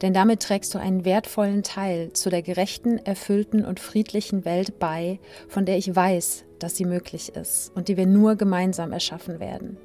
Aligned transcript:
Denn 0.00 0.14
damit 0.14 0.40
trägst 0.40 0.74
du 0.74 0.78
einen 0.78 1.04
wertvollen 1.04 1.62
Teil 1.62 2.12
zu 2.12 2.30
der 2.30 2.42
gerechten, 2.42 2.98
erfüllten 2.98 3.64
und 3.64 3.80
friedlichen 3.80 4.44
Welt 4.44 4.78
bei, 4.78 5.20
von 5.48 5.66
der 5.66 5.76
ich 5.76 5.94
weiß, 5.94 6.44
dass 6.58 6.76
sie 6.76 6.84
möglich 6.84 7.34
ist 7.34 7.72
und 7.74 7.88
die 7.88 7.96
wir 7.96 8.06
nur 8.06 8.36
gemeinsam 8.36 8.92
erschaffen 8.92 9.40
werden. 9.40 9.76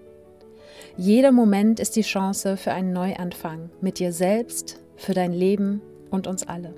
Jeder 0.95 1.31
Moment 1.31 1.79
ist 1.79 1.95
die 1.95 2.01
Chance 2.01 2.57
für 2.57 2.71
einen 2.71 2.93
Neuanfang 2.93 3.69
mit 3.81 3.99
dir 3.99 4.11
selbst, 4.11 4.79
für 4.95 5.13
dein 5.13 5.31
Leben 5.31 5.81
und 6.09 6.25
uns 6.27 6.47
alle. 6.47 6.73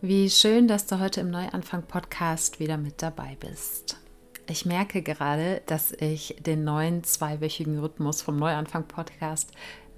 Wie 0.00 0.28
schön, 0.28 0.66
dass 0.66 0.86
du 0.86 0.98
heute 0.98 1.20
im 1.20 1.30
Neuanfang-Podcast 1.30 2.58
wieder 2.58 2.76
mit 2.76 3.02
dabei 3.02 3.36
bist. 3.38 3.98
Ich 4.48 4.66
merke 4.66 5.02
gerade, 5.02 5.62
dass 5.66 5.92
ich 5.92 6.36
den 6.40 6.64
neuen 6.64 7.04
zweiwöchigen 7.04 7.78
Rhythmus 7.78 8.20
vom 8.22 8.36
Neuanfang-Podcast 8.36 9.52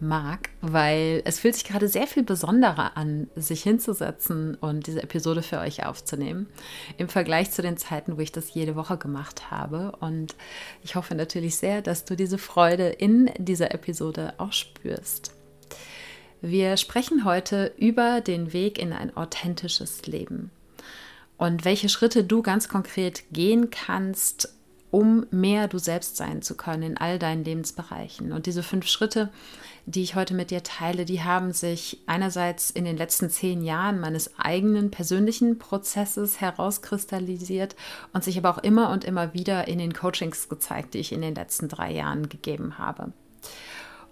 mag, 0.06 0.50
weil 0.60 1.22
es 1.24 1.40
fühlt 1.40 1.54
sich 1.54 1.64
gerade 1.64 1.88
sehr 1.88 2.06
viel 2.06 2.22
besonderer 2.22 2.96
an, 2.96 3.28
sich 3.34 3.62
hinzusetzen 3.62 4.54
und 4.56 4.86
diese 4.86 5.02
Episode 5.02 5.42
für 5.42 5.58
euch 5.58 5.84
aufzunehmen, 5.84 6.46
im 6.98 7.08
Vergleich 7.08 7.50
zu 7.50 7.62
den 7.62 7.76
Zeiten, 7.76 8.16
wo 8.16 8.20
ich 8.20 8.32
das 8.32 8.54
jede 8.54 8.76
Woche 8.76 8.96
gemacht 8.96 9.50
habe. 9.50 9.92
Und 10.00 10.36
ich 10.82 10.94
hoffe 10.94 11.14
natürlich 11.14 11.56
sehr, 11.56 11.82
dass 11.82 12.04
du 12.04 12.16
diese 12.16 12.38
Freude 12.38 12.88
in 12.88 13.30
dieser 13.38 13.74
Episode 13.74 14.34
auch 14.38 14.52
spürst. 14.52 15.34
Wir 16.40 16.76
sprechen 16.76 17.24
heute 17.24 17.72
über 17.78 18.20
den 18.20 18.52
Weg 18.52 18.78
in 18.78 18.92
ein 18.92 19.16
authentisches 19.16 20.06
Leben 20.06 20.50
und 21.36 21.64
welche 21.64 21.88
Schritte 21.88 22.24
du 22.24 22.42
ganz 22.42 22.68
konkret 22.68 23.24
gehen 23.32 23.70
kannst, 23.70 24.54
um 24.94 25.26
mehr 25.32 25.66
du 25.66 25.78
selbst 25.78 26.16
sein 26.16 26.40
zu 26.40 26.56
können 26.56 26.84
in 26.84 26.96
all 26.96 27.18
deinen 27.18 27.42
Lebensbereichen. 27.42 28.30
Und 28.30 28.46
diese 28.46 28.62
fünf 28.62 28.86
Schritte, 28.86 29.28
die 29.86 30.04
ich 30.04 30.14
heute 30.14 30.34
mit 30.34 30.52
dir 30.52 30.62
teile, 30.62 31.04
die 31.04 31.24
haben 31.24 31.52
sich 31.52 31.98
einerseits 32.06 32.70
in 32.70 32.84
den 32.84 32.96
letzten 32.96 33.28
zehn 33.28 33.64
Jahren 33.64 33.98
meines 33.98 34.38
eigenen 34.38 34.92
persönlichen 34.92 35.58
Prozesses 35.58 36.40
herauskristallisiert 36.40 37.74
und 38.12 38.22
sich 38.22 38.38
aber 38.38 38.50
auch 38.50 38.62
immer 38.62 38.90
und 38.90 39.02
immer 39.02 39.34
wieder 39.34 39.66
in 39.66 39.80
den 39.80 39.94
Coachings 39.94 40.48
gezeigt, 40.48 40.94
die 40.94 40.98
ich 40.98 41.10
in 41.10 41.22
den 41.22 41.34
letzten 41.34 41.66
drei 41.66 41.90
Jahren 41.90 42.28
gegeben 42.28 42.78
habe. 42.78 43.12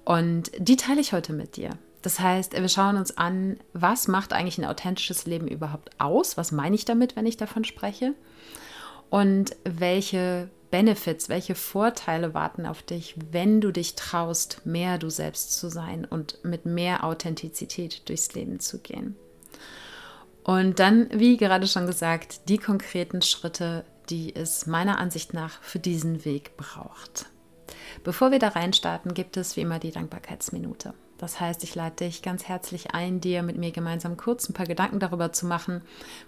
Und 0.04 0.50
die 0.58 0.74
teile 0.74 1.00
ich 1.00 1.12
heute 1.12 1.32
mit 1.32 1.54
dir. 1.54 1.70
Das 2.02 2.18
heißt, 2.18 2.54
wir 2.54 2.68
schauen 2.68 2.96
uns 2.96 3.16
an, 3.16 3.60
was 3.72 4.08
macht 4.08 4.32
eigentlich 4.32 4.58
ein 4.58 4.64
authentisches 4.64 5.26
Leben 5.26 5.46
überhaupt 5.46 5.90
aus? 6.00 6.36
Was 6.36 6.50
meine 6.50 6.74
ich 6.74 6.84
damit, 6.84 7.14
wenn 7.14 7.26
ich 7.26 7.36
davon 7.36 7.62
spreche? 7.62 8.14
Und 9.10 9.54
welche 9.62 10.50
Benefits, 10.72 11.28
welche 11.28 11.54
Vorteile 11.54 12.32
warten 12.32 12.64
auf 12.64 12.82
dich, 12.82 13.14
wenn 13.30 13.60
du 13.60 13.70
dich 13.70 13.94
traust, 13.94 14.62
mehr 14.64 14.96
du 14.96 15.10
selbst 15.10 15.52
zu 15.52 15.68
sein 15.68 16.06
und 16.06 16.42
mit 16.44 16.64
mehr 16.64 17.04
Authentizität 17.04 18.08
durchs 18.08 18.32
Leben 18.32 18.58
zu 18.58 18.78
gehen. 18.78 19.14
Und 20.44 20.80
dann, 20.80 21.08
wie 21.12 21.36
gerade 21.36 21.66
schon 21.66 21.86
gesagt, 21.86 22.48
die 22.48 22.56
konkreten 22.56 23.20
Schritte, 23.20 23.84
die 24.08 24.34
es 24.34 24.66
meiner 24.66 24.98
Ansicht 24.98 25.34
nach 25.34 25.60
für 25.60 25.78
diesen 25.78 26.24
Weg 26.24 26.56
braucht. 26.56 27.26
Bevor 28.02 28.30
wir 28.30 28.38
da 28.38 28.48
reinstarten, 28.48 29.12
gibt 29.12 29.36
es 29.36 29.56
wie 29.56 29.60
immer 29.60 29.78
die 29.78 29.92
Dankbarkeitsminute. 29.92 30.94
Das 31.22 31.38
heißt, 31.38 31.62
ich 31.62 31.76
lade 31.76 31.94
dich 31.94 32.20
ganz 32.22 32.48
herzlich 32.48 32.96
ein, 32.96 33.20
dir 33.20 33.44
mit 33.44 33.56
mir 33.56 33.70
gemeinsam 33.70 34.16
kurz 34.16 34.48
ein 34.48 34.54
paar 34.54 34.66
Gedanken 34.66 34.98
darüber 34.98 35.32
zu 35.32 35.46
machen, 35.46 35.80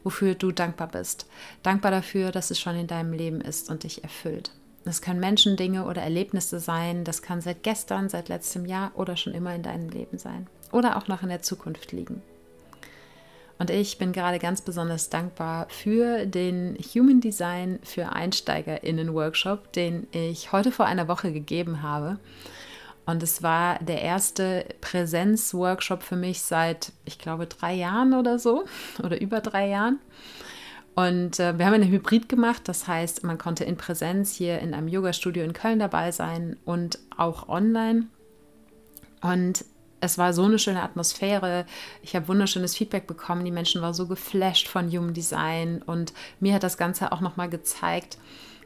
wofür 0.05 0.37
du 0.37 0.53
dankbar 0.53 0.87
bist. 0.87 1.27
Dankbar 1.65 1.91
dafür, 1.91 2.31
dass 2.31 2.53
es 2.53 2.61
schon 2.61 2.77
in 2.77 2.87
deinem 2.87 3.13
Leben 3.13 3.41
ist 3.41 3.71
und 3.71 3.83
dich 3.83 4.05
erfüllt. 4.05 4.53
Das 4.85 5.03
können 5.03 5.19
Menschen, 5.19 5.57
Dinge 5.57 5.87
oder 5.87 6.01
Erlebnisse 6.01 6.61
sein. 6.61 7.03
Das 7.03 7.23
kann 7.23 7.41
seit 7.41 7.65
gestern, 7.65 8.09
seit 8.09 8.29
letztem 8.29 8.67
Jahr 8.67 8.93
oder 8.95 9.17
schon 9.17 9.35
immer 9.35 9.53
in 9.53 9.65
deinem 9.65 9.89
Leben 9.89 10.17
sein. 10.17 10.47
Oder 10.71 10.97
auch 10.97 11.09
noch 11.09 11.25
in 11.25 11.29
der 11.29 11.43
Zukunft 11.43 11.91
liegen. 11.91 12.23
Und 13.59 13.71
ich 13.71 13.99
bin 13.99 14.13
gerade 14.13 14.39
ganz 14.39 14.61
besonders 14.61 15.11
dankbar 15.11 15.67
für 15.71 16.25
den 16.25 16.79
Human 16.95 17.21
Design 17.21 17.81
für 17.83 18.13
EinsteigerInnen 18.13 19.13
Workshop, 19.13 19.73
den 19.73 20.07
ich 20.13 20.53
heute 20.53 20.71
vor 20.71 20.87
einer 20.87 21.09
Woche 21.09 21.33
gegeben 21.33 21.83
habe. 21.83 22.21
Und 23.07 23.23
es 23.23 23.43
war 23.43 23.79
der 23.81 24.01
erste 24.01 24.65
Präsenzworkshop 24.81 26.03
für 26.03 26.17
mich 26.17 26.41
seit, 26.43 26.93
ich 27.05 27.19
glaube, 27.19 27.47
drei 27.47 27.75
Jahren 27.75 28.15
oder 28.15 28.39
so 28.39 28.65
oder 29.03 29.21
über 29.21 29.41
drei 29.41 29.69
Jahren. 29.69 30.01
Und 30.95 31.41
äh, 31.41 31.59
wir 31.59 31.67
haben 31.67 31.75
einen 31.75 31.91
Hybrid 31.91 32.29
gemacht, 32.29 32.63
das 32.67 32.87
heißt, 32.87 33.25
man 33.25 33.37
konnte 33.37 33.65
in 33.65 33.77
Präsenz 33.77 34.33
hier 34.33 34.61
in 34.61 34.75
einem 34.75 34.87
Yoga-Studio 34.87 35.43
in 35.43 35.53
Köln 35.53 35.81
dabei 35.81 36.13
sein 36.13 36.57
und 36.65 37.01
auch 37.17 37.49
online. 37.49 38.07
Und 39.21 39.65
es 40.01 40.19
war 40.19 40.33
so 40.33 40.45
eine 40.45 40.59
schöne 40.59 40.83
Atmosphäre. 40.83 41.67
Ich 42.03 42.15
habe 42.15 42.29
wunderschönes 42.29 42.77
Feedback 42.77 43.07
bekommen. 43.07 43.45
Die 43.45 43.51
Menschen 43.51 43.83
waren 43.83 43.95
so 43.95 44.07
geflasht 44.07 44.69
von 44.69 44.89
Human 44.91 45.15
Design 45.15 45.83
und 45.83 46.13
mir 46.41 46.55
hat 46.55 46.63
das 46.63 46.77
Ganze 46.77 47.11
auch 47.11 47.21
nochmal 47.21 47.49
gezeigt, 47.49 48.19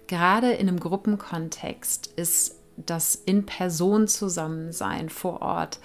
gerade 0.06 0.53
in 0.53 0.69
einem 0.69 0.81
Gruppenkontext 0.81 2.09
ist 2.16 2.57
das 2.87 3.15
In-Person-Zusammensein 3.15 5.09
vor 5.09 5.43
Ort, 5.43 5.78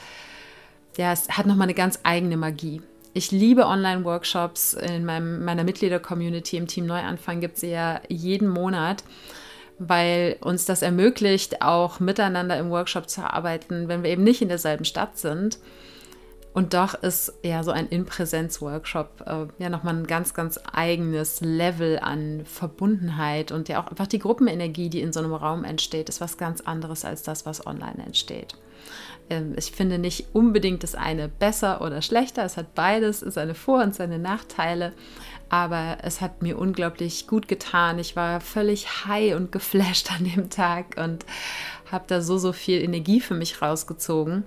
ja, 0.98 1.12
es 1.12 1.30
hat 1.30 1.46
nochmal 1.46 1.66
eine 1.66 1.74
ganz 1.74 2.00
eigene 2.04 2.38
Magie. 2.38 2.82
Ich 3.16 3.32
liebe 3.32 3.66
Online-Workshops. 3.66 4.74
In 4.74 5.06
meinem, 5.06 5.44
meiner 5.46 5.64
Mitglieder-Community 5.64 6.58
im 6.58 6.68
Team 6.68 6.86
Neuanfang 6.86 7.42
gibt 7.42 7.58
es 7.58 7.62
ja 7.64 8.02
jeden 8.10 8.48
Monat, 8.48 9.04
weil 9.80 10.38
uns 10.42 10.66
das 10.66 10.82
ermöglicht, 10.82 11.62
auch 11.62 12.00
miteinander 12.00 12.58
im 12.58 12.70
Workshop 12.70 13.10
zu 13.10 13.22
arbeiten, 13.22 13.88
wenn 13.88 14.04
wir 14.04 14.10
eben 14.10 14.24
nicht 14.24 14.42
in 14.42 14.50
derselben 14.50 14.86
Stadt 14.86 15.18
sind. 15.18 15.60
Und 16.54 16.76
doch 16.76 16.94
ist 16.94 17.34
ja 17.42 17.64
so 17.64 17.72
ein 17.72 17.90
In-Präsenz-Workshop 17.90 19.24
äh, 19.26 19.64
ja 19.64 19.70
nochmal 19.70 19.96
ein 19.96 20.08
ganz, 20.08 20.36
ganz 20.36 20.60
eigenes 20.72 21.42
Level 21.42 21.98
an 22.00 22.46
Verbundenheit 22.46 23.52
und 23.52 23.70
ja 23.70 23.82
auch 23.84 23.88
einfach 23.88 24.06
die 24.06 24.20
Gruppenenergie, 24.20 24.90
die 24.90 25.02
in 25.02 25.12
so 25.12 25.20
einem 25.20 25.34
Raum 25.34 25.64
entsteht, 25.64 26.10
ist 26.10 26.22
was 26.22 26.38
ganz 26.38 26.62
anderes 26.62 27.06
als 27.06 27.24
das, 27.24 27.48
was 27.48 27.66
online 27.66 28.06
entsteht. 28.06 28.56
Ähm, 29.32 29.54
ich 29.58 29.72
finde 29.72 29.98
nicht 29.98 30.28
unbedingt 30.34 30.84
das 30.84 30.94
eine 30.94 31.28
besser 31.28 31.82
oder 31.82 32.04
schlechter. 32.04 32.44
Es 32.46 32.56
hat 32.56 32.76
beides, 32.76 33.22
seine 33.22 33.56
Vor- 33.56 33.84
und 33.84 33.96
seine 33.96 34.20
Nachteile. 34.20 34.94
Aber 35.50 35.98
es 36.04 36.22
hat 36.22 36.42
mir 36.42 36.58
unglaublich 36.58 37.28
gut 37.28 37.48
getan. 37.48 38.00
Ich 38.00 38.16
war 38.16 38.42
völlig 38.42 39.06
high 39.06 39.36
und 39.36 39.52
geflasht 39.52 40.12
an 40.12 40.26
dem 40.26 40.50
Tag 40.50 40.98
und 40.98 41.26
habe 41.92 42.06
da 42.08 42.22
so, 42.22 42.38
so 42.38 42.54
viel 42.54 42.82
Energie 42.82 43.22
für 43.22 43.36
mich 43.36 43.62
rausgezogen. 43.62 44.44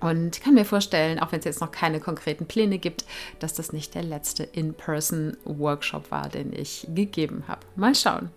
Und 0.00 0.40
kann 0.42 0.54
mir 0.54 0.64
vorstellen, 0.64 1.18
auch 1.18 1.32
wenn 1.32 1.40
es 1.40 1.44
jetzt 1.44 1.60
noch 1.60 1.72
keine 1.72 1.98
konkreten 1.98 2.46
Pläne 2.46 2.78
gibt, 2.78 3.04
dass 3.40 3.54
das 3.54 3.72
nicht 3.72 3.94
der 3.94 4.04
letzte 4.04 4.44
In-Person-Workshop 4.44 6.10
war, 6.10 6.28
den 6.28 6.52
ich 6.52 6.86
gegeben 6.94 7.44
habe. 7.48 7.60
Mal 7.74 7.94
schauen. 7.94 8.30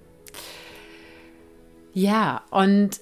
Ja, 1.93 2.41
und 2.49 3.01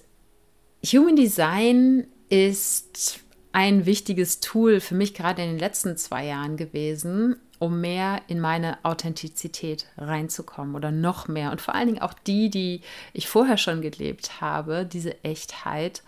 Human 0.85 1.15
Design 1.15 2.07
ist 2.29 3.21
ein 3.51 3.85
wichtiges 3.85 4.39
Tool 4.39 4.79
für 4.79 4.95
mich 4.95 5.13
gerade 5.13 5.41
in 5.41 5.49
den 5.49 5.59
letzten 5.59 5.97
zwei 5.97 6.25
Jahren 6.25 6.57
gewesen, 6.57 7.37
um 7.59 7.81
mehr 7.81 8.21
in 8.27 8.39
meine 8.39 8.77
Authentizität 8.83 9.87
reinzukommen 9.97 10.75
oder 10.75 10.91
noch 10.91 11.27
mehr. 11.27 11.51
Und 11.51 11.61
vor 11.61 11.75
allen 11.75 11.87
Dingen 11.87 12.01
auch 12.01 12.13
die, 12.13 12.49
die 12.49 12.81
ich 13.13 13.27
vorher 13.27 13.57
schon 13.57 13.81
gelebt 13.81 14.41
habe, 14.41 14.85
diese 14.85 15.23
Echtheit 15.23 16.03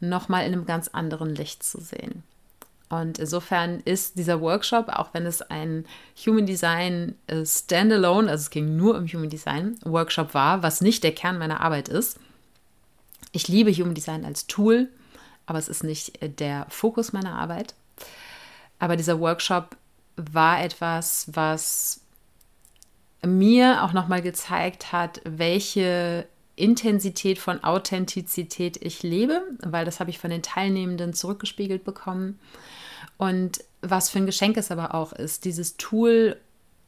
nochmal 0.00 0.46
in 0.46 0.52
einem 0.52 0.66
ganz 0.66 0.88
anderen 0.88 1.34
Licht 1.34 1.62
zu 1.62 1.80
sehen. 1.80 2.22
Und 2.88 3.18
insofern 3.18 3.80
ist 3.80 4.16
dieser 4.18 4.40
Workshop, 4.40 4.88
auch 4.88 5.12
wenn 5.12 5.26
es 5.26 5.42
ein 5.42 5.84
Human 6.24 6.46
Design 6.46 7.16
äh, 7.26 7.44
Standalone, 7.44 8.30
also 8.30 8.42
es 8.42 8.50
ging 8.50 8.76
nur 8.76 8.96
um 8.96 9.06
Human 9.06 9.28
Design 9.28 9.78
Workshop 9.84 10.32
war, 10.32 10.62
was 10.62 10.80
nicht 10.80 11.04
der 11.04 11.14
Kern 11.14 11.38
meiner 11.38 11.60
Arbeit 11.60 11.88
ist. 11.88 12.18
Ich 13.32 13.46
liebe 13.46 13.72
Human 13.72 13.94
Design 13.94 14.24
als 14.24 14.46
Tool, 14.46 14.88
aber 15.44 15.58
es 15.58 15.68
ist 15.68 15.84
nicht 15.84 16.22
äh, 16.22 16.30
der 16.30 16.66
Fokus 16.70 17.12
meiner 17.12 17.38
Arbeit. 17.38 17.74
Aber 18.78 18.96
dieser 18.96 19.20
Workshop 19.20 19.76
war 20.16 20.62
etwas, 20.62 21.28
was 21.32 22.00
mir 23.24 23.82
auch 23.82 23.92
nochmal 23.92 24.22
gezeigt 24.22 24.92
hat, 24.92 25.20
welche 25.24 26.26
Intensität 26.58 27.38
von 27.38 27.62
Authentizität 27.64 28.76
ich 28.82 29.02
lebe, 29.02 29.42
weil 29.60 29.84
das 29.84 30.00
habe 30.00 30.10
ich 30.10 30.18
von 30.18 30.30
den 30.30 30.42
Teilnehmenden 30.42 31.14
zurückgespiegelt 31.14 31.84
bekommen. 31.84 32.38
Und 33.16 33.64
was 33.80 34.10
für 34.10 34.18
ein 34.18 34.26
Geschenk 34.26 34.56
es 34.56 34.70
aber 34.70 34.94
auch 34.94 35.12
ist, 35.12 35.44
dieses 35.44 35.76
Tool 35.76 36.36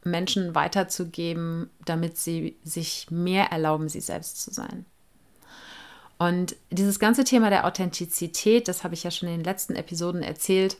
Menschen 0.03 0.55
weiterzugeben, 0.55 1.69
damit 1.85 2.17
sie 2.17 2.57
sich 2.63 3.07
mehr 3.09 3.51
erlauben, 3.51 3.89
sie 3.89 4.01
selbst 4.01 4.41
zu 4.41 4.51
sein. 4.51 4.85
Und 6.17 6.55
dieses 6.69 6.99
ganze 6.99 7.23
Thema 7.23 7.49
der 7.49 7.65
Authentizität, 7.65 8.67
das 8.67 8.83
habe 8.83 8.93
ich 8.93 9.03
ja 9.03 9.11
schon 9.11 9.29
in 9.29 9.37
den 9.37 9.43
letzten 9.43 9.75
Episoden 9.75 10.21
erzählt, 10.21 10.77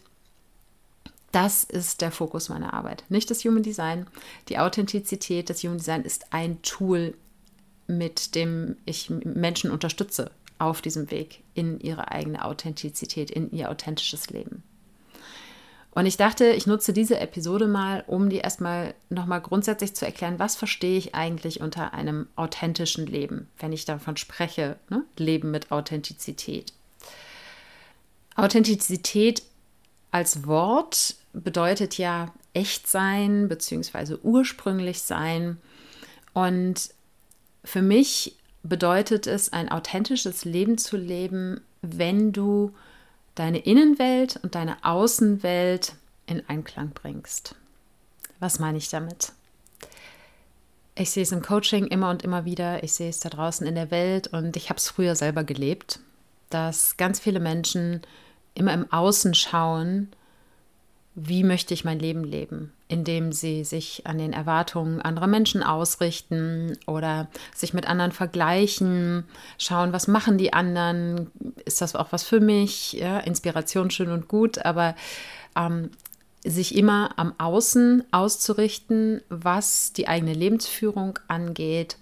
das 1.32 1.64
ist 1.64 2.02
der 2.02 2.12
Fokus 2.12 2.50
meiner 2.50 2.74
Arbeit. 2.74 3.06
Nicht 3.10 3.32
das 3.32 3.44
Human 3.46 3.64
Design. 3.64 4.06
Die 4.50 4.60
Authentizität, 4.60 5.50
das 5.50 5.64
Human 5.64 5.78
Design 5.78 6.04
ist 6.04 6.34
ein 6.34 6.62
Tool, 6.62 7.16
mit 7.88 8.36
dem 8.36 8.78
ich 8.86 9.10
Menschen 9.10 9.72
unterstütze 9.72 10.32
auf 10.60 10.82
diesem 10.82 11.10
Weg 11.12 11.42
in 11.54 11.80
ihre 11.80 12.12
eigene 12.12 12.46
Authentizität, 12.46 13.32
in 13.32 13.52
ihr 13.52 13.70
authentisches 13.70 14.30
Leben. 14.30 14.64
Und 15.94 16.06
ich 16.06 16.16
dachte, 16.16 16.46
ich 16.52 16.68
nutze 16.68 16.94
diese 16.94 17.20
Episode 17.20 17.68
mal, 17.68 18.04
um 18.08 18.30
dir 18.30 18.44
erstmal 18.44 18.94
nochmal 19.10 19.42
grundsätzlich 19.42 19.94
zu 19.94 20.06
erklären, 20.06 20.40
was 20.40 20.56
verstehe 20.56 20.98
ich 20.98 21.16
eigentlich 21.16 21.60
unter 21.60 21.94
einem 21.94 22.28
authentischen 22.38 23.06
Leben, 23.08 23.50
wenn 23.60 23.74
ich 23.74 23.84
davon 23.84 24.16
spreche, 24.16 24.78
ne? 24.90 25.04
Leben 25.18 25.52
mit 25.52 25.72
Authentizität. 25.72 26.72
Authentizität 28.36 29.44
als 30.12 30.46
Wort 30.46 31.16
bedeutet 31.34 31.98
ja 31.98 32.34
echt 32.54 32.88
sein 32.88 33.50
bzw. 33.50 34.16
ursprünglich 34.24 35.02
sein. 35.02 35.58
Und 36.34 36.92
für 37.64 37.82
mich 37.82 38.38
bedeutet 38.64 39.28
es, 39.28 39.54
ein 39.54 39.70
authentisches 39.70 40.46
Leben 40.46 40.78
zu 40.78 40.98
leben, 40.98 41.62
wenn 41.82 42.32
du 42.32 42.74
deine 43.36 43.60
Innenwelt 43.60 44.40
und 44.44 44.56
deine 44.56 44.84
Außenwelt 44.84 45.96
in 46.28 46.48
Einklang 46.48 46.92
bringst. 46.92 47.56
Was 48.40 48.60
meine 48.60 48.78
ich 48.78 48.90
damit? 48.90 49.34
Ich 50.96 51.12
sehe 51.12 51.24
es 51.24 51.32
im 51.32 51.42
Coaching 51.42 51.88
immer 51.88 52.10
und 52.10 52.24
immer 52.24 52.46
wieder, 52.46 52.84
ich 52.84 52.94
sehe 52.94 53.10
es 53.10 53.20
da 53.20 53.30
draußen 53.30 53.66
in 53.66 53.76
der 53.76 53.92
Welt 53.92 54.28
und 54.28 54.56
ich 54.58 54.70
habe 54.70 54.78
es 54.78 54.90
früher 54.90 55.16
selber 55.16 55.44
gelebt, 55.44 56.00
dass 56.50 56.98
ganz 56.98 57.20
viele 57.20 57.40
Menschen 57.40 58.02
immer 58.54 58.74
im 58.74 58.92
Außen 58.92 59.34
schauen, 59.34 60.12
wie 61.14 61.44
möchte 61.44 61.74
ich 61.74 61.84
mein 61.84 62.00
Leben 62.00 62.24
leben, 62.24 62.72
indem 62.88 63.34
sie 63.34 63.66
sich 63.66 64.08
an 64.08 64.18
den 64.18 64.32
Erwartungen 64.32 65.02
anderer 65.02 65.28
Menschen 65.28 65.62
ausrichten 65.62 66.78
oder 66.88 67.28
sich 67.54 67.74
mit 67.74 67.88
anderen 67.88 68.14
vergleichen, 68.14 69.26
schauen, 69.58 69.92
was 69.92 70.08
machen 70.08 70.38
die 70.38 70.54
anderen, 70.54 71.30
ist 71.66 71.82
das 71.82 71.96
auch 71.96 72.12
was 72.12 72.24
für 72.24 72.40
mich, 72.40 72.94
ja, 72.94 73.20
Inspiration 73.20 73.92
schön 73.92 74.10
und 74.10 74.30
gut, 74.30 74.64
aber 74.66 74.96
ähm, 75.58 75.90
sich 76.46 76.76
immer 76.76 77.12
am 77.18 77.34
Außen 77.38 78.04
auszurichten, 78.12 79.22
was 79.28 79.92
die 79.92 80.08
eigene 80.08 80.34
Lebensführung 80.34 81.20
angeht, 81.28 81.98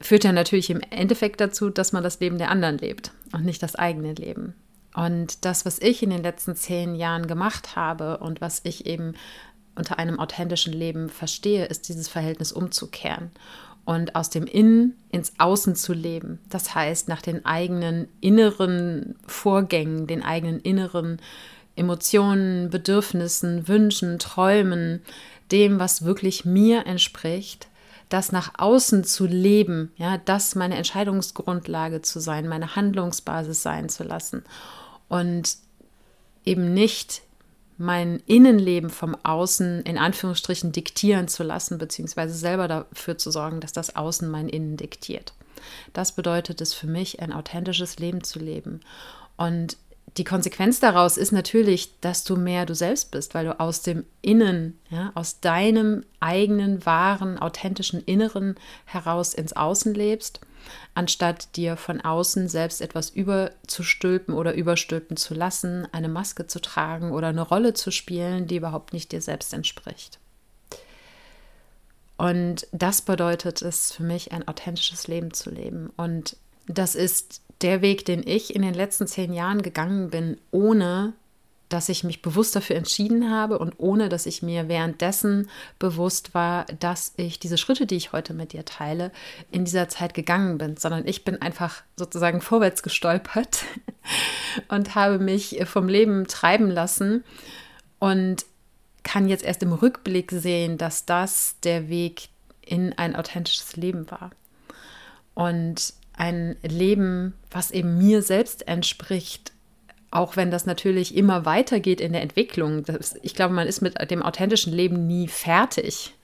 führt 0.00 0.24
ja 0.24 0.32
natürlich 0.32 0.70
im 0.70 0.80
Endeffekt 0.90 1.40
dazu, 1.40 1.70
dass 1.70 1.92
man 1.92 2.02
das 2.02 2.18
Leben 2.18 2.38
der 2.38 2.50
anderen 2.50 2.78
lebt 2.78 3.12
und 3.32 3.44
nicht 3.44 3.62
das 3.62 3.76
eigene 3.76 4.14
Leben. 4.14 4.54
Und 4.98 5.44
das, 5.44 5.64
was 5.64 5.78
ich 5.78 6.02
in 6.02 6.10
den 6.10 6.24
letzten 6.24 6.56
zehn 6.56 6.96
Jahren 6.96 7.28
gemacht 7.28 7.76
habe 7.76 8.18
und 8.18 8.40
was 8.40 8.62
ich 8.64 8.84
eben 8.86 9.14
unter 9.76 9.96
einem 9.96 10.18
authentischen 10.18 10.72
Leben 10.72 11.08
verstehe, 11.08 11.66
ist 11.66 11.88
dieses 11.88 12.08
Verhältnis 12.08 12.50
umzukehren 12.50 13.30
und 13.84 14.16
aus 14.16 14.28
dem 14.28 14.44
Innen 14.44 14.96
ins 15.12 15.34
Außen 15.38 15.76
zu 15.76 15.92
leben. 15.92 16.40
Das 16.48 16.74
heißt, 16.74 17.06
nach 17.06 17.22
den 17.22 17.46
eigenen 17.46 18.08
inneren 18.20 19.14
Vorgängen, 19.24 20.08
den 20.08 20.24
eigenen 20.24 20.58
inneren 20.58 21.20
Emotionen, 21.76 22.68
Bedürfnissen, 22.68 23.68
Wünschen, 23.68 24.18
Träumen, 24.18 25.00
dem, 25.52 25.78
was 25.78 26.04
wirklich 26.04 26.44
mir 26.44 26.86
entspricht, 26.86 27.68
das 28.08 28.32
nach 28.32 28.54
außen 28.58 29.04
zu 29.04 29.26
leben, 29.26 29.92
ja, 29.96 30.18
das 30.18 30.56
meine 30.56 30.74
Entscheidungsgrundlage 30.74 32.02
zu 32.02 32.18
sein, 32.18 32.48
meine 32.48 32.74
Handlungsbasis 32.74 33.62
sein 33.62 33.88
zu 33.88 34.02
lassen 34.02 34.42
und 35.08 35.56
eben 36.44 36.72
nicht 36.74 37.22
mein 37.78 38.20
Innenleben 38.26 38.90
vom 38.90 39.16
Außen 39.22 39.82
in 39.82 39.98
Anführungsstrichen 39.98 40.72
diktieren 40.72 41.28
zu 41.28 41.44
lassen, 41.44 41.78
beziehungsweise 41.78 42.34
selber 42.34 42.66
dafür 42.66 43.16
zu 43.18 43.30
sorgen, 43.30 43.60
dass 43.60 43.72
das 43.72 43.94
Außen 43.94 44.28
mein 44.28 44.48
Innen 44.48 44.76
diktiert. 44.76 45.32
Das 45.92 46.12
bedeutet 46.12 46.60
es 46.60 46.74
für 46.74 46.88
mich, 46.88 47.20
ein 47.20 47.32
authentisches 47.32 47.98
Leben 47.98 48.24
zu 48.24 48.40
leben. 48.40 48.80
Und 49.36 49.76
die 50.16 50.24
Konsequenz 50.24 50.80
daraus 50.80 51.16
ist 51.16 51.30
natürlich, 51.30 52.00
dass 52.00 52.24
du 52.24 52.36
mehr 52.36 52.66
du 52.66 52.74
selbst 52.74 53.12
bist, 53.12 53.34
weil 53.34 53.44
du 53.44 53.60
aus 53.60 53.82
dem 53.82 54.04
Innen, 54.22 54.78
ja, 54.90 55.12
aus 55.14 55.40
deinem 55.40 56.04
eigenen, 56.18 56.84
wahren, 56.84 57.38
authentischen 57.38 58.02
Inneren 58.02 58.56
heraus 58.86 59.34
ins 59.34 59.52
Außen 59.52 59.94
lebst 59.94 60.40
anstatt 60.94 61.56
dir 61.56 61.76
von 61.76 62.00
außen 62.00 62.48
selbst 62.48 62.80
etwas 62.80 63.10
überzustülpen 63.10 64.34
oder 64.34 64.54
überstülpen 64.54 65.16
zu 65.16 65.34
lassen, 65.34 65.86
eine 65.92 66.08
Maske 66.08 66.46
zu 66.46 66.60
tragen 66.60 67.12
oder 67.12 67.28
eine 67.28 67.42
Rolle 67.42 67.74
zu 67.74 67.90
spielen, 67.90 68.46
die 68.46 68.56
überhaupt 68.56 68.92
nicht 68.92 69.12
dir 69.12 69.20
selbst 69.20 69.52
entspricht. 69.52 70.18
Und 72.16 72.66
das 72.72 73.02
bedeutet 73.02 73.62
es 73.62 73.92
für 73.92 74.02
mich, 74.02 74.32
ein 74.32 74.46
authentisches 74.46 75.06
Leben 75.06 75.32
zu 75.32 75.50
leben. 75.50 75.90
Und 75.96 76.36
das 76.66 76.94
ist 76.94 77.42
der 77.62 77.80
Weg, 77.80 78.04
den 78.04 78.26
ich 78.26 78.54
in 78.54 78.62
den 78.62 78.74
letzten 78.74 79.06
zehn 79.06 79.32
Jahren 79.32 79.62
gegangen 79.62 80.10
bin, 80.10 80.36
ohne 80.50 81.14
dass 81.68 81.88
ich 81.88 82.04
mich 82.04 82.22
bewusst 82.22 82.56
dafür 82.56 82.76
entschieden 82.76 83.30
habe 83.30 83.58
und 83.58 83.74
ohne 83.78 84.08
dass 84.08 84.26
ich 84.26 84.42
mir 84.42 84.68
währenddessen 84.68 85.48
bewusst 85.78 86.34
war, 86.34 86.64
dass 86.80 87.12
ich 87.16 87.38
diese 87.38 87.58
Schritte, 87.58 87.86
die 87.86 87.96
ich 87.96 88.12
heute 88.12 88.34
mit 88.34 88.52
dir 88.52 88.64
teile, 88.64 89.12
in 89.50 89.64
dieser 89.64 89.88
Zeit 89.88 90.14
gegangen 90.14 90.58
bin, 90.58 90.76
sondern 90.76 91.06
ich 91.06 91.24
bin 91.24 91.40
einfach 91.42 91.82
sozusagen 91.96 92.40
vorwärts 92.40 92.82
gestolpert 92.82 93.64
und 94.68 94.94
habe 94.94 95.18
mich 95.18 95.60
vom 95.66 95.88
Leben 95.88 96.26
treiben 96.26 96.70
lassen 96.70 97.24
und 97.98 98.46
kann 99.02 99.28
jetzt 99.28 99.44
erst 99.44 99.62
im 99.62 99.72
Rückblick 99.72 100.30
sehen, 100.30 100.78
dass 100.78 101.06
das 101.06 101.56
der 101.62 101.88
Weg 101.88 102.28
in 102.60 102.92
ein 102.98 103.16
authentisches 103.16 103.76
Leben 103.76 104.10
war. 104.10 104.30
Und 105.34 105.94
ein 106.12 106.56
Leben, 106.62 107.34
was 107.50 107.70
eben 107.70 107.96
mir 107.96 108.22
selbst 108.22 108.66
entspricht 108.66 109.52
auch 110.10 110.36
wenn 110.36 110.50
das 110.50 110.66
natürlich 110.66 111.16
immer 111.16 111.44
weitergeht 111.44 112.00
in 112.00 112.12
der 112.12 112.22
Entwicklung. 112.22 112.82
Das, 112.84 113.16
ich 113.22 113.34
glaube, 113.34 113.54
man 113.54 113.66
ist 113.66 113.82
mit 113.82 114.10
dem 114.10 114.22
authentischen 114.22 114.72
Leben 114.72 115.06
nie 115.06 115.28
fertig. 115.28 116.14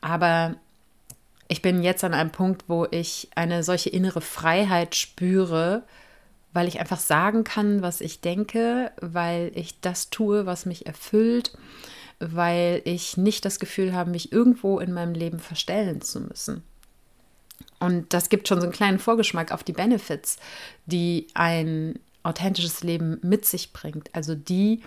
Aber 0.00 0.56
ich 1.48 1.62
bin 1.62 1.82
jetzt 1.82 2.04
an 2.04 2.14
einem 2.14 2.30
Punkt, 2.30 2.64
wo 2.68 2.86
ich 2.90 3.28
eine 3.34 3.62
solche 3.62 3.90
innere 3.90 4.20
Freiheit 4.20 4.94
spüre, 4.94 5.82
weil 6.52 6.66
ich 6.66 6.80
einfach 6.80 6.98
sagen 6.98 7.44
kann, 7.44 7.82
was 7.82 8.00
ich 8.00 8.20
denke, 8.20 8.90
weil 9.00 9.52
ich 9.54 9.80
das 9.80 10.10
tue, 10.10 10.46
was 10.46 10.66
mich 10.66 10.86
erfüllt, 10.86 11.56
weil 12.18 12.82
ich 12.84 13.16
nicht 13.16 13.44
das 13.44 13.60
Gefühl 13.60 13.94
habe, 13.94 14.10
mich 14.10 14.32
irgendwo 14.32 14.80
in 14.80 14.92
meinem 14.92 15.14
Leben 15.14 15.38
verstellen 15.38 16.00
zu 16.00 16.20
müssen. 16.20 16.64
Und 17.78 18.12
das 18.12 18.28
gibt 18.28 18.48
schon 18.48 18.60
so 18.60 18.64
einen 18.66 18.72
kleinen 18.72 18.98
Vorgeschmack 18.98 19.52
auf 19.52 19.64
die 19.64 19.72
Benefits, 19.72 20.38
die 20.86 21.28
ein 21.34 21.98
authentisches 22.22 22.82
Leben 22.82 23.18
mit 23.22 23.44
sich 23.44 23.72
bringt. 23.72 24.14
Also 24.14 24.34
die 24.34 24.82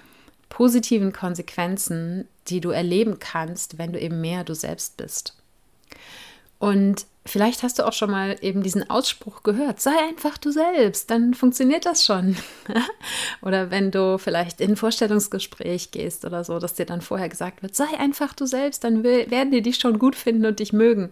positiven 0.50 1.14
Konsequenzen, 1.14 2.28
die 2.48 2.62
du 2.62 2.70
erleben 2.70 3.20
kannst, 3.20 3.78
wenn 3.78 3.94
du 3.94 4.00
eben 4.00 4.22
mehr 4.22 4.44
du 4.44 4.54
selbst 4.54 4.98
bist. 4.98 5.36
Und 6.60 7.08
vielleicht 7.26 7.64
hast 7.64 7.80
du 7.80 7.86
auch 7.86 7.94
schon 7.94 8.12
mal 8.12 8.38
eben 8.42 8.64
diesen 8.64 8.90
Ausspruch 8.90 9.44
gehört, 9.44 9.82
sei 9.82 9.92
einfach 10.08 10.38
du 10.38 10.52
selbst, 10.52 11.10
dann 11.10 11.34
funktioniert 11.34 11.86
das 11.86 12.06
schon. 12.06 12.38
oder 13.42 13.72
wenn 13.72 13.92
du 13.92 14.18
vielleicht 14.18 14.62
in 14.62 14.72
ein 14.72 14.78
Vorstellungsgespräch 14.78 15.92
gehst 15.92 16.24
oder 16.24 16.44
so, 16.44 16.60
dass 16.60 16.76
dir 16.76 16.86
dann 16.86 17.02
vorher 17.02 17.30
gesagt 17.30 17.64
wird, 17.64 17.76
sei 17.76 17.88
einfach 17.98 18.34
du 18.34 18.46
selbst, 18.46 18.84
dann 18.84 19.04
werden 19.04 19.52
die 19.52 19.62
dich 19.62 19.78
schon 19.78 20.00
gut 20.00 20.16
finden 20.16 20.46
und 20.46 20.60
dich 20.60 20.72
mögen. 20.72 21.10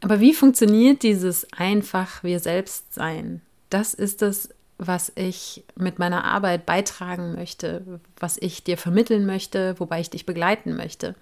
Aber 0.00 0.20
wie 0.20 0.32
funktioniert 0.32 1.02
dieses 1.02 1.46
einfach 1.52 2.22
wir 2.24 2.40
selbst 2.40 2.94
sein? 2.94 3.42
Das 3.70 3.94
ist 3.94 4.22
es, 4.22 4.50
was 4.78 5.10
ich 5.16 5.64
mit 5.74 5.98
meiner 5.98 6.24
Arbeit 6.24 6.64
beitragen 6.64 7.34
möchte, 7.34 8.00
was 8.18 8.36
ich 8.36 8.62
dir 8.62 8.78
vermitteln 8.78 9.26
möchte, 9.26 9.78
wobei 9.80 10.00
ich 10.00 10.10
dich 10.10 10.24
begleiten 10.24 10.76
möchte. 10.76 11.16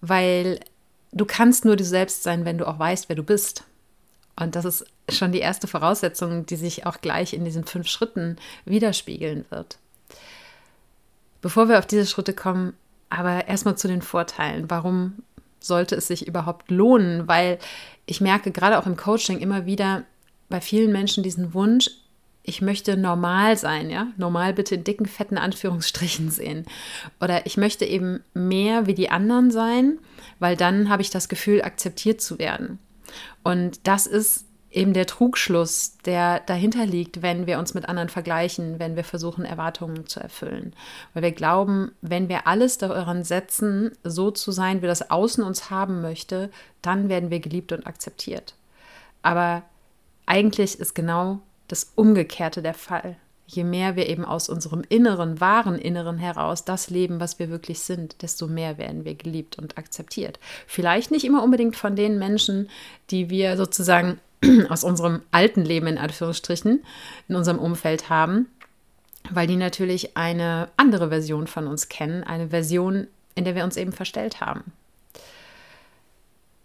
Weil 0.00 0.60
du 1.12 1.24
kannst 1.24 1.64
nur 1.64 1.76
du 1.76 1.84
selbst 1.84 2.24
sein, 2.24 2.44
wenn 2.44 2.58
du 2.58 2.66
auch 2.66 2.78
weißt, 2.78 3.08
wer 3.08 3.16
du 3.16 3.22
bist. 3.22 3.64
Und 4.38 4.56
das 4.56 4.64
ist 4.64 4.86
schon 5.08 5.32
die 5.32 5.38
erste 5.38 5.66
Voraussetzung, 5.66 6.44
die 6.46 6.56
sich 6.56 6.84
auch 6.84 7.00
gleich 7.00 7.32
in 7.32 7.44
diesen 7.44 7.64
fünf 7.64 7.86
Schritten 7.86 8.36
widerspiegeln 8.64 9.46
wird. 9.50 9.78
bevor 11.40 11.68
wir 11.68 11.78
auf 11.78 11.86
diese 11.86 12.06
Schritte 12.06 12.32
kommen, 12.34 12.74
aber 13.08 13.46
erstmal 13.46 13.76
zu 13.76 13.86
den 13.86 14.02
Vorteilen. 14.02 14.68
Warum 14.68 15.22
sollte 15.60 15.94
es 15.94 16.08
sich 16.08 16.26
überhaupt 16.26 16.72
lohnen? 16.72 17.28
Weil 17.28 17.60
ich 18.04 18.20
merke 18.20 18.50
gerade 18.50 18.78
auch 18.78 18.86
im 18.86 18.96
Coaching 18.96 19.38
immer 19.38 19.64
wieder 19.64 20.02
bei 20.48 20.60
vielen 20.60 20.92
Menschen 20.92 21.22
diesen 21.22 21.54
Wunsch, 21.54 21.90
ich 22.42 22.62
möchte 22.62 22.96
normal 22.96 23.56
sein, 23.56 23.90
ja, 23.90 24.06
normal 24.16 24.54
bitte 24.54 24.76
in 24.76 24.84
dicken, 24.84 25.06
fetten 25.06 25.36
Anführungsstrichen 25.36 26.30
sehen. 26.30 26.64
Oder 27.20 27.44
ich 27.44 27.56
möchte 27.56 27.84
eben 27.84 28.22
mehr 28.34 28.86
wie 28.86 28.94
die 28.94 29.10
anderen 29.10 29.50
sein, 29.50 29.98
weil 30.38 30.56
dann 30.56 30.88
habe 30.88 31.02
ich 31.02 31.10
das 31.10 31.28
Gefühl, 31.28 31.62
akzeptiert 31.62 32.20
zu 32.20 32.38
werden. 32.38 32.78
Und 33.42 33.80
das 33.86 34.06
ist 34.06 34.46
eben 34.70 34.92
der 34.92 35.06
Trugschluss, 35.06 35.96
der 36.04 36.40
dahinter 36.40 36.86
liegt, 36.86 37.22
wenn 37.22 37.46
wir 37.46 37.58
uns 37.58 37.74
mit 37.74 37.88
anderen 37.88 38.10
vergleichen, 38.10 38.78
wenn 38.78 38.94
wir 38.94 39.04
versuchen, 39.04 39.44
Erwartungen 39.44 40.06
zu 40.06 40.20
erfüllen. 40.20 40.74
Weil 41.14 41.22
wir 41.22 41.32
glauben, 41.32 41.92
wenn 42.02 42.28
wir 42.28 42.46
alles 42.46 42.76
daran 42.78 43.24
setzen, 43.24 43.92
so 44.04 44.30
zu 44.30 44.52
sein, 44.52 44.82
wie 44.82 44.86
das 44.86 45.10
Außen 45.10 45.42
uns 45.42 45.70
haben 45.70 46.02
möchte, 46.02 46.50
dann 46.82 47.08
werden 47.08 47.30
wir 47.30 47.40
geliebt 47.40 47.72
und 47.72 47.86
akzeptiert. 47.86 48.54
Aber 49.22 49.62
eigentlich 50.26 50.78
ist 50.78 50.94
genau 50.94 51.40
das 51.68 51.92
Umgekehrte 51.94 52.62
der 52.62 52.74
Fall. 52.74 53.16
Je 53.48 53.62
mehr 53.62 53.94
wir 53.94 54.08
eben 54.08 54.24
aus 54.24 54.48
unserem 54.48 54.82
inneren, 54.88 55.40
wahren 55.40 55.78
Inneren 55.78 56.18
heraus 56.18 56.64
das 56.64 56.90
leben, 56.90 57.20
was 57.20 57.38
wir 57.38 57.48
wirklich 57.48 57.78
sind, 57.78 58.22
desto 58.22 58.48
mehr 58.48 58.76
werden 58.76 59.04
wir 59.04 59.14
geliebt 59.14 59.56
und 59.56 59.78
akzeptiert. 59.78 60.40
Vielleicht 60.66 61.12
nicht 61.12 61.24
immer 61.24 61.44
unbedingt 61.44 61.76
von 61.76 61.94
den 61.94 62.18
Menschen, 62.18 62.68
die 63.10 63.30
wir 63.30 63.56
sozusagen 63.56 64.20
aus 64.68 64.82
unserem 64.82 65.22
alten 65.30 65.64
Leben 65.64 65.86
in 65.86 65.98
Anführungsstrichen 65.98 66.84
in 67.28 67.36
unserem 67.36 67.60
Umfeld 67.60 68.10
haben, 68.10 68.48
weil 69.30 69.46
die 69.46 69.56
natürlich 69.56 70.16
eine 70.16 70.68
andere 70.76 71.08
Version 71.08 71.46
von 71.46 71.68
uns 71.68 71.88
kennen, 71.88 72.24
eine 72.24 72.48
Version, 72.48 73.06
in 73.36 73.44
der 73.44 73.54
wir 73.54 73.62
uns 73.62 73.76
eben 73.76 73.92
verstellt 73.92 74.40
haben. 74.40 74.72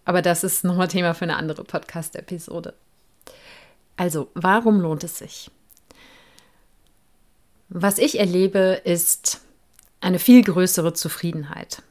Aber 0.03 0.24
das 0.24 0.44
ist 0.44 0.63
nochmal 0.63 0.88
Thema 0.88 1.13
für 1.13 1.25
eine 1.25 1.38
andere 1.38 1.63
Podcast-Episode. 1.63 2.74
Also, 4.01 4.31
warum 4.34 4.81
lohnt 4.81 5.03
es 5.03 5.20
sich? 5.20 5.51
Was 7.70 8.00
ich 8.00 8.17
erlebe, 8.17 8.81
ist 8.84 9.41
eine 10.00 10.17
viel 10.17 10.43
größere 10.43 10.93
Zufriedenheit. 10.93 11.84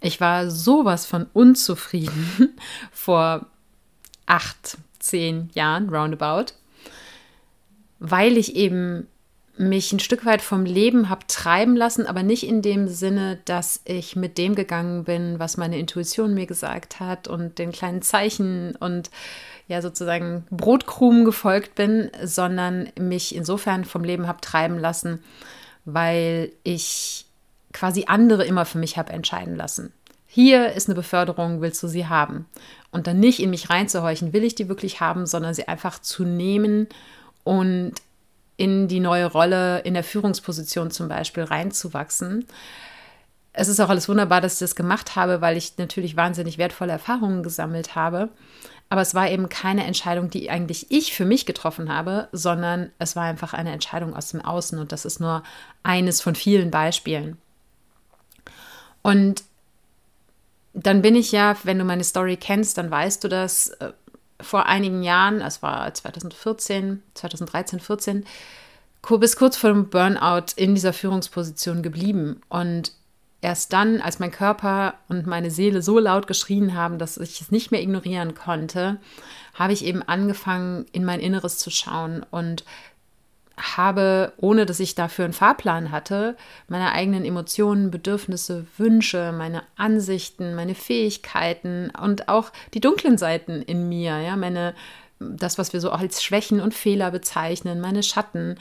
Ich 0.00 0.18
war 0.18 0.50
sowas 0.50 1.04
von 1.04 1.26
unzufrieden 1.34 2.56
vor 2.90 3.44
acht, 4.24 4.78
zehn 4.98 5.50
Jahren, 5.52 5.90
roundabout, 5.90 6.54
weil 7.98 8.38
ich 8.38 8.56
eben 8.56 9.06
mich 9.58 9.92
ein 9.92 10.00
Stück 10.00 10.24
weit 10.24 10.40
vom 10.40 10.64
Leben 10.64 11.10
habe 11.10 11.26
treiben 11.26 11.76
lassen, 11.76 12.06
aber 12.06 12.22
nicht 12.22 12.46
in 12.46 12.62
dem 12.62 12.88
Sinne, 12.88 13.40
dass 13.44 13.82
ich 13.84 14.16
mit 14.16 14.38
dem 14.38 14.54
gegangen 14.54 15.04
bin, 15.04 15.38
was 15.38 15.58
meine 15.58 15.78
Intuition 15.78 16.32
mir 16.32 16.46
gesagt 16.46 16.98
hat 16.98 17.28
und 17.28 17.58
den 17.58 17.72
kleinen 17.72 18.00
Zeichen 18.00 18.74
und 18.76 19.10
ja 19.68 19.82
sozusagen 19.82 20.46
Brotkrumen 20.50 21.24
gefolgt 21.24 21.74
bin, 21.74 22.10
sondern 22.24 22.88
mich 22.98 23.34
insofern 23.34 23.84
vom 23.84 24.02
Leben 24.02 24.26
habe 24.26 24.40
treiben 24.40 24.78
lassen, 24.78 25.22
weil 25.84 26.50
ich 26.64 27.26
quasi 27.72 28.04
andere 28.08 28.44
immer 28.44 28.64
für 28.64 28.78
mich 28.78 28.96
habe 28.96 29.12
entscheiden 29.12 29.54
lassen. 29.54 29.92
Hier 30.26 30.72
ist 30.72 30.88
eine 30.88 30.94
Beförderung, 30.94 31.60
willst 31.60 31.82
du 31.82 31.88
sie 31.88 32.06
haben? 32.06 32.46
Und 32.90 33.06
dann 33.06 33.20
nicht 33.20 33.40
in 33.40 33.50
mich 33.50 33.70
reinzuhorchen, 33.70 34.32
will 34.32 34.44
ich 34.44 34.54
die 34.54 34.68
wirklich 34.68 35.00
haben, 35.00 35.26
sondern 35.26 35.54
sie 35.54 35.68
einfach 35.68 35.98
zu 36.00 36.24
nehmen 36.24 36.88
und 37.44 37.92
in 38.56 38.88
die 38.88 39.00
neue 39.00 39.26
Rolle 39.26 39.80
in 39.80 39.94
der 39.94 40.04
Führungsposition 40.04 40.90
zum 40.90 41.08
Beispiel 41.08 41.44
reinzuwachsen. 41.44 42.46
Es 43.52 43.68
ist 43.68 43.80
auch 43.80 43.88
alles 43.88 44.08
wunderbar, 44.08 44.40
dass 44.40 44.54
ich 44.54 44.58
das 44.58 44.76
gemacht 44.76 45.16
habe, 45.16 45.40
weil 45.40 45.56
ich 45.56 45.78
natürlich 45.78 46.16
wahnsinnig 46.16 46.58
wertvolle 46.58 46.92
Erfahrungen 46.92 47.42
gesammelt 47.42 47.94
habe. 47.94 48.28
Aber 48.90 49.02
es 49.02 49.14
war 49.14 49.28
eben 49.28 49.48
keine 49.48 49.84
Entscheidung, 49.84 50.30
die 50.30 50.50
eigentlich 50.50 50.90
ich 50.90 51.12
für 51.12 51.26
mich 51.26 51.44
getroffen 51.44 51.92
habe, 51.92 52.28
sondern 52.32 52.90
es 52.98 53.16
war 53.16 53.24
einfach 53.24 53.52
eine 53.52 53.72
Entscheidung 53.72 54.14
aus 54.14 54.30
dem 54.30 54.40
Außen. 54.40 54.78
Und 54.78 54.92
das 54.92 55.04
ist 55.04 55.20
nur 55.20 55.42
eines 55.82 56.20
von 56.20 56.34
vielen 56.34 56.70
Beispielen. 56.70 57.36
Und 59.02 59.44
dann 60.72 61.02
bin 61.02 61.16
ich 61.16 61.32
ja, 61.32 61.56
wenn 61.64 61.78
du 61.78 61.84
meine 61.84 62.04
Story 62.04 62.36
kennst, 62.36 62.78
dann 62.78 62.90
weißt 62.90 63.24
du 63.24 63.28
das, 63.28 63.68
äh, 63.68 63.92
vor 64.40 64.66
einigen 64.66 65.02
Jahren, 65.02 65.40
es 65.40 65.62
war 65.62 65.92
2014, 65.92 67.02
2013, 67.14 67.80
14, 67.80 68.24
bis 69.18 69.36
kurz 69.36 69.56
vor 69.56 69.70
dem 69.70 69.90
Burnout 69.90 70.52
in 70.56 70.74
dieser 70.74 70.92
Führungsposition 70.92 71.82
geblieben. 71.82 72.40
Und 72.48 72.92
erst 73.40 73.72
dann, 73.72 74.00
als 74.00 74.18
mein 74.18 74.30
Körper 74.30 74.94
und 75.08 75.26
meine 75.26 75.50
Seele 75.50 75.82
so 75.82 75.98
laut 75.98 76.26
geschrien 76.26 76.74
haben, 76.74 76.98
dass 76.98 77.16
ich 77.16 77.40
es 77.40 77.50
nicht 77.50 77.70
mehr 77.70 77.82
ignorieren 77.82 78.34
konnte, 78.34 78.98
habe 79.54 79.72
ich 79.72 79.84
eben 79.84 80.02
angefangen, 80.02 80.86
in 80.92 81.04
mein 81.04 81.20
Inneres 81.20 81.58
zu 81.58 81.70
schauen 81.70 82.24
und 82.30 82.64
habe, 83.56 84.32
ohne 84.36 84.66
dass 84.66 84.78
ich 84.78 84.94
dafür 84.94 85.24
einen 85.24 85.34
Fahrplan 85.34 85.90
hatte, 85.90 86.36
meine 86.68 86.92
eigenen 86.92 87.24
Emotionen, 87.24 87.90
Bedürfnisse, 87.90 88.66
Wünsche, 88.76 89.32
meine 89.32 89.62
Ansichten, 89.76 90.54
meine 90.54 90.76
Fähigkeiten 90.76 91.90
und 92.00 92.28
auch 92.28 92.52
die 92.74 92.80
dunklen 92.80 93.18
Seiten 93.18 93.62
in 93.62 93.88
mir, 93.88 94.20
ja, 94.20 94.36
meine 94.36 94.74
das, 95.20 95.58
was 95.58 95.72
wir 95.72 95.80
so 95.80 95.90
als 95.90 96.22
Schwächen 96.22 96.60
und 96.60 96.74
Fehler 96.74 97.10
bezeichnen, 97.10 97.80
meine 97.80 98.02
Schatten, 98.02 98.56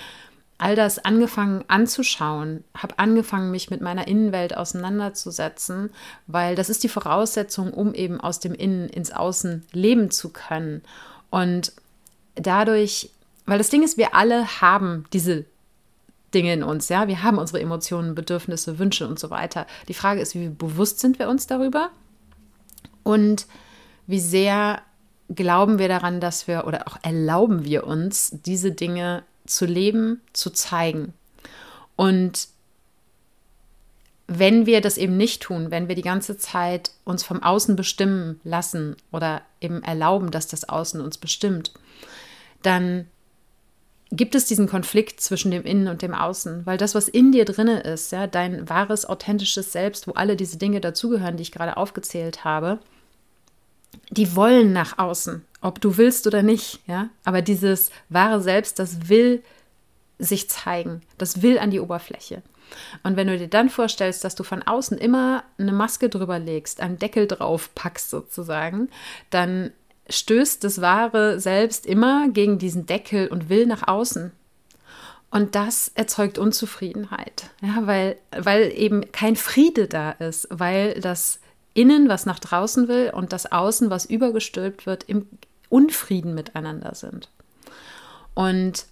all 0.57 0.75
das 0.75 0.99
angefangen 0.99 1.63
anzuschauen, 1.67 2.63
habe 2.75 2.97
angefangen, 2.97 3.51
mich 3.51 3.69
mit 3.69 3.81
meiner 3.81 4.07
Innenwelt 4.07 4.57
auseinanderzusetzen, 4.57 5.91
weil 6.25 6.55
das 6.55 6.69
ist 6.69 6.83
die 6.83 6.89
Voraussetzung, 6.89 7.73
um 7.73 7.93
eben 7.93 8.19
aus 8.19 8.39
dem 8.39 8.53
Innen 8.53 8.89
ins 8.89 9.11
Außen 9.11 9.65
leben 9.71 10.09
zu 10.09 10.29
können. 10.29 10.81
Und 11.29 11.73
dadurch 12.35 13.11
weil 13.47 13.57
das 13.57 13.69
Ding 13.69 13.81
ist, 13.81 13.97
wir 13.97 14.13
alle 14.13 14.61
haben 14.61 15.05
diese 15.13 15.45
Dinge 16.33 16.53
in 16.53 16.63
uns, 16.63 16.89
ja. 16.89 17.07
Wir 17.07 17.23
haben 17.23 17.39
unsere 17.39 17.61
Emotionen, 17.61 18.13
Bedürfnisse, 18.13 18.77
Wünsche 18.77 19.07
und 19.07 19.17
so 19.17 19.29
weiter. 19.29 19.65
Die 19.87 19.93
Frage 19.93 20.19
ist, 20.21 20.35
wie 20.35 20.49
bewusst 20.49 20.99
sind 20.99 21.17
wir 21.17 21.29
uns 21.29 21.47
darüber 21.47 21.89
und 23.03 23.47
wie 24.05 24.19
sehr 24.19 24.81
glauben 25.33 25.79
wir 25.79 25.87
daran, 25.87 26.19
dass 26.19 26.47
wir 26.47 26.67
oder 26.67 26.87
auch 26.87 26.97
erlauben 27.01 27.63
wir 27.63 27.87
uns, 27.87 28.31
diese 28.45 28.73
Dinge 28.73 29.23
zu 29.47 29.65
leben, 29.65 30.21
zu 30.33 30.49
zeigen. 30.49 31.13
Und 31.95 32.49
wenn 34.27 34.65
wir 34.65 34.81
das 34.81 34.97
eben 34.97 35.15
nicht 35.15 35.41
tun, 35.41 35.71
wenn 35.71 35.87
wir 35.87 35.95
die 35.95 36.01
ganze 36.01 36.37
Zeit 36.37 36.91
uns 37.05 37.23
vom 37.23 37.41
Außen 37.41 37.75
bestimmen 37.75 38.41
lassen 38.43 38.97
oder 39.11 39.41
eben 39.61 39.81
erlauben, 39.83 40.31
dass 40.31 40.47
das 40.47 40.67
Außen 40.67 40.99
uns 40.99 41.17
bestimmt, 41.17 41.73
dann 42.61 43.07
gibt 44.11 44.35
es 44.35 44.45
diesen 44.45 44.67
Konflikt 44.67 45.21
zwischen 45.21 45.51
dem 45.51 45.63
Innen 45.63 45.87
und 45.87 46.01
dem 46.01 46.13
Außen, 46.13 46.65
weil 46.65 46.77
das, 46.77 46.95
was 46.95 47.07
in 47.07 47.31
dir 47.31 47.45
drinne 47.45 47.81
ist, 47.81 48.11
ja, 48.11 48.27
dein 48.27 48.69
wahres, 48.69 49.05
authentisches 49.05 49.71
Selbst, 49.71 50.07
wo 50.07 50.13
alle 50.13 50.35
diese 50.35 50.57
Dinge 50.57 50.81
dazugehören, 50.81 51.37
die 51.37 51.43
ich 51.43 51.51
gerade 51.51 51.77
aufgezählt 51.77 52.43
habe, 52.43 52.79
die 54.09 54.35
wollen 54.35 54.73
nach 54.73 54.97
außen, 54.97 55.43
ob 55.61 55.81
du 55.81 55.97
willst 55.97 56.27
oder 56.27 56.43
nicht, 56.43 56.79
ja, 56.87 57.09
aber 57.23 57.41
dieses 57.41 57.91
wahre 58.09 58.41
Selbst, 58.41 58.79
das 58.79 59.09
will 59.09 59.43
sich 60.19 60.49
zeigen, 60.49 61.01
das 61.17 61.41
will 61.41 61.59
an 61.59 61.71
die 61.71 61.79
Oberfläche. 61.79 62.41
Und 63.03 63.15
wenn 63.15 63.27
du 63.27 63.37
dir 63.37 63.47
dann 63.47 63.69
vorstellst, 63.69 64.23
dass 64.23 64.35
du 64.35 64.43
von 64.43 64.63
außen 64.63 64.97
immer 64.97 65.43
eine 65.57 65.71
Maske 65.71 66.09
drüber 66.09 66.39
legst, 66.39 66.81
einen 66.81 66.99
Deckel 66.99 67.27
drauf 67.27 67.73
packst 67.75 68.09
sozusagen, 68.09 68.89
dann 69.29 69.71
stößt 70.09 70.63
das 70.63 70.81
wahre 70.81 71.39
Selbst 71.39 71.85
immer 71.85 72.29
gegen 72.29 72.59
diesen 72.59 72.85
Deckel 72.85 73.27
und 73.27 73.49
will 73.49 73.65
nach 73.65 73.87
außen. 73.87 74.31
Und 75.29 75.55
das 75.55 75.91
erzeugt 75.93 76.37
Unzufriedenheit, 76.37 77.49
ja, 77.61 77.85
weil, 77.85 78.17
weil 78.31 78.71
eben 78.73 79.11
kein 79.11 79.35
Friede 79.35 79.87
da 79.87 80.11
ist, 80.11 80.47
weil 80.49 80.99
das 81.01 81.41
Innen, 81.73 82.07
was 82.07 82.25
nach 82.25 82.39
draußen 82.39 82.87
will, 82.87 83.11
und 83.13 83.33
das 83.33 83.51
Außen, 83.51 83.89
was 83.89 84.05
übergestülpt 84.05 84.85
wird, 84.85 85.03
im 85.03 85.27
Unfrieden 85.69 86.33
miteinander 86.33 86.95
sind. 86.95 87.29
Und 88.33 88.85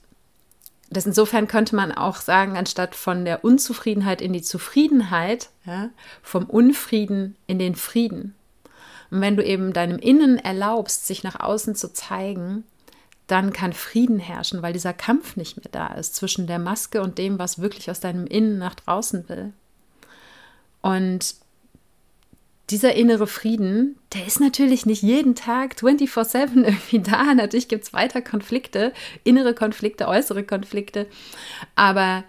das 0.90 1.06
insofern 1.06 1.48
könnte 1.48 1.76
man 1.76 1.92
auch 1.92 2.18
sagen, 2.18 2.58
anstatt 2.58 2.96
von 2.96 3.26
der 3.26 3.44
Unzufriedenheit 3.44 4.22
in 4.22 4.34
die 4.34 4.42
Zufriedenheit, 4.42 5.50
ja, 5.66 5.90
vom 6.22 6.46
Unfrieden 6.46 7.36
in 7.48 7.60
den 7.60 7.76
Frieden. 7.76 8.36
Und 9.12 9.22
wenn 9.22 9.36
du 9.36 9.44
eben 9.44 9.74
deinem 9.74 10.00
Innen 10.00 10.38
erlaubst, 10.38 11.08
sich 11.08 11.24
nach 11.24 11.40
außen 11.40 11.76
zu 11.76 11.94
zeigen, 11.94 12.64
dann 13.28 13.54
kann 13.54 13.74
Frieden 13.74 14.20
herrschen, 14.20 14.62
weil 14.62 14.74
dieser 14.74 14.94
Kampf 14.94 15.36
nicht 15.36 15.58
mehr 15.58 15.72
da 15.72 15.88
ist 15.96 16.16
zwischen 16.16 16.46
der 16.48 16.60
Maske 16.60 17.02
und 17.02 17.18
dem, 17.18 17.40
was 17.40 17.60
wirklich 17.60 17.90
aus 17.90 18.00
deinem 18.00 18.28
Innen 18.28 18.60
nach 18.60 18.76
draußen 18.76 19.28
will. 19.30 19.54
Und 20.82 21.36
dieser 22.70 22.96
innere 22.96 23.28
Frieden, 23.28 23.98
der 24.14 24.26
ist 24.26 24.40
natürlich 24.40 24.86
nicht 24.86 25.04
jeden 25.04 25.36
Tag 25.36 25.76
24-7 25.76 26.64
irgendwie 26.64 27.00
da. 27.00 27.34
Natürlich 27.36 27.68
gibt 27.68 27.84
es 27.84 27.94
weiter 27.94 28.22
Konflikte, 28.22 28.92
innere 29.24 29.54
Konflikte, 29.54 30.08
äußere 30.08 30.44
Konflikte. 30.44 31.08
Aber 31.76 32.24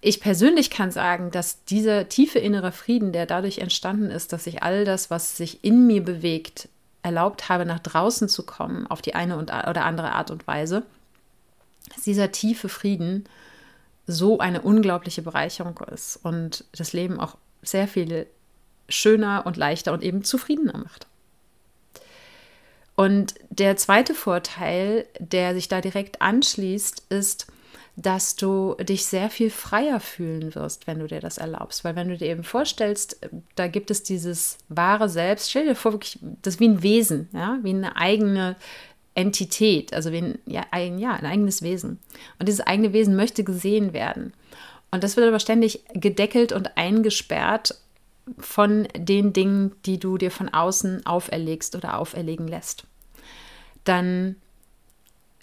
ich 0.00 0.20
persönlich 0.20 0.70
kann 0.70 0.92
sagen, 0.92 1.32
dass 1.32 1.64
dieser 1.64 2.08
tiefe 2.08 2.38
innere 2.38 2.70
Frieden, 2.70 3.12
der 3.12 3.26
dadurch 3.26 3.58
entstanden 3.58 4.10
ist, 4.10 4.32
dass 4.32 4.46
ich 4.46 4.62
all 4.62 4.84
das, 4.84 5.10
was 5.10 5.36
sich 5.36 5.64
in 5.64 5.86
mir 5.88 6.04
bewegt, 6.04 6.68
erlaubt 7.02 7.48
habe, 7.48 7.66
nach 7.66 7.80
draußen 7.80 8.28
zu 8.28 8.44
kommen, 8.44 8.86
auf 8.86 9.02
die 9.02 9.14
eine 9.14 9.38
oder 9.38 9.84
andere 9.84 10.12
Art 10.12 10.30
und 10.30 10.46
Weise, 10.46 10.84
dass 11.92 12.02
dieser 12.02 12.30
tiefe 12.30 12.68
Frieden 12.68 13.24
so 14.06 14.38
eine 14.38 14.62
unglaubliche 14.62 15.22
Bereicherung 15.22 15.78
ist 15.92 16.16
und 16.16 16.64
das 16.72 16.92
Leben 16.92 17.18
auch 17.18 17.36
sehr 17.62 17.88
viel 17.88 18.26
schöner 18.88 19.44
und 19.46 19.56
leichter 19.56 19.92
und 19.92 20.02
eben 20.02 20.24
zufriedener 20.24 20.78
macht. 20.78 21.06
Und 22.96 23.34
der 23.50 23.76
zweite 23.76 24.14
Vorteil, 24.14 25.06
der 25.20 25.54
sich 25.54 25.68
da 25.68 25.80
direkt 25.80 26.20
anschließt, 26.20 27.04
ist, 27.10 27.46
dass 27.98 28.36
du 28.36 28.76
dich 28.80 29.06
sehr 29.06 29.28
viel 29.28 29.50
freier 29.50 29.98
fühlen 29.98 30.54
wirst, 30.54 30.86
wenn 30.86 31.00
du 31.00 31.08
dir 31.08 31.20
das 31.20 31.38
erlaubst. 31.38 31.84
Weil 31.84 31.96
wenn 31.96 32.08
du 32.08 32.16
dir 32.16 32.28
eben 32.28 32.44
vorstellst, 32.44 33.18
da 33.56 33.66
gibt 33.66 33.90
es 33.90 34.04
dieses 34.04 34.58
wahre 34.68 35.08
Selbst, 35.08 35.50
stell 35.50 35.66
dir 35.66 35.74
vor, 35.74 35.92
wirklich, 35.92 36.18
das 36.42 36.54
ist 36.54 36.60
wie 36.60 36.68
ein 36.68 36.82
Wesen, 36.82 37.28
ja, 37.32 37.58
wie 37.62 37.70
eine 37.70 37.96
eigene 37.96 38.54
Entität, 39.14 39.92
also 39.92 40.12
wie 40.12 40.18
ein, 40.18 40.38
ja, 40.46 40.64
ein, 40.70 40.98
ja, 40.98 41.14
ein 41.14 41.26
eigenes 41.26 41.62
Wesen. 41.62 41.98
Und 42.38 42.48
dieses 42.48 42.64
eigene 42.64 42.92
Wesen 42.92 43.16
möchte 43.16 43.42
gesehen 43.42 43.92
werden. 43.92 44.32
Und 44.90 45.04
das 45.04 45.16
wird 45.16 45.28
aber 45.28 45.40
ständig 45.40 45.84
gedeckelt 45.92 46.52
und 46.52 46.76
eingesperrt 46.76 47.78
von 48.38 48.88
den 48.96 49.32
Dingen, 49.32 49.74
die 49.86 49.98
du 49.98 50.18
dir 50.18 50.30
von 50.30 50.48
außen 50.48 51.06
auferlegst 51.06 51.74
oder 51.76 51.98
auferlegen 51.98 52.48
lässt. 52.48 52.84
Dann 53.84 54.36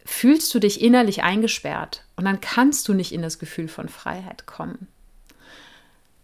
fühlst 0.05 0.53
du 0.53 0.59
dich 0.59 0.81
innerlich 0.81 1.23
eingesperrt 1.23 2.03
und 2.15 2.25
dann 2.25 2.41
kannst 2.41 2.87
du 2.87 2.93
nicht 2.93 3.11
in 3.11 3.21
das 3.21 3.39
Gefühl 3.39 3.67
von 3.67 3.89
Freiheit 3.89 4.45
kommen. 4.45 4.87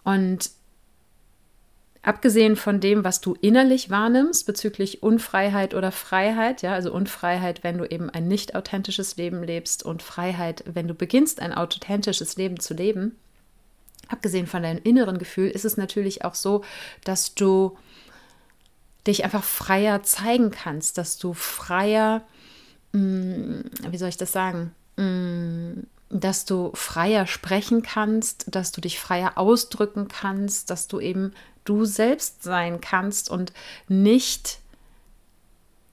Und 0.03 0.51
abgesehen 2.03 2.55
von 2.55 2.79
dem, 2.79 3.03
was 3.03 3.21
du 3.21 3.35
innerlich 3.41 3.89
wahrnimmst 3.89 4.45
bezüglich 4.45 5.03
Unfreiheit 5.03 5.73
oder 5.73 5.91
Freiheit, 5.91 6.61
ja, 6.61 6.73
also 6.73 6.91
Unfreiheit, 6.91 7.63
wenn 7.63 7.77
du 7.77 7.85
eben 7.85 8.09
ein 8.09 8.27
nicht 8.27 8.55
authentisches 8.55 9.17
Leben 9.17 9.43
lebst 9.43 9.83
und 9.83 10.01
Freiheit, 10.01 10.63
wenn 10.65 10.87
du 10.87 10.93
beginnst, 10.93 11.39
ein 11.39 11.53
authentisches 11.53 12.37
Leben 12.37 12.59
zu 12.59 12.73
leben, 12.73 13.15
abgesehen 14.07 14.47
von 14.47 14.63
deinem 14.63 14.81
inneren 14.83 15.19
Gefühl, 15.19 15.49
ist 15.49 15.65
es 15.65 15.77
natürlich 15.77 16.25
auch 16.25 16.35
so, 16.35 16.63
dass 17.03 17.35
du 17.35 17.77
dich 19.07 19.23
einfach 19.23 19.43
freier 19.43 20.03
zeigen 20.03 20.51
kannst, 20.51 20.97
dass 20.97 21.17
du 21.17 21.33
freier 21.33 22.23
Mm, 22.91 23.61
wie 23.89 23.97
soll 23.97 24.09
ich 24.09 24.17
das 24.17 24.31
sagen, 24.31 24.73
mm, 24.97 25.83
dass 26.09 26.45
du 26.45 26.71
freier 26.73 27.25
sprechen 27.25 27.83
kannst, 27.83 28.53
dass 28.53 28.71
du 28.71 28.81
dich 28.81 28.99
freier 28.99 29.37
ausdrücken 29.37 30.07
kannst, 30.09 30.69
dass 30.69 30.87
du 30.87 30.99
eben 30.99 31.33
du 31.65 31.85
selbst 31.85 32.43
sein 32.43 32.81
kannst 32.81 33.29
und 33.29 33.53
nicht 33.87 34.59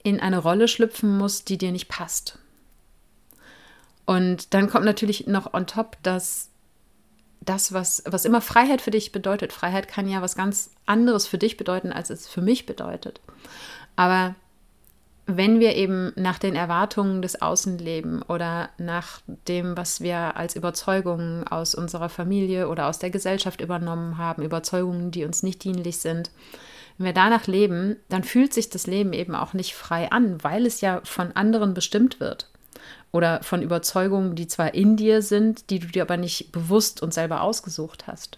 in 0.03 0.19
eine 0.19 0.39
Rolle 0.39 0.67
schlüpfen 0.67 1.17
musst, 1.17 1.49
die 1.49 1.57
dir 1.57 1.71
nicht 1.71 1.87
passt. 1.87 2.39
Und 4.05 4.53
dann 4.53 4.69
kommt 4.69 4.85
natürlich 4.85 5.27
noch 5.27 5.53
on 5.53 5.67
top, 5.67 5.97
dass 6.01 6.49
das, 7.41 7.73
was, 7.73 8.03
was 8.05 8.25
immer 8.25 8.41
Freiheit 8.41 8.81
für 8.81 8.91
dich 8.91 9.11
bedeutet, 9.11 9.53
Freiheit 9.53 9.87
kann 9.87 10.07
ja 10.07 10.21
was 10.21 10.35
ganz 10.35 10.71
anderes 10.85 11.27
für 11.27 11.37
dich 11.37 11.57
bedeuten, 11.57 11.91
als 11.91 12.09
es 12.09 12.27
für 12.27 12.41
mich 12.41 12.65
bedeutet. 12.65 13.21
Aber 13.95 14.35
wenn 15.37 15.59
wir 15.59 15.75
eben 15.75 16.11
nach 16.15 16.39
den 16.39 16.55
Erwartungen 16.55 17.21
des 17.21 17.41
Außen 17.41 17.77
leben 17.77 18.21
oder 18.23 18.69
nach 18.77 19.21
dem, 19.47 19.77
was 19.77 20.01
wir 20.01 20.35
als 20.37 20.55
Überzeugungen 20.55 21.47
aus 21.47 21.75
unserer 21.75 22.09
Familie 22.09 22.67
oder 22.67 22.87
aus 22.87 22.99
der 22.99 23.09
Gesellschaft 23.09 23.61
übernommen 23.61 24.17
haben, 24.17 24.43
Überzeugungen, 24.43 25.11
die 25.11 25.25
uns 25.25 25.43
nicht 25.43 25.63
dienlich 25.63 25.99
sind, 25.99 26.31
wenn 26.97 27.05
wir 27.05 27.13
danach 27.13 27.47
leben, 27.47 27.95
dann 28.09 28.23
fühlt 28.23 28.53
sich 28.53 28.69
das 28.69 28.85
Leben 28.87 29.13
eben 29.13 29.33
auch 29.33 29.53
nicht 29.53 29.73
frei 29.73 30.11
an, 30.11 30.43
weil 30.43 30.65
es 30.65 30.81
ja 30.81 31.01
von 31.05 31.31
anderen 31.31 31.73
bestimmt 31.73 32.19
wird. 32.19 32.49
Oder 33.11 33.41
von 33.41 33.61
Überzeugungen, 33.61 34.35
die 34.35 34.47
zwar 34.47 34.73
in 34.73 34.97
dir 34.97 35.21
sind, 35.21 35.69
die 35.69 35.79
du 35.79 35.87
dir 35.87 36.01
aber 36.01 36.17
nicht 36.17 36.51
bewusst 36.51 37.01
und 37.01 37.13
selber 37.13 37.41
ausgesucht 37.41 38.07
hast. 38.07 38.37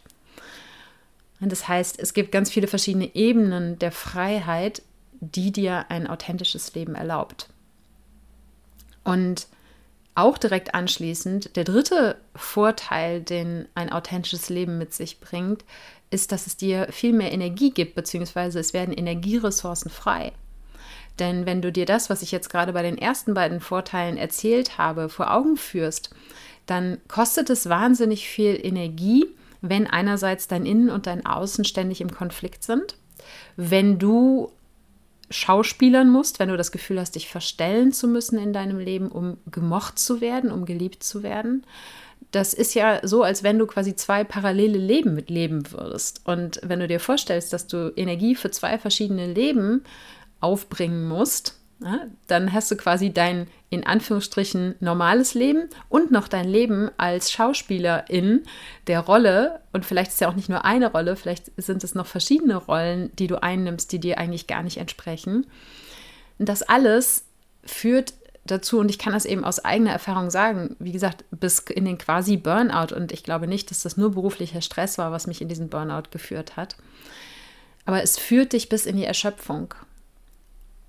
Und 1.40 1.52
das 1.52 1.68
heißt, 1.68 2.00
es 2.00 2.14
gibt 2.14 2.32
ganz 2.32 2.52
viele 2.52 2.68
verschiedene 2.68 3.16
Ebenen 3.16 3.80
der 3.80 3.92
Freiheit, 3.92 4.84
die 5.22 5.52
dir 5.52 5.86
ein 5.90 6.08
authentisches 6.08 6.74
Leben 6.74 6.96
erlaubt. 6.96 7.48
Und 9.04 9.48
auch 10.14 10.38
direkt 10.38 10.76
anschließend, 10.76 11.56
der 11.56 11.64
dritte 11.64 12.18
Vorteil, 12.36 13.22
den 13.22 13.68
ein 13.76 13.92
authentisches 13.92 14.50
Leben 14.50 14.78
mit 14.78 14.94
sich 14.94 15.22
bringt, 15.22 15.64
ist, 16.10 16.34
dass 16.34 16.48
es 16.48 16.58
dir 16.58 16.88
viel 16.92 17.14
mehr 17.14 17.32
Energie 17.32 17.72
gibt, 17.72 17.96
beziehungsweise 17.96 18.60
es 18.60 18.74
werden 18.74 18.94
Energieressourcen 18.94 19.90
frei. 19.90 20.34
Denn 21.20 21.46
wenn 21.46 21.62
du 21.62 21.72
dir 21.72 21.86
das, 21.86 22.10
was 22.10 22.22
ich 22.22 22.32
jetzt 22.32 22.50
gerade 22.50 22.74
bei 22.74 22.82
den 22.82 22.98
ersten 22.98 23.34
beiden 23.34 23.62
Vorteilen 23.62 24.18
erzählt 24.18 24.78
habe, 24.78 25.08
vor 25.08 25.34
Augen 25.34 25.56
führst, 25.56 26.10
dann 26.66 26.98
kostet 27.08 27.50
es 27.50 27.70
wahnsinnig 27.70 28.28
viel 28.28 28.60
Energie, 28.62 29.28
wenn 29.62 29.88
einerseits 29.88 30.48
dein 30.48 30.66
Innen 30.66 30.90
und 30.90 31.08
dein 31.08 31.26
Außen 31.26 31.64
ständig 31.64 32.02
im 32.02 32.12
Konflikt 32.12 32.64
sind, 32.64 32.96
wenn 33.56 34.00
du 34.00 34.52
schauspielern 35.32 36.10
musst, 36.10 36.40
wenn 36.40 36.50
du 36.50 36.58
das 36.58 36.72
Gefühl 36.72 37.00
hast, 37.00 37.16
dich 37.16 37.28
verstellen 37.28 37.92
zu 37.92 38.08
müssen 38.08 38.38
in 38.38 38.54
deinem 38.54 38.80
Leben, 38.80 39.10
um 39.10 39.38
gemocht 39.50 39.98
zu 39.98 40.22
werden, 40.22 40.52
um 40.52 40.66
geliebt 40.66 41.04
zu 41.04 41.24
werden. 41.24 41.66
Das 42.32 42.54
ist 42.54 42.76
ja 42.76 43.06
so, 43.06 43.24
als 43.24 43.44
wenn 43.44 43.60
du 43.60 43.66
quasi 43.66 43.96
zwei 43.96 44.24
parallele 44.24 44.78
Leben 44.78 45.16
mitleben 45.16 45.72
würdest. 45.72 46.22
Und 46.26 46.60
wenn 46.64 46.80
du 46.80 46.88
dir 46.88 47.00
vorstellst, 47.00 47.52
dass 47.52 47.68
du 47.68 47.92
Energie 47.96 48.36
für 48.36 48.52
zwei 48.52 48.78
verschiedene 48.78 49.34
Leben 49.34 49.84
aufbringen 50.40 51.08
musst, 51.08 51.61
ja, 51.84 52.02
dann 52.28 52.54
hast 52.54 52.70
du 52.70 52.76
quasi 52.78 53.12
dein 53.12 53.48
in 53.72 53.86
Anführungsstrichen 53.86 54.76
normales 54.82 55.34
Leben 55.34 55.70
und 55.90 56.12
noch 56.12 56.28
dein 56.28 56.48
Leben 56.48 56.92
als 56.98 57.32
Schauspielerin 57.32 58.44
der 58.88 59.00
Rolle. 59.00 59.62
Und 59.72 59.86
vielleicht 59.86 60.12
ist 60.12 60.22
ja 60.22 60.30
auch 60.30 60.36
nicht 60.36 60.50
nur 60.50 60.66
eine 60.66 60.92
Rolle, 60.92 61.16
vielleicht 61.16 61.52
sind 61.58 61.84
es 61.84 61.96
noch 61.96 62.06
verschiedene 62.06 62.58
Rollen, 62.58 63.16
die 63.16 63.28
du 63.28 63.42
einnimmst, 63.42 63.92
die 63.92 64.00
dir 64.00 64.20
eigentlich 64.20 64.46
gar 64.46 64.62
nicht 64.62 64.78
entsprechen. 64.78 65.48
Und 66.38 66.50
das 66.50 66.64
alles 66.64 67.24
führt 67.64 68.14
dazu, 68.46 68.80
und 68.80 68.90
ich 68.90 69.00
kann 69.00 69.14
das 69.14 69.26
eben 69.26 69.44
aus 69.44 69.64
eigener 69.64 69.92
Erfahrung 69.92 70.30
sagen, 70.30 70.76
wie 70.80 70.92
gesagt, 70.92 71.24
bis 71.32 71.60
in 71.60 71.86
den 71.86 71.98
quasi 71.98 72.38
Burnout. 72.38 72.94
Und 72.94 73.12
ich 73.12 73.24
glaube 73.24 73.48
nicht, 73.48 73.72
dass 73.72 73.82
das 73.82 73.98
nur 73.98 74.12
beruflicher 74.12 74.62
Stress 74.62 74.98
war, 74.98 75.12
was 75.12 75.28
mich 75.28 75.42
in 75.42 75.48
diesen 75.48 75.70
Burnout 75.70 76.10
geführt 76.12 76.58
hat. 76.58 76.76
Aber 77.86 78.04
es 78.04 78.20
führt 78.20 78.54
dich 78.54 78.70
bis 78.70 78.86
in 78.86 78.98
die 78.98 79.06
Erschöpfung 79.06 79.74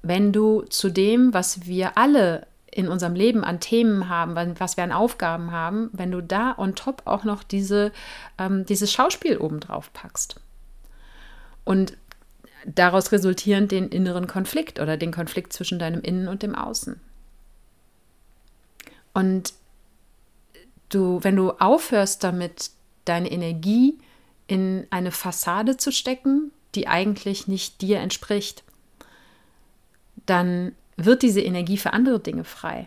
wenn 0.03 0.33
du 0.33 0.63
zu 0.63 0.91
dem, 0.91 1.33
was 1.33 1.67
wir 1.67 1.97
alle 1.97 2.47
in 2.71 2.89
unserem 2.89 3.15
Leben 3.15 3.45
an 3.45 3.61
Themen 3.61 4.09
haben, 4.09 4.35
was 4.59 4.77
wir 4.77 4.85
an 4.85 4.93
Aufgaben 4.93 5.53
haben, 5.53 5.91
wenn 5.93 6.11
du 6.11 6.23
da 6.23 6.55
on 6.57 6.75
top 6.75 7.03
auch 7.05 7.25
noch 7.25 7.43
diese, 7.43 7.93
ähm, 8.39 8.65
dieses 8.65 8.93
Schauspiel 8.93 9.37
obendrauf 9.37 9.93
packst. 9.93 10.37
Und 11.65 11.97
daraus 12.65 13.13
resultierend 13.13 13.71
den 13.71 13.89
inneren 13.89 14.27
Konflikt 14.27 14.81
oder 14.81 14.97
den 14.97 15.13
Konflikt 15.13 15.53
zwischen 15.53 15.79
deinem 15.79 16.01
Innen 16.01 16.29
und 16.29 16.43
dem 16.43 16.55
Außen. 16.55 16.99
Und 19.13 19.53
du, 20.89 21.23
wenn 21.23 21.37
du 21.37 21.51
aufhörst 21.53 22.25
damit, 22.25 22.71
deine 23.05 23.31
Energie 23.31 23.99
in 24.47 24.87
eine 24.91 25.11
Fassade 25.11 25.77
zu 25.77 25.93
stecken, 25.93 26.53
die 26.75 26.89
eigentlich 26.89 27.49
nicht 27.49 27.81
dir 27.83 27.99
entspricht, 27.99 28.63
dann 30.27 30.73
wird 30.97 31.23
diese 31.23 31.41
Energie 31.41 31.79
für 31.79 31.93
andere 31.93 32.21
Dinge 32.21 32.45
frei. 32.45 32.87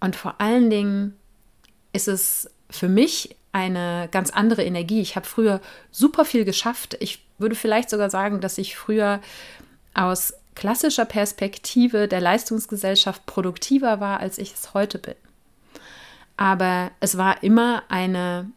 Und 0.00 0.16
vor 0.16 0.40
allen 0.40 0.70
Dingen 0.70 1.16
ist 1.92 2.08
es 2.08 2.50
für 2.70 2.88
mich 2.88 3.36
eine 3.52 4.08
ganz 4.10 4.30
andere 4.30 4.64
Energie. 4.64 5.00
Ich 5.00 5.16
habe 5.16 5.26
früher 5.26 5.60
super 5.90 6.24
viel 6.24 6.44
geschafft. 6.44 6.96
Ich 7.00 7.24
würde 7.38 7.54
vielleicht 7.54 7.90
sogar 7.90 8.10
sagen, 8.10 8.40
dass 8.40 8.58
ich 8.58 8.76
früher 8.76 9.20
aus 9.94 10.34
klassischer 10.54 11.04
Perspektive 11.04 12.06
der 12.06 12.20
Leistungsgesellschaft 12.20 13.26
produktiver 13.26 14.00
war, 14.00 14.20
als 14.20 14.38
ich 14.38 14.52
es 14.52 14.74
heute 14.74 14.98
bin. 14.98 15.14
Aber 16.36 16.90
es 17.00 17.16
war 17.16 17.42
immer 17.42 17.82
eine 17.88 18.50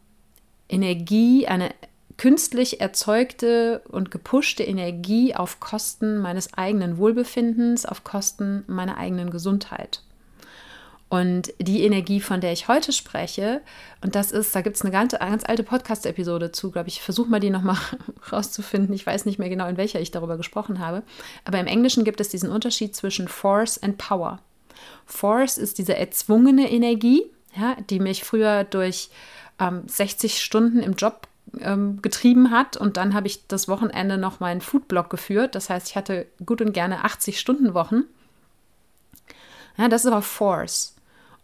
Energie, 0.69 1.47
eine 1.47 1.73
künstlich 2.17 2.81
erzeugte 2.81 3.81
und 3.89 4.11
gepushte 4.11 4.63
Energie 4.63 5.35
auf 5.35 5.59
Kosten 5.59 6.19
meines 6.19 6.53
eigenen 6.53 6.97
Wohlbefindens, 6.97 7.85
auf 7.85 8.03
Kosten 8.03 8.63
meiner 8.67 8.97
eigenen 8.97 9.29
Gesundheit. 9.29 10.01
Und 11.13 11.53
die 11.59 11.83
Energie, 11.83 12.19
von 12.19 12.41
der 12.41 12.53
ich 12.53 12.67
heute 12.67 12.91
spreche, 12.91 13.61
und 14.01 14.15
das 14.15 14.31
ist, 14.31 14.55
da 14.55 14.61
gibt 14.61 14.77
es 14.77 14.81
eine 14.81 14.89
ganz, 14.89 15.11
ganz 15.11 15.43
alte 15.45 15.61
Podcast-Episode 15.61 16.51
zu, 16.51 16.71
glaube 16.71 16.89
ich, 16.89 17.03
versuche 17.03 17.29
mal 17.29 17.39
die 17.39 17.51
nochmal 17.51 17.77
rauszufinden. 18.31 18.95
Ich 18.95 19.05
weiß 19.05 19.25
nicht 19.25 19.37
mehr 19.37 19.49
genau, 19.49 19.67
in 19.67 19.77
welcher 19.77 20.01
ich 20.01 20.09
darüber 20.09 20.37
gesprochen 20.37 20.79
habe. 20.79 21.03
Aber 21.45 21.59
im 21.59 21.67
Englischen 21.67 22.03
gibt 22.03 22.19
es 22.19 22.29
diesen 22.29 22.49
Unterschied 22.49 22.95
zwischen 22.95 23.27
Force 23.27 23.77
and 23.83 23.99
Power. 23.99 24.39
Force 25.05 25.59
ist 25.59 25.77
diese 25.77 25.95
erzwungene 25.95 26.71
Energie, 26.71 27.23
ja, 27.55 27.77
die 27.91 27.99
mich 27.99 28.23
früher 28.23 28.63
durch 28.63 29.11
ähm, 29.59 29.83
60 29.85 30.41
Stunden 30.41 30.79
im 30.79 30.93
Job 30.93 31.27
ähm, 31.59 32.01
getrieben 32.01 32.51
hat 32.51 32.77
und 32.77 32.97
dann 32.97 33.13
habe 33.13 33.27
ich 33.27 33.47
das 33.47 33.67
Wochenende 33.67 34.17
noch 34.17 34.39
meinen 34.39 34.61
Foodblog 34.61 35.09
geführt. 35.09 35.55
Das 35.55 35.69
heißt, 35.69 35.89
ich 35.89 35.95
hatte 35.95 36.25
gut 36.45 36.61
und 36.61 36.73
gerne 36.73 37.03
80 37.03 37.39
Stunden 37.39 37.73
Wochen. 37.73 38.03
Ja, 39.77 39.87
das 39.87 40.05
ist 40.05 40.11
aber 40.11 40.21
Force. 40.21 40.95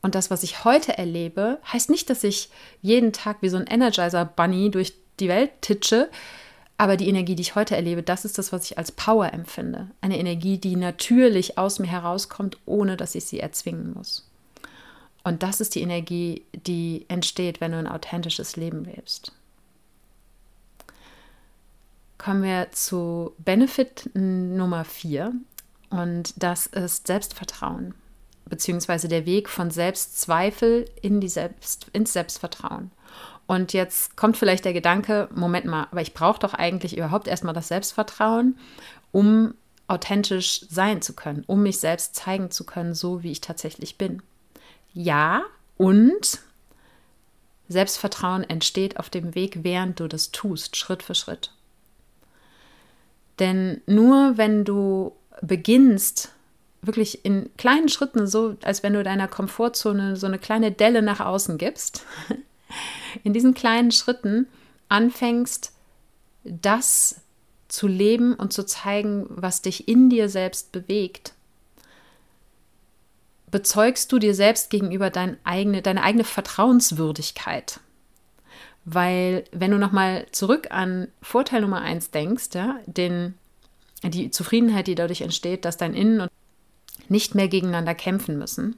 Und 0.02 0.16
das, 0.16 0.32
was 0.32 0.44
ich 0.44 0.64
heute 0.64 0.98
erlebe, 0.98 1.60
heißt 1.72 1.90
nicht, 1.90 2.10
dass 2.10 2.24
ich 2.24 2.50
jeden 2.82 3.12
Tag 3.12 3.38
wie 3.42 3.50
so 3.50 3.58
ein 3.58 3.68
Energizer-Bunny 3.68 4.72
durch 4.72 4.94
die 5.20 5.28
Welt 5.28 5.52
titsche, 5.62 6.10
aber 6.78 6.96
die 6.96 7.10
Energie, 7.10 7.36
die 7.36 7.42
ich 7.42 7.56
heute 7.56 7.76
erlebe, 7.76 8.04
das 8.04 8.24
ist 8.24 8.38
das, 8.38 8.54
was 8.54 8.64
ich 8.64 8.78
als 8.78 8.94
Power 8.94 9.34
empfinde. 9.34 9.90
Eine 10.00 10.18
Energie, 10.18 10.58
die 10.58 10.78
natürlich 10.78 11.58
aus 11.58 11.80
mir 11.80 11.88
herauskommt, 11.88 12.58
ohne 12.66 12.96
dass 12.96 13.16
ich 13.16 13.26
sie 13.26 13.42
erzwingen 13.42 13.94
muss. 13.94 14.30
Und 15.26 15.44
das 15.44 15.60
ist 15.60 15.76
die 15.76 15.82
Energie, 15.82 16.46
die 16.54 17.04
entsteht, 17.10 17.60
wenn 17.60 17.74
du 17.74 17.80
ein 17.80 17.88
authentisches 17.88 18.56
Leben 18.56 18.86
lebst. 18.86 19.34
Kommen 22.20 22.44
wir 22.44 22.72
zu 22.72 23.34
Benefit 23.40 24.12
Nummer 24.14 24.86
4 24.86 25.34
und 25.90 26.34
das 26.38 26.68
ist 26.68 27.08
Selbstvertrauen 27.08 27.96
beziehungsweise 28.50 29.08
der 29.08 29.26
Weg 29.26 29.48
von 29.48 29.72
Selbstzweifel 29.72 30.86
in 31.02 31.22
die 31.22 31.30
Selbst, 31.30 31.88
ins 31.94 32.14
Selbstvertrauen. 32.14 32.92
Und 33.48 33.74
jetzt 33.74 34.18
kommt 34.18 34.38
vielleicht 34.38 34.66
der 34.66 34.74
Gedanke, 34.74 35.30
Moment 35.34 35.66
mal, 35.66 35.88
aber 35.92 36.02
ich 36.02 36.14
brauche 36.14 36.40
doch 36.40 36.54
eigentlich 36.54 36.98
überhaupt 36.98 37.28
erstmal 37.28 37.54
das 37.54 37.70
Selbstvertrauen, 37.70 38.58
um 39.12 39.54
authentisch 39.88 40.66
sein 40.70 41.02
zu 41.02 41.14
können, 41.14 41.44
um 41.48 41.64
mich 41.64 41.80
selbst 41.80 42.16
zeigen 42.16 42.52
zu 42.52 42.64
können, 42.64 42.94
so 42.94 43.24
wie 43.24 43.32
ich 43.32 43.42
tatsächlich 43.42 43.98
bin. 43.98 44.22
Ja, 44.94 45.42
und 45.78 46.42
Selbstvertrauen 47.70 48.44
entsteht 48.44 49.00
auf 49.00 49.10
dem 49.10 49.34
Weg, 49.34 49.64
während 49.64 50.00
du 50.00 50.08
das 50.08 50.32
tust, 50.32 50.76
Schritt 50.76 51.02
für 51.02 51.16
Schritt. 51.16 51.52
Denn 53.40 53.82
nur 53.86 54.38
wenn 54.38 54.66
du 54.66 55.14
beginnst, 55.42 56.34
wirklich 56.82 57.26
in 57.26 57.50
kleinen 57.58 57.90
Schritten, 57.90 58.28
so 58.28 58.56
als 58.64 58.84
wenn 58.84 58.94
du 58.94 59.04
deiner 59.04 59.28
Komfortzone 59.28 60.16
so 60.16 60.28
eine 60.28 60.40
kleine 60.40 60.72
Delle 60.72 61.02
nach 61.02 61.20
außen 61.20 61.58
gibst, 61.58 62.06
in 63.24 63.34
diesen 63.34 63.54
kleinen 63.54 63.92
Schritten 63.92 64.48
anfängst, 64.90 65.74
das 66.44 67.22
zu 67.68 67.88
leben 67.88 68.34
und 68.34 68.54
zu 68.54 68.66
zeigen, 68.66 69.26
was 69.30 69.62
dich 69.62 69.88
in 69.88 70.10
dir 70.10 70.30
selbst 70.30 70.72
bewegt, 70.72 71.34
bezeugst 73.52 74.12
du 74.12 74.20
dir 74.20 74.34
selbst 74.34 74.70
gegenüber 74.70 75.10
dein 75.10 75.38
eigene, 75.44 75.82
deine 75.82 76.04
eigene 76.04 76.24
Vertrauenswürdigkeit. 76.24 77.80
Weil, 78.86 79.44
wenn 79.52 79.72
du 79.72 79.78
nochmal 79.78 80.26
zurück 80.32 80.68
an 80.72 81.10
Vorteil 81.22 81.62
Nummer 81.62 81.82
eins 81.82 82.12
denkst, 82.12 82.50
ja, 82.54 82.80
den, 82.86 83.36
die 84.04 84.32
Zufriedenheit, 84.32 84.88
die 84.88 84.96
dadurch 84.96 85.22
entsteht, 85.22 85.66
dass 85.66 85.78
dein 85.78 85.94
Innen 85.94 86.22
und 86.22 86.32
nicht 87.08 87.36
mehr 87.36 87.48
gegeneinander 87.48 87.96
kämpfen 87.96 88.38
müssen. 88.38 88.78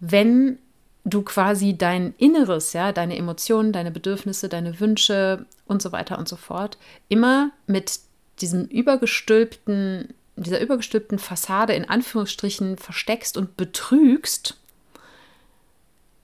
Wenn 0.00 0.58
du 1.04 1.22
quasi 1.22 1.76
dein 1.76 2.14
Inneres, 2.18 2.72
ja, 2.72 2.92
deine 2.92 3.16
Emotionen, 3.16 3.72
deine 3.72 3.90
Bedürfnisse, 3.90 4.48
deine 4.48 4.80
Wünsche 4.80 5.46
und 5.66 5.82
so 5.82 5.92
weiter 5.92 6.18
und 6.18 6.28
so 6.28 6.36
fort 6.36 6.78
immer 7.08 7.50
mit 7.66 8.00
diesem 8.40 8.64
übergestülpten, 8.66 10.14
dieser 10.36 10.60
übergestülpten 10.60 11.18
Fassade 11.18 11.74
in 11.74 11.88
Anführungsstrichen 11.88 12.76
versteckst 12.76 13.36
und 13.36 13.56
betrügst, 13.56 14.58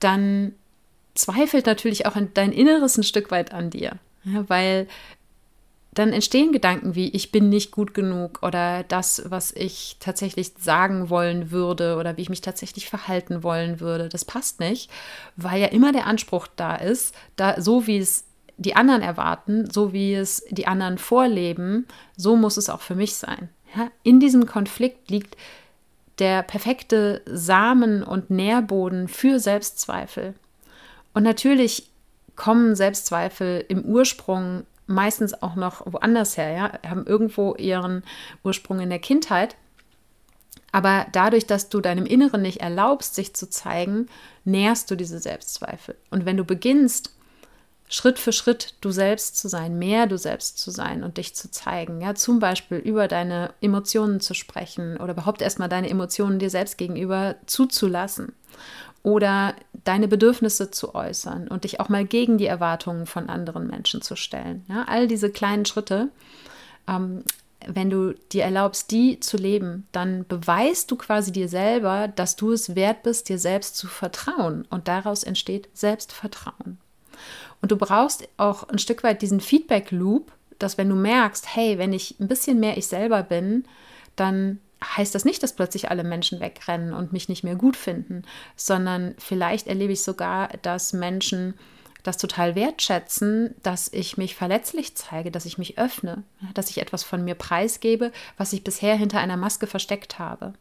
dann 0.01 0.55
zweifelt 1.17 1.67
natürlich 1.67 2.07
auch 2.07 2.17
dein 2.35 2.53
Inneres 2.53 2.97
ein 2.97 3.03
Stück 3.03 3.31
weit 3.31 3.53
an 3.53 3.71
dir. 3.71 3.93
Ja, 4.25 4.45
weil 4.49 4.87
dann 5.97 6.13
entstehen 6.13 6.53
Gedanken 6.53 6.95
wie, 6.95 7.09
ich 7.09 7.33
bin 7.33 7.49
nicht 7.49 7.71
gut 7.71 7.95
genug 7.95 8.41
oder 8.43 8.83
das, 8.83 9.23
was 9.27 9.53
ich 9.53 9.97
tatsächlich 9.99 10.53
sagen 10.59 11.09
wollen 11.09 11.51
würde 11.51 11.97
oder 11.97 12.17
wie 12.17 12.23
ich 12.23 12.29
mich 12.29 12.43
tatsächlich 12.43 12.89
verhalten 12.89 13.43
wollen 13.43 13.81
würde, 13.81 14.09
das 14.11 14.25
passt 14.25 14.61
nicht, 14.61 14.91
weil 15.37 15.61
ja 15.61 15.69
immer 15.69 15.93
der 15.93 16.07
Anspruch 16.07 16.49
da 16.55 16.77
ist, 16.77 17.15
da 17.37 17.61
so 17.61 17.87
wie 17.87 17.97
es 17.97 18.25
die 18.59 18.77
anderen 18.77 19.03
erwarten, 19.03 19.71
so 19.71 19.93
wie 19.93 20.15
es 20.15 20.45
die 20.51 20.67
anderen 20.67 20.99
vorleben, 20.99 21.87
so 22.17 22.37
muss 22.37 22.59
es 22.59 22.69
auch 22.69 22.81
für 22.83 22.95
mich 22.95 23.15
sein. 23.15 23.49
Ja? 23.75 23.89
In 24.03 24.21
diesem 24.21 24.47
Konflikt 24.47 25.11
liegt 25.11 25.37
der 26.19 26.43
perfekte 26.43 27.23
Samen 27.27 28.03
und 28.03 28.31
Nährboden 28.31 29.09
für 29.09 29.39
Selbstzweifel. 29.39 30.35
Und 31.17 31.23
natürlich 31.23 31.89
kommen 32.35 32.75
Selbstzweifel 32.75 33.65
im 33.69 33.87
Ursprung 33.87 34.67
meistens 34.87 35.33
auch 35.43 35.55
noch 35.55 35.81
woanders 35.91 36.37
her, 36.37 36.53
ja, 36.53 36.91
haben 36.91 37.07
irgendwo 37.07 37.55
ihren 37.55 38.03
Ursprung 38.45 38.81
in 38.81 38.91
der 38.91 38.99
Kindheit. 38.99 39.57
Aber 40.73 41.07
dadurch, 41.13 41.47
dass 41.47 41.71
du 41.71 41.81
deinem 41.81 42.05
Inneren 42.05 42.43
nicht 42.43 42.61
erlaubst, 42.61 43.15
sich 43.15 43.35
zu 43.35 43.49
zeigen, 43.49 44.09
nährst 44.45 44.91
du 44.91 44.95
diese 44.95 45.19
Selbstzweifel. 45.19 45.97
Und 46.11 46.27
wenn 46.27 46.37
du 46.37 46.45
beginnst, 46.45 47.15
Schritt 47.89 48.19
für 48.19 48.33
Schritt 48.33 48.75
du 48.83 48.91
selbst 48.91 49.39
zu 49.39 49.49
sein, 49.49 49.79
mehr 49.79 50.07
du 50.07 50.19
selbst 50.19 50.59
zu 50.59 50.71
sein 50.71 51.03
und 51.03 51.17
dich 51.17 51.35
zu 51.35 51.51
zeigen, 51.51 52.03
ja, 52.03 52.15
zum 52.15 52.41
Beispiel 52.41 52.77
über 52.77 53.09
deine 53.09 53.55
Emotionen 53.63 54.21
zu 54.21 54.35
sprechen 54.35 54.99
oder 54.99 55.15
überhaupt 55.15 55.41
erstmal 55.41 55.71
deine 55.71 55.89
Emotionen 55.89 56.39
dir 56.39 56.51
selbst 56.51 56.77
gegenüber 56.77 57.37
zuzulassen 57.47 58.35
oder 59.07 59.55
deine 59.85 60.09
Bedürfnisse 60.09 60.73
zu 60.73 60.97
äußern 60.97 61.47
und 61.47 61.63
dich 61.63 61.79
auch 61.79 61.89
mal 61.89 62.05
gegen 62.05 62.39
die 62.39 62.47
Erwartungen 62.47 63.07
von 63.07 63.29
anderen 63.29 63.69
Menschen 63.69 64.03
zu 64.03 64.17
stellen. 64.17 64.65
Ja, 64.69 64.85
all 64.89 65.07
diese 65.07 65.31
kleinen 65.31 65.65
Schritte, 65.65 66.09
ähm, 66.89 67.23
wenn 67.69 67.89
du 67.89 68.15
dir 68.33 68.43
erlaubst, 68.43 68.91
die 68.91 69.21
zu 69.21 69.37
leben, 69.37 69.87
dann 69.93 70.27
beweist 70.27 70.91
du 70.91 70.97
quasi 70.97 71.31
dir 71.31 71.49
selber, 71.49 72.09
dass 72.09 72.35
du 72.35 72.51
es 72.51 72.75
wert 72.75 73.05
bist, 73.05 73.29
dir 73.29 73.39
selbst 73.39 73.77
zu 73.77 73.87
vertrauen. 73.87 74.67
Und 74.71 74.89
daraus 74.89 75.23
entsteht 75.23 75.69
Selbstvertrauen. 75.73 76.79
Und 77.63 77.71
du 77.71 77.77
brauchst 77.77 78.29
auch 78.39 78.69
ein 78.69 78.81
Stück 78.81 79.05
weit 79.05 79.23
diesen 79.23 79.41
Feedback-Loop, 79.41 80.33
dass 80.59 80.79
wenn 80.79 80.89
du 80.89 80.97
merkst, 80.97 81.55
hey, 81.55 81.79
wenn 81.79 81.93
ich 81.93 82.19
ein 82.19 82.27
bisschen 82.27 82.59
mehr 82.59 82.77
ich 82.77 82.89
selber 82.89 83.23
bin, 83.23 83.67
dann 84.17 84.59
heißt 84.97 85.15
das 85.15 85.25
nicht, 85.25 85.43
dass 85.43 85.55
plötzlich 85.55 85.91
alle 85.91 86.05
Menschen 86.05 86.41
wegrennen 86.41 86.93
und 86.93 87.13
mich 87.13 87.29
nicht 87.29 87.45
mehr 87.45 87.57
gut 87.57 87.77
finden, 87.77 88.23
sondern 88.57 89.15
vielleicht 89.19 89.67
erlebe 89.67 89.93
ich 89.93 90.03
sogar, 90.03 90.49
dass 90.63 90.93
Menschen 90.93 91.55
das 92.03 92.19
total 92.19 92.55
wertschätzen, 92.55 93.55
dass 93.63 93.93
ich 93.93 94.17
mich 94.17 94.37
verletzlich 94.37 94.95
zeige, 94.97 95.31
dass 95.31 95.45
ich 95.45 95.59
mich 95.59 95.79
öffne, 95.79 96.23
dass 96.55 96.71
ich 96.71 96.79
etwas 96.79 97.03
von 97.03 97.25
mir 97.25 97.35
preisgebe, 97.35 98.13
was 98.37 98.53
ich 98.53 98.63
bisher 98.63 98.95
hinter 98.95 99.19
einer 99.19 99.37
Maske 99.37 99.67
versteckt 99.67 100.19
habe. 100.19 100.53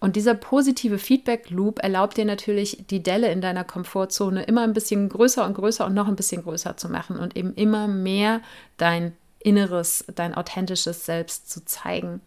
Und 0.00 0.16
dieser 0.16 0.34
positive 0.34 0.98
Feedback-Loop 0.98 1.78
erlaubt 1.80 2.16
dir 2.16 2.24
natürlich, 2.24 2.84
die 2.90 3.04
Delle 3.04 3.30
in 3.30 3.40
deiner 3.40 3.62
Komfortzone 3.62 4.42
immer 4.42 4.62
ein 4.62 4.72
bisschen 4.72 5.08
größer 5.08 5.44
und 5.44 5.54
größer 5.54 5.86
und 5.86 5.94
noch 5.94 6.08
ein 6.08 6.16
bisschen 6.16 6.42
größer 6.42 6.76
zu 6.76 6.88
machen 6.88 7.18
und 7.18 7.36
eben 7.36 7.54
immer 7.54 7.86
mehr 7.86 8.40
dein 8.78 9.14
Inneres, 9.38 10.04
dein 10.12 10.34
authentisches 10.34 11.04
Selbst 11.06 11.50
zu 11.50 11.64
zeigen. 11.64 12.20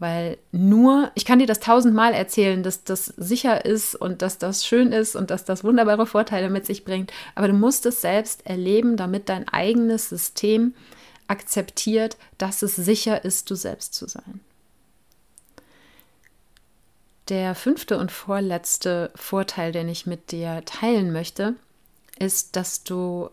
Weil 0.00 0.38
nur, 0.50 1.12
ich 1.14 1.26
kann 1.26 1.40
dir 1.40 1.46
das 1.46 1.60
tausendmal 1.60 2.14
erzählen, 2.14 2.62
dass 2.62 2.84
das 2.84 3.04
sicher 3.04 3.66
ist 3.66 3.94
und 3.94 4.22
dass 4.22 4.38
das 4.38 4.66
schön 4.66 4.92
ist 4.92 5.14
und 5.14 5.30
dass 5.30 5.44
das 5.44 5.62
wunderbare 5.62 6.06
Vorteile 6.06 6.48
mit 6.48 6.64
sich 6.64 6.86
bringt. 6.86 7.12
Aber 7.34 7.48
du 7.48 7.52
musst 7.52 7.84
es 7.84 8.00
selbst 8.00 8.46
erleben, 8.46 8.96
damit 8.96 9.28
dein 9.28 9.46
eigenes 9.46 10.08
System 10.08 10.74
akzeptiert, 11.28 12.16
dass 12.38 12.62
es 12.62 12.76
sicher 12.76 13.26
ist, 13.26 13.50
du 13.50 13.54
selbst 13.54 13.92
zu 13.92 14.08
sein. 14.08 14.40
Der 17.28 17.54
fünfte 17.54 17.98
und 17.98 18.10
vorletzte 18.10 19.10
Vorteil, 19.14 19.70
den 19.70 19.90
ich 19.90 20.06
mit 20.06 20.32
dir 20.32 20.64
teilen 20.64 21.12
möchte, 21.12 21.56
ist, 22.18 22.56
dass 22.56 22.84
du 22.84 23.28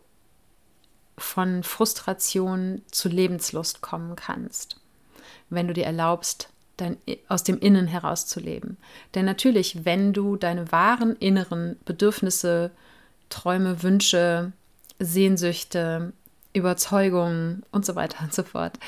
von 1.17 1.63
Frustration 1.63 2.81
zu 2.91 3.07
Lebenslust 3.07 3.79
kommen 3.79 4.17
kannst, 4.17 4.81
wenn 5.49 5.67
du 5.69 5.73
dir 5.73 5.85
erlaubst, 5.85 6.49
dein, 6.77 6.97
aus 7.27 7.43
dem 7.43 7.59
Innen 7.59 7.87
herauszuleben. 7.87 8.77
Denn 9.13 9.25
natürlich, 9.25 9.85
wenn 9.85 10.13
du 10.13 10.35
deine 10.35 10.71
wahren 10.71 11.15
inneren 11.17 11.77
Bedürfnisse, 11.85 12.71
Träume, 13.29 13.83
Wünsche, 13.83 14.53
Sehnsüchte, 14.99 16.13
Überzeugungen 16.53 17.63
und 17.71 17.85
so 17.85 17.95
weiter 17.95 18.23
und 18.23 18.33
so 18.33 18.43
fort, 18.43 18.79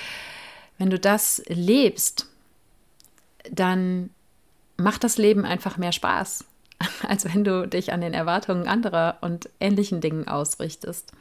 wenn 0.78 0.89
du 0.89 0.97
das 0.97 1.43
lebst, 1.47 2.28
dann 3.52 4.10
macht 4.78 5.04
das 5.04 5.17
Leben 5.17 5.45
einfach 5.45 5.78
mehr 5.78 5.91
Spaß, 5.91 6.45
als 7.08 7.25
wenn 7.25 7.43
du 7.43 7.67
dich 7.67 7.91
an 7.91 8.02
den 8.02 8.13
Erwartungen 8.13 8.67
anderer 8.67 9.17
und 9.21 9.49
ähnlichen 9.60 10.02
Dingen 10.02 10.28
ausrichtest. 10.28 11.12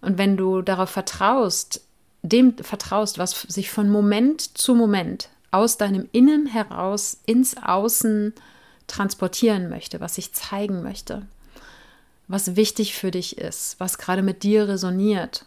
Und 0.00 0.18
wenn 0.18 0.36
du 0.36 0.62
darauf 0.62 0.90
vertraust, 0.90 1.82
dem 2.22 2.56
vertraust, 2.58 3.18
was 3.18 3.42
sich 3.42 3.70
von 3.70 3.88
Moment 3.88 4.58
zu 4.58 4.74
Moment 4.74 5.28
aus 5.52 5.76
deinem 5.76 6.08
Innen 6.10 6.46
heraus 6.46 7.20
ins 7.26 7.56
Außen 7.56 8.34
transportieren 8.88 9.68
möchte, 9.68 10.00
was 10.00 10.16
sich 10.16 10.32
zeigen 10.32 10.82
möchte, 10.82 11.26
was 12.26 12.56
wichtig 12.56 12.94
für 12.94 13.10
dich 13.10 13.38
ist, 13.38 13.78
was 13.78 13.98
gerade 13.98 14.22
mit 14.22 14.42
dir 14.42 14.66
resoniert, 14.66 15.46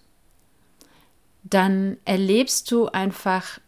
dann 1.43 1.97
erlebst 2.05 2.71
du 2.71 2.87
einfach, 2.87 3.59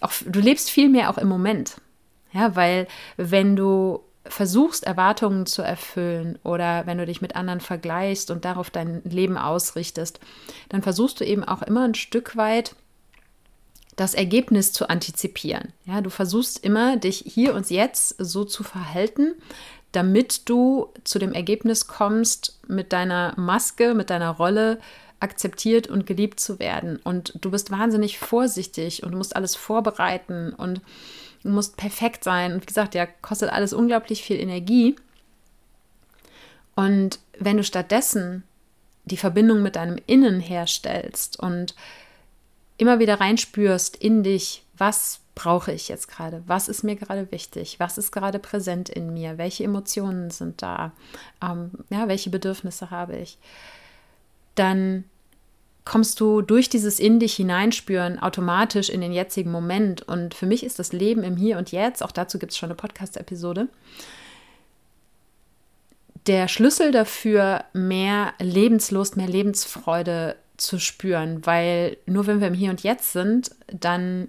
auch, 0.00 0.12
du 0.24 0.40
lebst 0.40 0.70
viel 0.70 0.88
mehr 0.88 1.10
auch 1.10 1.18
im 1.18 1.28
Moment. 1.28 1.76
Ja, 2.32 2.56
weil 2.56 2.88
wenn 3.16 3.56
du 3.56 4.02
versuchst, 4.24 4.84
Erwartungen 4.84 5.46
zu 5.46 5.62
erfüllen 5.62 6.38
oder 6.44 6.86
wenn 6.86 6.98
du 6.98 7.06
dich 7.06 7.20
mit 7.20 7.36
anderen 7.36 7.60
vergleichst 7.60 8.30
und 8.30 8.44
darauf 8.44 8.70
dein 8.70 9.02
Leben 9.04 9.36
ausrichtest, 9.36 10.20
dann 10.68 10.82
versuchst 10.82 11.20
du 11.20 11.24
eben 11.24 11.44
auch 11.44 11.62
immer 11.62 11.84
ein 11.84 11.94
Stück 11.94 12.36
weit 12.36 12.74
das 13.96 14.14
Ergebnis 14.14 14.72
zu 14.72 14.88
antizipieren. 14.88 15.72
Ja, 15.84 16.00
du 16.00 16.10
versuchst 16.10 16.64
immer, 16.64 16.96
dich 16.96 17.24
hier 17.26 17.54
und 17.54 17.70
jetzt 17.70 18.16
so 18.18 18.44
zu 18.44 18.62
verhalten, 18.62 19.34
damit 19.92 20.48
du 20.48 20.88
zu 21.04 21.18
dem 21.18 21.32
Ergebnis 21.32 21.86
kommst, 21.86 22.58
mit 22.66 22.92
deiner 22.92 23.34
Maske, 23.36 23.94
mit 23.94 24.08
deiner 24.10 24.30
Rolle 24.30 24.78
akzeptiert 25.20 25.86
und 25.86 26.06
geliebt 26.06 26.40
zu 26.40 26.58
werden. 26.58 26.98
Und 27.04 27.34
du 27.40 27.50
bist 27.50 27.70
wahnsinnig 27.70 28.18
vorsichtig 28.18 29.02
und 29.02 29.12
du 29.12 29.18
musst 29.18 29.36
alles 29.36 29.54
vorbereiten 29.54 30.52
und 30.52 30.80
du 31.42 31.50
musst 31.50 31.76
perfekt 31.76 32.24
sein. 32.24 32.54
Und 32.54 32.62
wie 32.62 32.66
gesagt, 32.66 32.94
ja, 32.94 33.06
kostet 33.06 33.50
alles 33.50 33.72
unglaublich 33.72 34.22
viel 34.22 34.40
Energie. 34.40 34.96
Und 36.74 37.18
wenn 37.38 37.58
du 37.58 37.64
stattdessen 37.64 38.42
die 39.04 39.16
Verbindung 39.16 39.62
mit 39.62 39.76
deinem 39.76 39.98
Innen 40.06 40.40
herstellst 40.40 41.38
und 41.38 41.74
immer 42.82 42.98
wieder 42.98 43.20
reinspürst 43.20 43.96
in 43.96 44.22
dich, 44.22 44.64
was 44.76 45.20
brauche 45.34 45.72
ich 45.72 45.88
jetzt 45.88 46.08
gerade? 46.08 46.42
Was 46.46 46.68
ist 46.68 46.82
mir 46.82 46.96
gerade 46.96 47.30
wichtig? 47.30 47.78
Was 47.78 47.96
ist 47.96 48.10
gerade 48.10 48.38
präsent 48.38 48.88
in 48.88 49.14
mir? 49.14 49.38
Welche 49.38 49.64
Emotionen 49.64 50.30
sind 50.30 50.60
da? 50.62 50.92
Ähm, 51.40 51.70
ja, 51.90 52.08
welche 52.08 52.28
Bedürfnisse 52.28 52.90
habe 52.90 53.16
ich? 53.16 53.38
Dann 54.56 55.04
kommst 55.84 56.20
du 56.20 56.42
durch 56.42 56.68
dieses 56.68 56.98
in 56.98 57.20
dich 57.20 57.34
hineinspüren 57.34 58.18
automatisch 58.18 58.90
in 58.90 59.00
den 59.00 59.12
jetzigen 59.12 59.52
Moment. 59.52 60.02
Und 60.02 60.34
für 60.34 60.46
mich 60.46 60.64
ist 60.64 60.78
das 60.78 60.92
Leben 60.92 61.22
im 61.22 61.36
Hier 61.36 61.58
und 61.58 61.72
Jetzt, 61.72 62.02
auch 62.02 62.12
dazu 62.12 62.38
gibt 62.38 62.52
es 62.52 62.58
schon 62.58 62.68
eine 62.68 62.76
Podcast-Episode, 62.76 63.68
der 66.26 66.46
Schlüssel 66.48 66.92
dafür, 66.92 67.64
mehr 67.72 68.34
Lebenslust, 68.38 69.16
mehr 69.16 69.26
Lebensfreude 69.28 70.36
zu 70.62 70.78
spüren, 70.78 71.44
weil 71.44 71.96
nur 72.06 72.26
wenn 72.26 72.40
wir 72.40 72.48
im 72.48 72.54
Hier 72.54 72.70
und 72.70 72.82
Jetzt 72.82 73.12
sind, 73.12 73.50
dann 73.66 74.28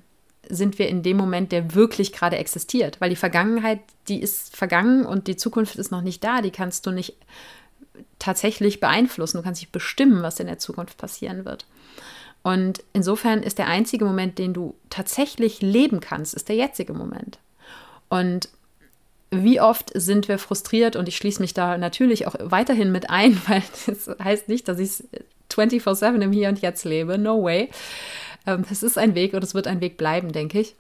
sind 0.49 0.77
wir 0.77 0.89
in 0.89 1.03
dem 1.03 1.17
Moment, 1.17 1.51
der 1.51 1.73
wirklich 1.73 2.11
gerade 2.11 2.37
existiert, 2.37 2.99
weil 2.99 3.09
die 3.09 3.15
Vergangenheit, 3.15 3.79
die 4.07 4.21
ist 4.21 4.55
vergangen 4.55 5.05
und 5.05 5.27
die 5.27 5.37
Zukunft 5.37 5.75
ist 5.77 5.91
noch 5.91 6.01
nicht 6.01 6.23
da, 6.23 6.41
die 6.41 6.51
kannst 6.51 6.85
du 6.85 6.91
nicht 6.91 7.15
tatsächlich 8.19 8.79
beeinflussen. 8.79 9.37
Du 9.37 9.43
kannst 9.43 9.61
nicht 9.61 9.71
bestimmen, 9.71 10.23
was 10.23 10.39
in 10.39 10.47
der 10.47 10.59
Zukunft 10.59 10.97
passieren 10.97 11.45
wird. 11.45 11.65
Und 12.41 12.83
insofern 12.91 13.41
ist 13.41 13.57
der 13.57 13.67
einzige 13.67 14.03
Moment, 14.03 14.37
den 14.37 14.53
du 14.53 14.75
tatsächlich 14.89 15.61
leben 15.61 16.01
kannst, 16.01 16.33
ist 16.33 16.49
der 16.49 16.57
jetzige 16.57 16.93
Moment. 16.93 17.39
Und 18.09 18.49
wie 19.33 19.61
oft 19.61 19.91
sind 19.95 20.27
wir 20.27 20.37
frustriert 20.37 20.95
und 20.95 21.07
ich 21.07 21.17
schließe 21.17 21.41
mich 21.41 21.53
da 21.53 21.77
natürlich 21.77 22.27
auch 22.27 22.35
weiterhin 22.39 22.91
mit 22.91 23.09
ein, 23.09 23.39
weil 23.47 23.63
das 23.85 24.09
heißt 24.23 24.49
nicht, 24.49 24.67
dass 24.67 24.79
ich 24.79 25.03
24/7 25.51 26.21
im 26.21 26.31
Hier 26.31 26.49
und 26.49 26.61
Jetzt 26.61 26.85
lebe. 26.85 27.17
No 27.17 27.43
way. 27.43 27.69
Ähm, 28.45 28.65
es 28.69 28.83
ist 28.83 28.97
ein 28.97 29.15
Weg 29.15 29.33
und 29.33 29.43
es 29.43 29.53
wird 29.53 29.67
ein 29.67 29.81
Weg 29.81 29.97
bleiben, 29.97 30.31
denke 30.31 30.59
ich. 30.59 30.75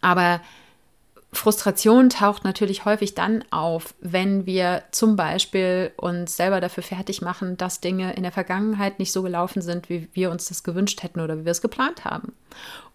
Aber 0.00 0.40
Frustration 1.30 2.08
taucht 2.08 2.44
natürlich 2.44 2.86
häufig 2.86 3.14
dann 3.14 3.44
auf, 3.50 3.94
wenn 4.00 4.46
wir 4.46 4.84
zum 4.92 5.14
Beispiel 5.14 5.92
uns 5.96 6.36
selber 6.36 6.60
dafür 6.60 6.82
fertig 6.82 7.20
machen, 7.20 7.58
dass 7.58 7.80
Dinge 7.80 8.14
in 8.14 8.22
der 8.22 8.32
Vergangenheit 8.32 8.98
nicht 8.98 9.12
so 9.12 9.22
gelaufen 9.22 9.60
sind, 9.60 9.90
wie 9.90 10.08
wir 10.14 10.30
uns 10.30 10.48
das 10.48 10.62
gewünscht 10.62 11.02
hätten 11.02 11.20
oder 11.20 11.38
wie 11.38 11.44
wir 11.44 11.52
es 11.52 11.60
geplant 11.60 12.06
haben. 12.06 12.32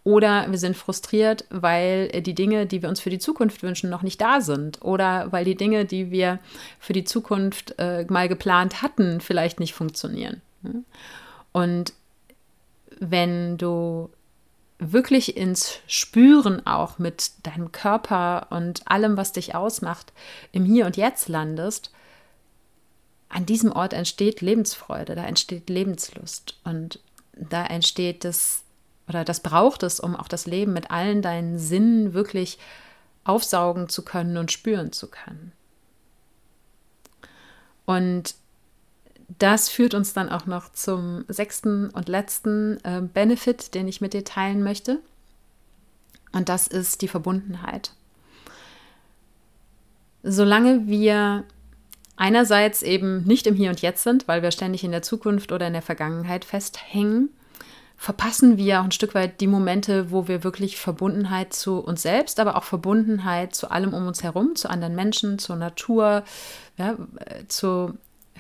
Oder 0.04 0.50
wir 0.50 0.58
sind 0.58 0.76
frustriert, 0.76 1.46
weil 1.50 2.10
die 2.10 2.34
Dinge, 2.34 2.66
die 2.66 2.82
wir 2.82 2.90
uns 2.90 3.00
für 3.00 3.12
die 3.12 3.20
Zukunft 3.20 3.62
wünschen, 3.62 3.90
noch 3.90 4.02
nicht 4.02 4.20
da 4.20 4.42
sind. 4.42 4.82
Oder 4.82 5.32
weil 5.32 5.46
die 5.46 5.56
Dinge, 5.56 5.86
die 5.86 6.10
wir 6.10 6.40
für 6.80 6.94
die 6.94 7.06
Zukunft 7.06 7.76
äh, 7.78 8.06
mal 8.10 8.28
geplant 8.28 8.82
hatten, 8.82 9.22
vielleicht 9.22 9.60
nicht 9.60 9.74
funktionieren. 9.74 10.42
Und 11.52 11.94
wenn 13.00 13.58
du 13.58 14.10
wirklich 14.92 15.38
ins 15.38 15.80
Spüren 15.88 16.66
auch 16.66 17.00
mit 17.00 17.32
deinem 17.44 17.72
Körper 17.72 18.48
und 18.50 18.88
allem, 18.90 19.18
was 19.18 19.32
dich 19.32 19.56
ausmacht, 19.56 20.14
im 20.52 20.66
Hier 20.66 20.86
und 20.86 20.98
Jetzt 20.98 21.30
landest, 21.30 21.92
an 23.30 23.46
diesem 23.46 23.72
Ort 23.72 23.94
entsteht 23.94 24.42
Lebensfreude, 24.42 25.16
da 25.16 25.24
entsteht 25.24 25.70
Lebenslust 25.70 26.60
und 26.64 27.00
da 27.36 27.66
entsteht 27.66 28.26
das 28.26 28.64
oder 29.08 29.26
das 29.26 29.42
braucht 29.42 29.84
es, 29.84 30.00
um 30.00 30.16
auch 30.16 30.28
das 30.28 30.46
Leben 30.46 30.74
mit 30.74 30.92
allen 30.92 31.22
deinen 31.22 31.60
Sinnen 31.60 32.14
wirklich 32.14 32.58
aufsaugen 33.26 33.90
zu 33.90 34.04
können 34.04 34.38
und 34.38 34.52
spüren 34.52 34.92
zu 34.92 35.10
können. 35.10 35.52
Und 37.86 38.36
das 39.40 39.70
führt 39.70 39.94
uns 39.94 40.14
dann 40.14 40.30
auch 40.30 40.46
noch 40.46 40.72
zum 40.72 41.26
sechsten 41.28 41.90
und 41.90 42.10
letzten 42.10 42.78
äh, 42.84 43.02
Benefit, 43.02 43.74
den 43.74 43.88
ich 43.88 44.02
mit 44.02 44.14
dir 44.14 44.24
teilen 44.24 44.64
möchte. 44.64 45.00
Und 46.32 46.50
das 46.50 46.68
ist 46.68 47.02
die 47.02 47.08
Verbundenheit. 47.08 47.92
Solange 50.24 50.88
wir 50.88 51.44
einerseits 52.16 52.82
eben 52.82 53.24
nicht 53.24 53.48
im 53.48 53.56
Hier 53.56 53.70
und 53.70 53.82
Jetzt 53.82 54.04
sind, 54.04 54.28
weil 54.28 54.42
wir 54.42 54.52
ständig 54.52 54.84
in 54.84 54.92
der 54.92 55.02
Zukunft 55.02 55.52
oder 55.52 55.68
in 55.68 55.74
der 55.74 55.82
Vergangenheit 55.82 56.46
festhängen, 56.46 57.30
verpassen 57.98 58.58
wir 58.58 58.80
auch 58.80 58.86
ein 58.86 58.92
Stück 58.92 59.16
weit 59.16 59.40
die 59.42 59.48
Momente, 59.48 60.12
wo 60.12 60.28
wir 60.28 60.44
wirklich 60.44 60.78
Verbundenheit 60.78 61.54
zu 61.54 61.80
uns 61.80 62.02
selbst, 62.02 62.40
aber 62.40 62.58
auch 62.58 62.64
Verbundenheit 62.64 63.56
zu 63.56 63.72
allem 63.72 63.94
um 63.94 64.08
uns 64.08 64.24
herum, 64.24 64.56
zu 64.56 64.70
anderen 64.70 64.96
Menschen, 64.96 65.40
zur 65.40 65.56
Natur, 65.56 66.24
ja, 66.78 66.98
äh, 67.20 67.48
zu 67.48 67.94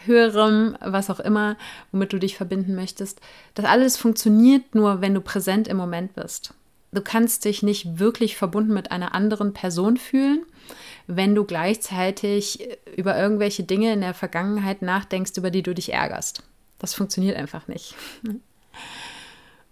höherem, 0.06 0.78
was 0.82 1.10
auch 1.10 1.20
immer, 1.20 1.58
womit 1.92 2.13
du 2.13 2.20
dich 2.20 2.38
verbinden 2.38 2.76
möchtest. 2.76 3.22
Das 3.56 3.66
alles 3.66 3.98
funktioniert 3.98 4.76
nur, 4.76 5.02
wenn 5.02 5.13
du 5.13 5.22
präsent 5.22 5.68
im 5.68 5.78
Moment 5.78 6.16
bist. 6.16 6.54
Du 6.92 7.02
kannst 7.02 7.46
dich 7.46 7.63
nicht 7.63 8.00
wirklich 8.00 8.38
verbunden 8.38 8.74
mit 8.74 8.92
einer 8.92 9.16
anderen 9.16 9.54
Person 9.54 9.98
fühlen, 9.98 10.46
wenn 11.08 11.34
du 11.34 11.44
gleichzeitig 11.44 12.68
über 12.96 13.18
irgendwelche 13.18 13.63
Dinge 13.63 13.92
in 13.94 14.02
der 14.02 14.13
Vergangenheit 14.13 14.82
nachdenkst, 14.82 15.32
über 15.38 15.50
die 15.50 15.63
du 15.63 15.74
dich 15.74 15.92
ärgerst. 15.92 16.44
Das 16.80 16.94
funktioniert 16.94 17.36
einfach 17.36 17.68
nicht. 17.68 17.96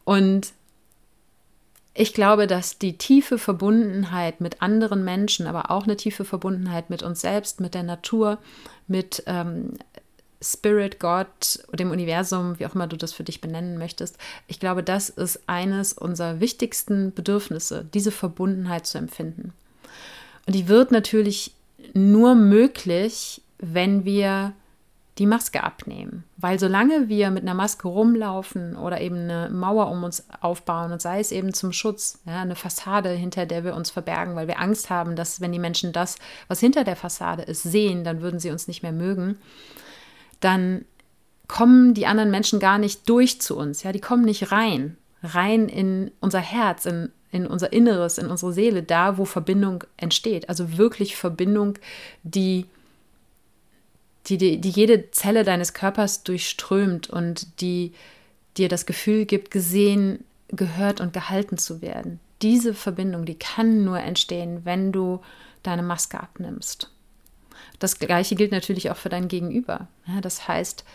Und 0.04 0.54
ich 1.94 2.14
glaube, 2.14 2.48
dass 2.48 2.80
die 2.80 2.98
tiefe 2.98 3.38
Verbundenheit 3.38 4.40
mit 4.40 4.62
anderen 4.62 5.04
Menschen, 5.04 5.46
aber 5.46 5.72
auch 5.72 5.84
eine 5.84 5.98
tiefe 5.98 6.24
Verbundenheit 6.24 6.90
mit 6.90 7.04
uns 7.04 7.22
selbst, 7.22 7.60
mit 7.60 7.74
der 7.74 7.84
Natur, 7.84 8.38
mit 8.88 9.24
ähm, 9.28 9.74
Spirit, 10.42 11.00
Gott, 11.00 11.60
dem 11.74 11.92
Universum, 11.92 12.58
wie 12.60 12.66
auch 12.66 12.76
immer 12.76 12.88
du 12.88 12.98
das 12.98 13.14
für 13.14 13.24
dich 13.24 13.42
benennen 13.42 13.78
möchtest. 13.78 14.18
Ich 14.48 14.60
glaube, 14.60 14.84
das 14.84 15.10
ist 15.10 15.42
eines 15.48 15.94
unserer 15.94 16.40
wichtigsten 16.40 17.14
Bedürfnisse, 17.14 17.86
diese 17.94 18.12
Verbundenheit 18.12 18.88
zu 18.88 18.98
empfinden. 18.98 19.54
Und 20.48 20.56
die 20.56 20.68
wird 20.68 20.92
natürlich 20.92 21.54
nur 21.94 22.36
möglich, 22.36 23.42
wenn 23.60 24.06
wir 24.06 24.54
die 25.18 25.28
Maske 25.28 25.64
abnehmen. 25.64 26.24
Weil 26.38 26.60
solange 26.60 27.10
wir 27.10 27.30
mit 27.30 27.44
einer 27.44 27.54
Maske 27.54 27.88
rumlaufen 27.88 28.76
oder 28.76 29.02
eben 29.02 29.18
eine 29.18 29.50
Mauer 29.52 29.92
um 29.92 30.04
uns 30.04 30.26
aufbauen 30.40 30.92
und 30.92 31.02
sei 31.02 31.20
es 31.20 31.32
eben 31.32 31.54
zum 31.54 31.74
Schutz, 31.74 32.20
ja, 32.26 32.42
eine 32.42 32.56
Fassade, 32.56 33.10
hinter 33.10 33.46
der 33.46 33.64
wir 33.64 33.76
uns 33.76 33.92
verbergen, 33.92 34.36
weil 34.36 34.48
wir 34.48 34.60
Angst 34.60 34.90
haben, 34.90 35.16
dass 35.16 35.42
wenn 35.42 35.52
die 35.52 35.60
Menschen 35.60 35.92
das, 35.92 36.18
was 36.48 36.60
hinter 36.60 36.84
der 36.84 36.96
Fassade 36.96 37.44
ist, 37.44 37.64
sehen, 37.64 38.04
dann 38.04 38.22
würden 38.22 38.40
sie 38.40 38.52
uns 38.52 38.68
nicht 38.68 38.82
mehr 38.82 38.94
mögen, 38.94 39.38
dann 40.42 40.86
kommen 41.48 41.94
die 41.94 42.06
anderen 42.06 42.32
Menschen 42.32 42.60
gar 42.60 42.78
nicht 42.78 43.08
durch 43.10 43.42
zu 43.42 43.58
uns. 43.58 43.84
Ja, 43.84 43.92
die 43.92 44.00
kommen 44.00 44.26
nicht 44.26 44.52
rein, 44.52 44.98
rein 45.24 45.68
in 45.70 46.12
unser 46.20 46.40
Herz, 46.40 46.86
in, 46.86 47.12
in 47.32 47.48
unser 47.48 47.74
Inneres, 47.74 48.18
in 48.18 48.28
unsere 48.28 48.54
Seele, 48.54 48.84
da 48.84 49.18
wo 49.18 49.26
Verbindung 49.26 49.84
entsteht. 49.98 50.50
Also 50.50 50.78
wirklich 50.78 51.16
Verbindung, 51.16 51.78
die, 52.24 52.66
die, 54.28 54.38
die, 54.38 54.62
die 54.62 54.70
jede 54.70 55.12
Zelle 55.12 55.44
deines 55.44 55.74
Körpers 55.74 56.24
durchströmt 56.24 57.10
und 57.10 57.62
die 57.62 57.94
dir 58.58 58.70
das 58.70 58.86
Gefühl 58.86 59.26
gibt, 59.26 59.52
gesehen, 59.52 60.24
gehört 60.50 61.02
und 61.02 61.14
gehalten 61.14 61.58
zu 61.58 61.82
werden. 61.82 62.20
Diese 62.42 62.74
Verbindung, 62.74 63.26
die 63.26 63.36
kann 63.36 63.84
nur 63.84 64.00
entstehen, 64.00 64.62
wenn 64.64 64.92
du 64.92 65.22
deine 65.64 65.84
Maske 65.84 66.20
abnimmst. 66.20 66.92
Das 67.82 67.98
Gleiche 67.98 68.36
gilt 68.36 68.52
natürlich 68.52 68.92
auch 68.92 68.96
für 68.96 69.10
dein 69.10 69.28
Gegenüber. 69.28 69.88
Ja, 70.06 70.22
das 70.22 70.48
heißt, 70.48 70.86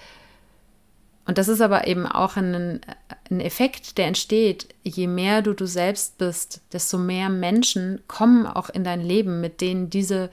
und 1.25 1.37
das 1.37 1.49
ist 1.49 1.61
aber 1.61 1.89
eben 1.89 2.07
auch 2.07 2.37
ein, 2.37 2.81
ein 3.29 3.41
Effekt, 3.41 3.99
der 3.99 4.07
entsteht, 4.07 4.69
je 4.85 5.09
mehr 5.09 5.43
du 5.43 5.53
du 5.53 5.67
selbst 5.67 6.17
bist, 6.17 6.61
desto 6.73 6.97
mehr 6.97 7.29
Menschen 7.29 8.01
kommen 8.07 8.47
auch 8.47 8.71
in 8.71 8.85
dein 8.85 9.01
Leben, 9.01 9.41
mit 9.41 9.61
denen 9.61 9.91
diese 9.91 10.31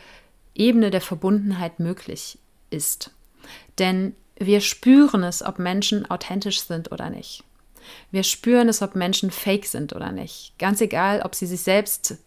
Ebene 0.54 0.92
der 0.92 1.02
Verbundenheit 1.02 1.80
möglich 1.80 2.38
ist. 2.70 3.10
Denn 3.80 4.16
wir 4.38 4.62
spüren 4.62 5.24
es, 5.24 5.42
ob 5.42 5.58
Menschen 5.58 6.08
authentisch 6.08 6.62
sind 6.62 6.92
oder 6.92 7.10
nicht. 7.10 7.44
Wir 8.12 8.22
spüren 8.22 8.70
es, 8.70 8.84
ob 8.84 8.94
Menschen 8.96 9.32
fake 9.32 9.66
sind 9.66 9.94
oder 9.94 10.12
nicht. 10.12 10.54
Ganz 10.60 10.82
egal, 10.82 11.24
ob 11.24 11.34
sie 11.34 11.48
sich 11.48 11.62
selbst 11.62 12.20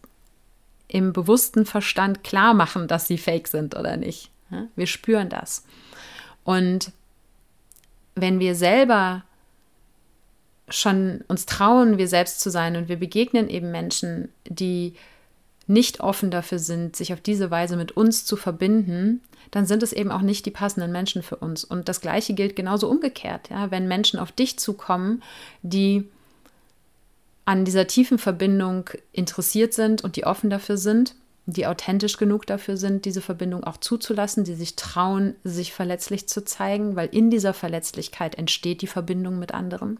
im 0.88 1.12
bewussten 1.12 1.66
Verstand 1.66 2.24
klar 2.24 2.54
machen, 2.54 2.88
dass 2.88 3.06
sie 3.06 3.18
fake 3.18 3.48
sind 3.48 3.76
oder 3.76 3.96
nicht. 3.96 4.30
Wir 4.76 4.86
spüren 4.86 5.28
das. 5.28 5.64
Und 6.44 6.92
wenn 8.14 8.38
wir 8.38 8.54
selber 8.54 9.24
schon 10.68 11.24
uns 11.28 11.46
trauen, 11.46 11.98
wir 11.98 12.08
selbst 12.08 12.40
zu 12.40 12.50
sein 12.50 12.76
und 12.76 12.88
wir 12.88 12.96
begegnen 12.96 13.48
eben 13.48 13.70
Menschen, 13.70 14.28
die 14.48 14.94
nicht 15.68 16.00
offen 16.00 16.30
dafür 16.30 16.58
sind, 16.58 16.94
sich 16.94 17.12
auf 17.12 17.20
diese 17.20 17.50
Weise 17.50 17.76
mit 17.76 17.92
uns 17.92 18.24
zu 18.24 18.36
verbinden, 18.36 19.20
dann 19.50 19.66
sind 19.66 19.82
es 19.82 19.92
eben 19.92 20.10
auch 20.10 20.20
nicht 20.20 20.46
die 20.46 20.50
passenden 20.50 20.92
Menschen 20.92 21.22
für 21.22 21.36
uns. 21.36 21.64
Und 21.64 21.88
das 21.88 22.00
Gleiche 22.00 22.34
gilt 22.34 22.56
genauso 22.56 22.88
umgekehrt. 22.88 23.50
Ja? 23.50 23.70
Wenn 23.70 23.88
Menschen 23.88 24.18
auf 24.18 24.32
dich 24.32 24.58
zukommen, 24.58 25.22
die 25.62 26.08
an 27.46 27.64
dieser 27.64 27.86
tiefen 27.86 28.18
Verbindung 28.18 28.90
interessiert 29.12 29.72
sind 29.72 30.04
und 30.04 30.16
die 30.16 30.26
offen 30.26 30.50
dafür 30.50 30.76
sind, 30.76 31.14
die 31.46 31.66
authentisch 31.66 32.16
genug 32.18 32.44
dafür 32.44 32.76
sind, 32.76 33.04
diese 33.04 33.22
Verbindung 33.22 33.62
auch 33.62 33.76
zuzulassen, 33.76 34.42
die 34.42 34.54
sich 34.54 34.74
trauen, 34.74 35.36
sich 35.44 35.72
verletzlich 35.72 36.28
zu 36.28 36.44
zeigen, 36.44 36.96
weil 36.96 37.08
in 37.08 37.30
dieser 37.30 37.54
Verletzlichkeit 37.54 38.34
entsteht 38.34 38.82
die 38.82 38.88
Verbindung 38.88 39.38
mit 39.38 39.54
anderen. 39.54 39.98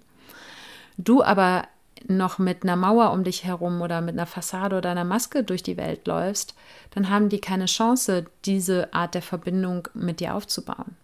Du 0.98 1.22
aber 1.22 1.68
noch 2.08 2.38
mit 2.38 2.64
einer 2.64 2.76
Mauer 2.76 3.12
um 3.12 3.22
dich 3.22 3.44
herum 3.44 3.80
oder 3.80 4.00
mit 4.00 4.14
einer 4.14 4.26
Fassade 4.26 4.76
oder 4.76 4.90
einer 4.90 5.04
Maske 5.04 5.44
durch 5.44 5.62
die 5.62 5.76
Welt 5.76 6.06
läufst, 6.08 6.54
dann 6.90 7.10
haben 7.10 7.28
die 7.28 7.40
keine 7.40 7.66
Chance, 7.66 8.26
diese 8.44 8.92
Art 8.92 9.14
der 9.14 9.22
Verbindung 9.22 9.88
mit 9.94 10.18
dir 10.18 10.34
aufzubauen. 10.34 10.96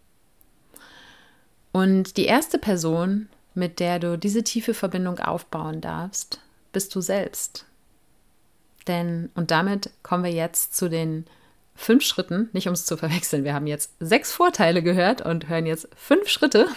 Und 1.70 2.16
die 2.16 2.26
erste 2.26 2.58
Person, 2.58 3.28
mit 3.54 3.80
der 3.80 3.98
du 3.98 4.16
diese 4.18 4.42
tiefe 4.42 4.74
Verbindung 4.74 5.18
aufbauen 5.18 5.80
darfst, 5.80 6.40
bist 6.72 6.94
du 6.94 7.00
selbst. 7.00 7.66
Denn, 8.86 9.30
und 9.34 9.50
damit 9.50 9.90
kommen 10.02 10.24
wir 10.24 10.32
jetzt 10.32 10.74
zu 10.74 10.88
den 10.88 11.26
fünf 11.74 12.02
Schritten, 12.02 12.48
nicht 12.52 12.68
um 12.68 12.74
es 12.74 12.86
zu 12.86 12.96
verwechseln, 12.96 13.44
wir 13.44 13.54
haben 13.54 13.66
jetzt 13.66 13.92
sechs 14.00 14.32
Vorteile 14.32 14.82
gehört 14.82 15.20
und 15.20 15.48
hören 15.48 15.66
jetzt 15.66 15.88
fünf 15.96 16.28
Schritte. 16.28 16.68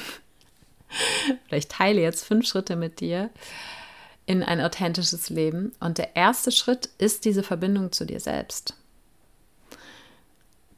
Vielleicht 1.47 1.71
teile 1.71 2.01
jetzt 2.01 2.23
fünf 2.23 2.47
Schritte 2.47 2.75
mit 2.75 2.99
dir, 2.99 3.29
in 4.25 4.43
ein 4.43 4.61
authentisches 4.61 5.29
Leben. 5.29 5.73
Und 5.79 5.97
der 5.97 6.15
erste 6.15 6.51
Schritt 6.51 6.89
ist 6.97 7.25
diese 7.25 7.43
Verbindung 7.43 7.91
zu 7.91 8.05
dir 8.05 8.19
selbst. 8.19 8.75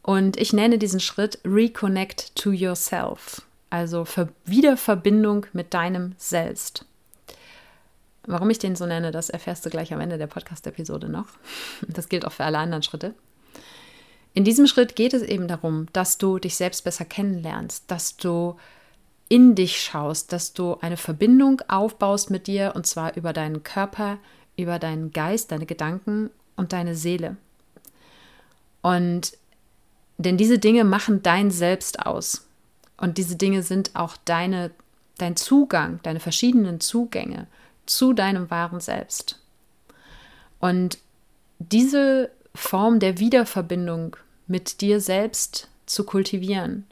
Und 0.01 0.37
ich 0.37 0.53
nenne 0.53 0.77
diesen 0.77 0.99
Schritt 0.99 1.39
Reconnect 1.43 2.35
to 2.35 2.51
Yourself, 2.51 3.41
also 3.69 4.05
Wiederverbindung 4.45 5.45
mit 5.53 5.73
deinem 5.73 6.13
Selbst. 6.17 6.85
Warum 8.25 8.49
ich 8.49 8.59
den 8.59 8.75
so 8.75 8.85
nenne, 8.85 9.11
das 9.11 9.29
erfährst 9.29 9.65
du 9.65 9.69
gleich 9.69 9.93
am 9.93 10.01
Ende 10.01 10.17
der 10.17 10.27
Podcast-Episode 10.27 11.09
noch. 11.09 11.27
Das 11.87 12.09
gilt 12.09 12.25
auch 12.25 12.33
für 12.33 12.43
alle 12.43 12.57
anderen 12.57 12.83
Schritte. 12.83 13.13
In 14.33 14.43
diesem 14.43 14.67
Schritt 14.67 14.95
geht 14.95 15.13
es 15.13 15.23
eben 15.23 15.47
darum, 15.47 15.87
dass 15.93 16.17
du 16.17 16.37
dich 16.37 16.55
selbst 16.55 16.83
besser 16.83 17.05
kennenlernst, 17.05 17.85
dass 17.87 18.17
du 18.17 18.57
in 19.29 19.55
dich 19.55 19.81
schaust, 19.81 20.31
dass 20.31 20.53
du 20.53 20.77
eine 20.81 20.97
Verbindung 20.97 21.61
aufbaust 21.67 22.29
mit 22.29 22.47
dir 22.47 22.73
und 22.75 22.85
zwar 22.85 23.15
über 23.17 23.33
deinen 23.33 23.63
Körper, 23.63 24.19
über 24.55 24.79
deinen 24.79 25.11
Geist, 25.11 25.51
deine 25.51 25.65
Gedanken 25.65 26.29
und 26.55 26.73
deine 26.73 26.95
Seele. 26.95 27.37
Und 28.81 29.37
denn 30.17 30.37
diese 30.37 30.59
Dinge 30.59 30.83
machen 30.83 31.21
dein 31.21 31.51
Selbst 31.51 32.05
aus. 32.05 32.46
Und 32.97 33.17
diese 33.17 33.35
Dinge 33.35 33.63
sind 33.63 33.95
auch 33.95 34.17
deine, 34.25 34.71
dein 35.17 35.35
Zugang, 35.35 35.99
deine 36.03 36.19
verschiedenen 36.19 36.79
Zugänge 36.79 37.47
zu 37.85 38.13
deinem 38.13 38.49
wahren 38.49 38.79
Selbst. 38.79 39.39
Und 40.59 40.97
diese 41.59 42.31
Form 42.55 42.99
der 42.99 43.19
Wiederverbindung 43.19 44.17
mit 44.47 44.81
dir 44.81 44.99
selbst 44.99 45.69
zu 45.85 46.03
kultivieren, 46.03 46.85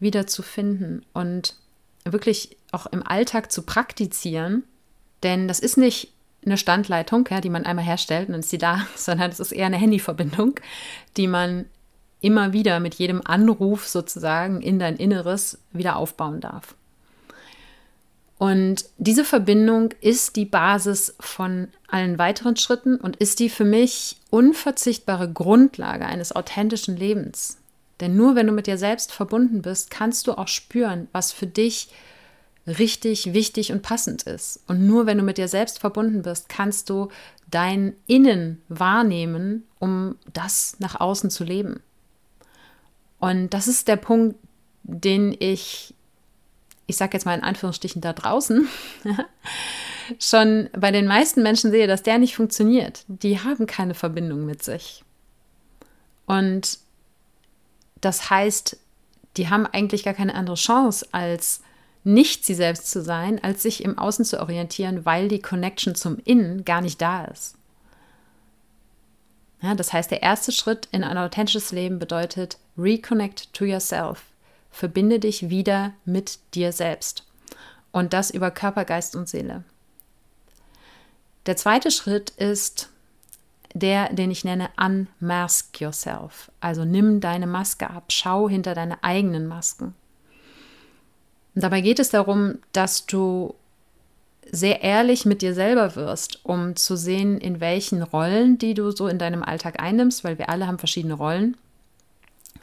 wiederzufinden 0.00 1.04
und 1.12 1.56
wirklich 2.04 2.56
auch 2.72 2.86
im 2.86 3.06
Alltag 3.06 3.52
zu 3.52 3.62
praktizieren. 3.62 4.64
Denn 5.22 5.48
das 5.48 5.60
ist 5.60 5.78
nicht 5.78 6.12
eine 6.44 6.58
Standleitung, 6.58 7.26
ja, 7.30 7.40
die 7.40 7.48
man 7.48 7.64
einmal 7.64 7.84
herstellt 7.84 8.28
und 8.28 8.32
dann 8.32 8.40
ist 8.40 8.50
sie 8.50 8.58
da, 8.58 8.86
sondern 8.96 9.30
es 9.30 9.40
ist 9.40 9.52
eher 9.52 9.66
eine 9.66 9.78
Handyverbindung, 9.78 10.56
die 11.16 11.26
man 11.26 11.66
immer 12.24 12.54
wieder 12.54 12.80
mit 12.80 12.94
jedem 12.94 13.20
Anruf 13.24 13.86
sozusagen 13.86 14.62
in 14.62 14.78
dein 14.78 14.96
Inneres 14.96 15.58
wieder 15.72 15.96
aufbauen 15.96 16.40
darf. 16.40 16.74
Und 18.38 18.86
diese 18.98 19.24
Verbindung 19.24 19.90
ist 20.00 20.36
die 20.36 20.46
Basis 20.46 21.14
von 21.20 21.68
allen 21.86 22.18
weiteren 22.18 22.56
Schritten 22.56 22.96
und 22.96 23.16
ist 23.16 23.38
die 23.40 23.50
für 23.50 23.64
mich 23.64 24.16
unverzichtbare 24.30 25.30
Grundlage 25.30 26.06
eines 26.06 26.34
authentischen 26.34 26.96
Lebens. 26.96 27.58
Denn 28.00 28.16
nur 28.16 28.34
wenn 28.34 28.46
du 28.46 28.52
mit 28.52 28.66
dir 28.66 28.78
selbst 28.78 29.12
verbunden 29.12 29.62
bist, 29.62 29.90
kannst 29.90 30.26
du 30.26 30.32
auch 30.32 30.48
spüren, 30.48 31.08
was 31.12 31.30
für 31.30 31.46
dich 31.46 31.88
richtig 32.66 33.34
wichtig 33.34 33.70
und 33.70 33.82
passend 33.82 34.22
ist. 34.22 34.60
Und 34.66 34.86
nur 34.86 35.06
wenn 35.06 35.18
du 35.18 35.24
mit 35.24 35.38
dir 35.38 35.48
selbst 35.48 35.78
verbunden 35.78 36.22
bist, 36.22 36.48
kannst 36.48 36.88
du 36.90 37.08
dein 37.50 37.94
Innen 38.06 38.62
wahrnehmen, 38.68 39.64
um 39.78 40.16
das 40.32 40.76
nach 40.80 40.98
außen 40.98 41.30
zu 41.30 41.44
leben. 41.44 41.80
Und 43.18 43.50
das 43.50 43.68
ist 43.68 43.88
der 43.88 43.96
Punkt, 43.96 44.36
den 44.82 45.34
ich, 45.38 45.94
ich 46.86 46.96
sage 46.96 47.14
jetzt 47.14 47.24
mal 47.24 47.36
in 47.36 47.44
Anführungsstrichen 47.44 48.02
da 48.02 48.12
draußen, 48.12 48.68
schon 50.18 50.68
bei 50.72 50.90
den 50.90 51.06
meisten 51.06 51.42
Menschen 51.42 51.70
sehe, 51.70 51.86
dass 51.86 52.02
der 52.02 52.18
nicht 52.18 52.36
funktioniert. 52.36 53.04
Die 53.08 53.40
haben 53.40 53.66
keine 53.66 53.94
Verbindung 53.94 54.44
mit 54.44 54.62
sich. 54.62 55.02
Und 56.26 56.78
das 58.00 58.30
heißt, 58.30 58.76
die 59.36 59.48
haben 59.48 59.66
eigentlich 59.66 60.04
gar 60.04 60.14
keine 60.14 60.34
andere 60.34 60.56
Chance, 60.56 61.08
als 61.12 61.62
nicht 62.04 62.44
sie 62.44 62.54
selbst 62.54 62.90
zu 62.90 63.02
sein, 63.02 63.42
als 63.42 63.62
sich 63.62 63.82
im 63.82 63.98
Außen 63.98 64.24
zu 64.24 64.40
orientieren, 64.40 65.06
weil 65.06 65.28
die 65.28 65.40
Connection 65.40 65.94
zum 65.94 66.18
Innen 66.24 66.64
gar 66.64 66.82
nicht 66.82 67.00
da 67.00 67.24
ist. 67.24 67.56
Ja, 69.62 69.74
das 69.74 69.94
heißt, 69.94 70.10
der 70.10 70.22
erste 70.22 70.52
Schritt 70.52 70.88
in 70.92 71.02
ein 71.02 71.16
authentisches 71.16 71.72
Leben 71.72 71.98
bedeutet 71.98 72.58
Reconnect 72.76 73.52
to 73.52 73.64
yourself. 73.64 74.24
Verbinde 74.70 75.20
dich 75.20 75.50
wieder 75.50 75.92
mit 76.04 76.38
dir 76.54 76.72
selbst. 76.72 77.24
Und 77.92 78.12
das 78.12 78.30
über 78.30 78.50
Körper, 78.50 78.84
Geist 78.84 79.14
und 79.14 79.28
Seele. 79.28 79.64
Der 81.46 81.56
zweite 81.56 81.90
Schritt 81.90 82.30
ist 82.30 82.88
der, 83.74 84.12
den 84.12 84.30
ich 84.30 84.44
nenne 84.44 84.70
Unmask 84.76 85.80
Yourself. 85.80 86.50
Also 86.60 86.84
nimm 86.84 87.20
deine 87.20 87.46
Maske 87.46 87.90
ab, 87.90 88.04
schau 88.08 88.48
hinter 88.48 88.74
deine 88.74 89.02
eigenen 89.02 89.46
Masken. 89.46 89.94
Und 91.54 91.62
dabei 91.62 91.80
geht 91.80 91.98
es 91.98 92.10
darum, 92.10 92.58
dass 92.72 93.06
du 93.06 93.54
sehr 94.50 94.82
ehrlich 94.82 95.24
mit 95.24 95.42
dir 95.42 95.54
selber 95.54 95.96
wirst, 95.96 96.44
um 96.44 96.76
zu 96.76 96.96
sehen, 96.96 97.38
in 97.38 97.60
welchen 97.60 98.02
Rollen, 98.02 98.58
die 98.58 98.74
du 98.74 98.90
so 98.90 99.08
in 99.08 99.18
deinem 99.18 99.42
Alltag 99.42 99.82
einnimmst, 99.82 100.22
weil 100.24 100.38
wir 100.38 100.48
alle 100.48 100.66
haben 100.66 100.78
verschiedene 100.78 101.14
Rollen. 101.14 101.56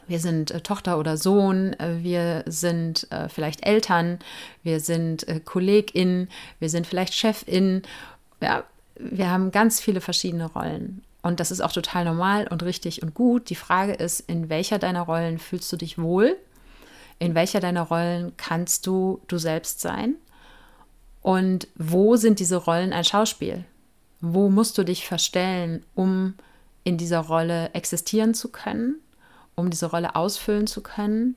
Wir 0.08 0.18
sind 0.18 0.50
äh, 0.50 0.60
Tochter 0.60 0.98
oder 0.98 1.16
Sohn, 1.16 1.72
äh, 1.74 2.02
wir 2.02 2.44
sind 2.46 3.06
äh, 3.10 3.28
vielleicht 3.28 3.66
Eltern, 3.66 4.18
wir 4.62 4.80
sind 4.80 5.26
äh, 5.28 5.40
Kollegin, 5.40 6.28
wir 6.58 6.70
sind 6.70 6.86
vielleicht 6.86 7.14
Chefin. 7.14 7.82
Ja, 8.40 8.64
wir 8.96 9.30
haben 9.30 9.52
ganz 9.52 9.80
viele 9.80 10.00
verschiedene 10.00 10.46
Rollen. 10.46 11.02
Und 11.22 11.38
das 11.38 11.50
ist 11.50 11.60
auch 11.60 11.72
total 11.72 12.04
normal 12.04 12.48
und 12.48 12.62
richtig 12.64 13.02
und 13.02 13.14
gut. 13.14 13.48
Die 13.48 13.54
Frage 13.54 13.92
ist, 13.92 14.20
in 14.20 14.48
welcher 14.48 14.78
deiner 14.78 15.02
Rollen 15.02 15.38
fühlst 15.38 15.72
du 15.72 15.76
dich 15.76 15.98
wohl? 15.98 16.36
In 17.20 17.36
welcher 17.36 17.60
deiner 17.60 17.82
Rollen 17.82 18.32
kannst 18.36 18.86
du 18.86 19.20
du 19.28 19.38
selbst 19.38 19.80
sein? 19.80 20.16
Und 21.22 21.68
wo 21.76 22.16
sind 22.16 22.40
diese 22.40 22.56
Rollen 22.56 22.92
ein 22.92 23.04
Schauspiel? 23.04 23.64
Wo 24.20 24.48
musst 24.50 24.76
du 24.76 24.84
dich 24.84 25.06
verstellen, 25.06 25.84
um 25.94 26.34
in 26.82 26.98
dieser 26.98 27.20
Rolle 27.20 27.70
existieren 27.74 28.34
zu 28.34 28.48
können, 28.48 28.96
um 29.54 29.70
diese 29.70 29.86
Rolle 29.86 30.16
ausfüllen 30.16 30.66
zu 30.66 30.82
können? 30.82 31.36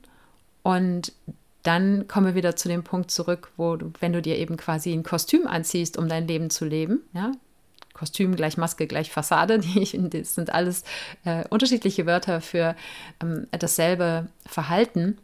Und 0.62 1.12
dann 1.62 2.06
kommen 2.06 2.26
wir 2.26 2.34
wieder 2.34 2.56
zu 2.56 2.68
dem 2.68 2.84
Punkt 2.84 3.10
zurück, 3.10 3.50
wo 3.56 3.76
du, 3.76 3.92
wenn 4.00 4.12
du 4.12 4.22
dir 4.22 4.36
eben 4.36 4.56
quasi 4.56 4.92
ein 4.92 5.02
Kostüm 5.02 5.46
anziehst, 5.46 5.96
um 5.96 6.08
dein 6.08 6.28
Leben 6.28 6.50
zu 6.50 6.64
leben, 6.64 7.00
ja, 7.12 7.32
Kostüm 7.96 8.36
gleich 8.36 8.56
Maske 8.56 8.86
gleich 8.86 9.10
Fassade. 9.10 9.58
Die, 9.60 10.10
das 10.10 10.34
sind 10.34 10.50
alles 10.50 10.84
äh, 11.24 11.44
unterschiedliche 11.48 12.06
Wörter 12.06 12.40
für 12.40 12.76
ähm, 13.22 13.46
dasselbe 13.50 14.28
Verhalten. 14.44 15.18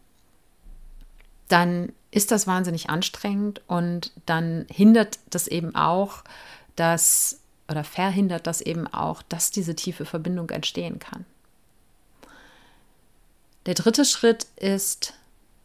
Dann 1.48 1.92
ist 2.10 2.30
das 2.30 2.46
wahnsinnig 2.46 2.88
anstrengend 2.90 3.60
und 3.66 4.10
dann 4.26 4.66
hindert 4.70 5.18
das 5.30 5.48
eben 5.48 5.74
auch, 5.74 6.24
dass 6.76 7.40
oder 7.70 7.84
verhindert 7.84 8.46
das 8.46 8.60
eben 8.60 8.86
auch, 8.86 9.22
dass 9.22 9.50
diese 9.50 9.74
tiefe 9.74 10.04
Verbindung 10.04 10.50
entstehen 10.50 10.98
kann. 10.98 11.24
Der 13.66 13.74
dritte 13.74 14.04
Schritt 14.04 14.46
ist 14.56 15.14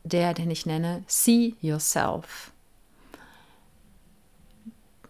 der, 0.04 0.34
den 0.34 0.52
ich 0.52 0.66
nenne 0.66 1.04
See 1.08 1.56
Yourself. 1.62 2.52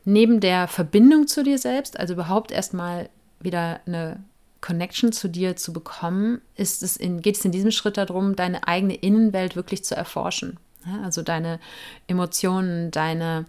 Neben 0.06 0.40
der 0.40 0.68
Verbindung 0.68 1.28
zu 1.28 1.44
dir 1.44 1.58
selbst, 1.58 2.00
also 2.00 2.14
überhaupt 2.14 2.52
erstmal 2.52 3.10
wieder 3.42 3.82
eine 3.86 4.24
Connection 4.62 5.12
zu 5.12 5.28
dir 5.28 5.56
zu 5.56 5.74
bekommen, 5.74 6.42
ist 6.56 6.82
es 6.82 6.98
in, 6.98 7.22
geht 7.22 7.38
es 7.38 7.46
in 7.46 7.52
diesem 7.52 7.72
Schritt 7.72 7.98
darum, 7.98 8.36
deine 8.36 8.68
eigene 8.68 8.96
Innenwelt 8.96 9.56
wirklich 9.56 9.84
zu 9.84 9.96
erforschen. 9.96 10.58
Ja, 10.86 11.02
also 11.04 11.22
deine 11.22 11.60
Emotionen, 12.08 12.90
deine 12.92 13.46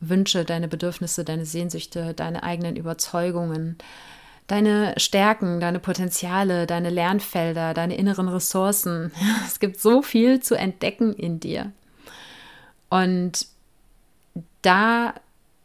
Wünsche, 0.00 0.44
deine 0.44 0.66
Bedürfnisse, 0.66 1.24
deine 1.24 1.46
Sehnsüchte, 1.46 2.14
deine 2.14 2.42
eigenen 2.42 2.74
Überzeugungen, 2.74 3.76
deine 4.52 4.92
Stärken, 4.98 5.60
deine 5.60 5.78
Potenziale, 5.78 6.66
deine 6.66 6.90
Lernfelder, 6.90 7.72
deine 7.72 7.96
inneren 7.96 8.28
Ressourcen. 8.28 9.10
Es 9.46 9.60
gibt 9.60 9.80
so 9.80 10.02
viel 10.02 10.40
zu 10.40 10.54
entdecken 10.54 11.14
in 11.14 11.40
dir. 11.40 11.72
Und 12.90 13.46
da 14.60 15.14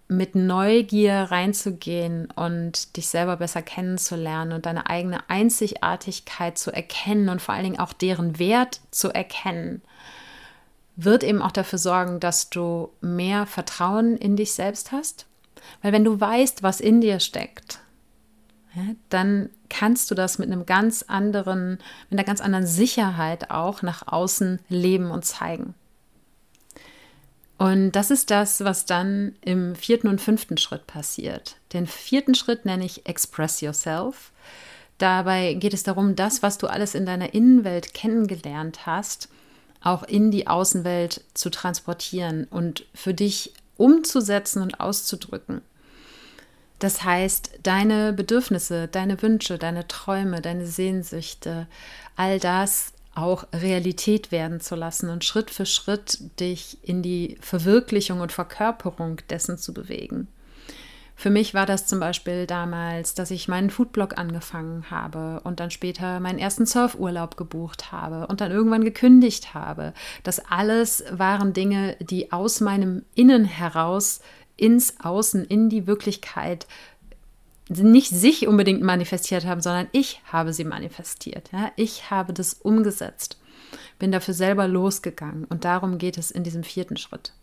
mit 0.07 0.35
Neugier 0.35 1.27
reinzugehen 1.29 2.29
und 2.31 2.95
dich 2.95 3.09
selber 3.09 3.35
besser 3.35 3.61
kennenzulernen 3.61 4.53
und 4.53 4.65
deine 4.65 4.89
eigene 4.89 5.29
Einzigartigkeit 5.29 6.57
zu 6.57 6.71
erkennen 6.71 7.27
und 7.27 7.41
vor 7.41 7.55
allen 7.55 7.65
Dingen 7.65 7.79
auch 7.79 7.91
deren 7.91 8.39
Wert 8.39 8.79
zu 8.91 9.09
erkennen, 9.09 9.81
wird 10.95 11.25
eben 11.25 11.41
auch 11.41 11.51
dafür 11.51 11.77
sorgen, 11.77 12.21
dass 12.21 12.49
du 12.49 12.89
mehr 13.01 13.47
Vertrauen 13.47 14.15
in 14.15 14.38
dich 14.38 14.53
selbst 14.53 14.93
hast. 14.93 15.25
Weil 15.81 15.91
wenn 15.91 16.05
du 16.05 16.21
weißt, 16.21 16.63
was 16.63 16.79
in 16.79 17.01
dir 17.01 17.19
steckt, 17.19 17.81
dann 19.09 19.49
kannst 19.69 20.09
du 20.11 20.15
das 20.15 20.39
mit 20.39 20.51
einem 20.51 20.65
ganz 20.65 21.03
anderen, 21.03 21.80
mit 22.09 22.19
einer 22.19 22.23
ganz 22.23 22.41
anderen 22.41 22.65
Sicherheit 22.65 23.51
auch 23.51 23.82
nach 23.82 24.07
außen 24.07 24.59
leben 24.69 25.11
und 25.11 25.25
zeigen. 25.25 25.73
Und 27.57 27.91
das 27.93 28.11
ist 28.11 28.30
das, 28.30 28.63
was 28.63 28.86
dann 28.86 29.36
im 29.41 29.75
vierten 29.75 30.07
und 30.07 30.21
fünften 30.21 30.57
Schritt 30.57 30.86
passiert. 30.86 31.55
Den 31.73 31.88
vierten 31.88 32.36
Schritt 32.36 32.65
nenne 32.65 32.86
ich 32.86 33.07
Express 33.07 33.61
Yourself. 33.61 34.32
Dabei 34.99 35.55
geht 35.55 35.73
es 35.73 35.84
darum, 35.84 36.15
das, 36.15 36.43
was 36.43 36.57
du 36.57 36.67
alles 36.67 36.95
in 36.95 37.05
deiner 37.05 37.34
Innenwelt 37.34 37.93
kennengelernt 37.93 38.86
hast, 38.86 39.30
auch 39.82 40.03
in 40.03 40.32
die 40.32 40.47
Außenwelt 40.47 41.23
zu 41.34 41.49
transportieren 41.49 42.45
und 42.49 42.86
für 42.93 43.13
dich 43.13 43.53
umzusetzen 43.78 44.61
und 44.61 44.80
auszudrücken. 44.80 45.61
Das 46.80 47.03
heißt, 47.03 47.59
deine 47.63 48.13
Bedürfnisse, 48.13 48.88
deine 48.88 49.21
Wünsche, 49.21 49.57
deine 49.57 49.88
Träume, 49.88 50.41
deine 50.41 50.67
Sehnsüchte, 50.67 51.67
all 52.15 52.39
das 52.39 52.93
auch 53.15 53.45
Realität 53.51 54.32
werden 54.32 54.61
zu 54.61 54.75
lassen 54.75 55.09
und 55.09 55.25
Schritt 55.25 55.49
für 55.49 55.65
Schritt 55.65 56.19
dich 56.39 56.78
in 56.84 57.01
die 57.01 57.38
Verwirklichung 57.41 58.21
und 58.21 58.32
Verkörperung 58.32 59.21
dessen 59.30 59.57
zu 59.57 59.73
bewegen. 59.73 60.28
Für 61.19 61.32
mich 61.32 61.55
war 61.55 61.65
das 61.65 61.88
zum 61.88 61.99
Beispiel 61.99 62.45
damals, 62.45 63.15
dass 63.15 63.32
ich 63.32 63.47
meinen 63.47 63.71
Foodblog 63.71 64.19
angefangen 64.19 64.91
habe 64.91 65.41
und 65.43 65.59
dann 65.59 65.71
später 65.71 66.19
meinen 66.19 66.38
ersten 66.38 66.67
Surfurlaub 66.67 67.38
gebucht 67.38 67.91
habe 67.91 68.28
und 68.28 68.39
dann 68.39 68.51
irgendwann 68.51 68.84
gekündigt 68.84 69.55
habe. 69.55 69.93
Das 70.21 70.39
alles 70.47 71.03
waren 71.09 71.53
Dinge, 71.53 71.97
die 72.01 72.32
aus 72.32 72.61
meinem 72.61 73.03
Innen 73.15 73.45
heraus 73.45 74.21
ins 74.58 74.99
Außen, 74.99 75.45
in 75.45 75.70
die 75.70 75.88
Wirklichkeit 75.88 76.68
nicht 77.70 78.10
sich 78.10 78.47
unbedingt 78.47 78.82
manifestiert 78.82 79.45
haben, 79.45 79.62
sondern 79.62 79.88
ich 79.91 80.22
habe 80.26 80.53
sie 80.53 80.64
manifestiert. 80.64 81.49
Ja? 81.51 81.72
Ich 81.76 82.10
habe 82.10 82.34
das 82.34 82.53
umgesetzt, 82.53 83.39
bin 83.99 84.12
dafür 84.12 84.34
selber 84.34 84.68
losgegangen 84.68 85.45
und 85.45 85.66
darum 85.66 85.97
geht 85.97 86.18
es 86.18 86.32
in 86.32 86.43
diesem 86.43 86.64
vierten 86.64 86.97
Schritt. 86.97 87.34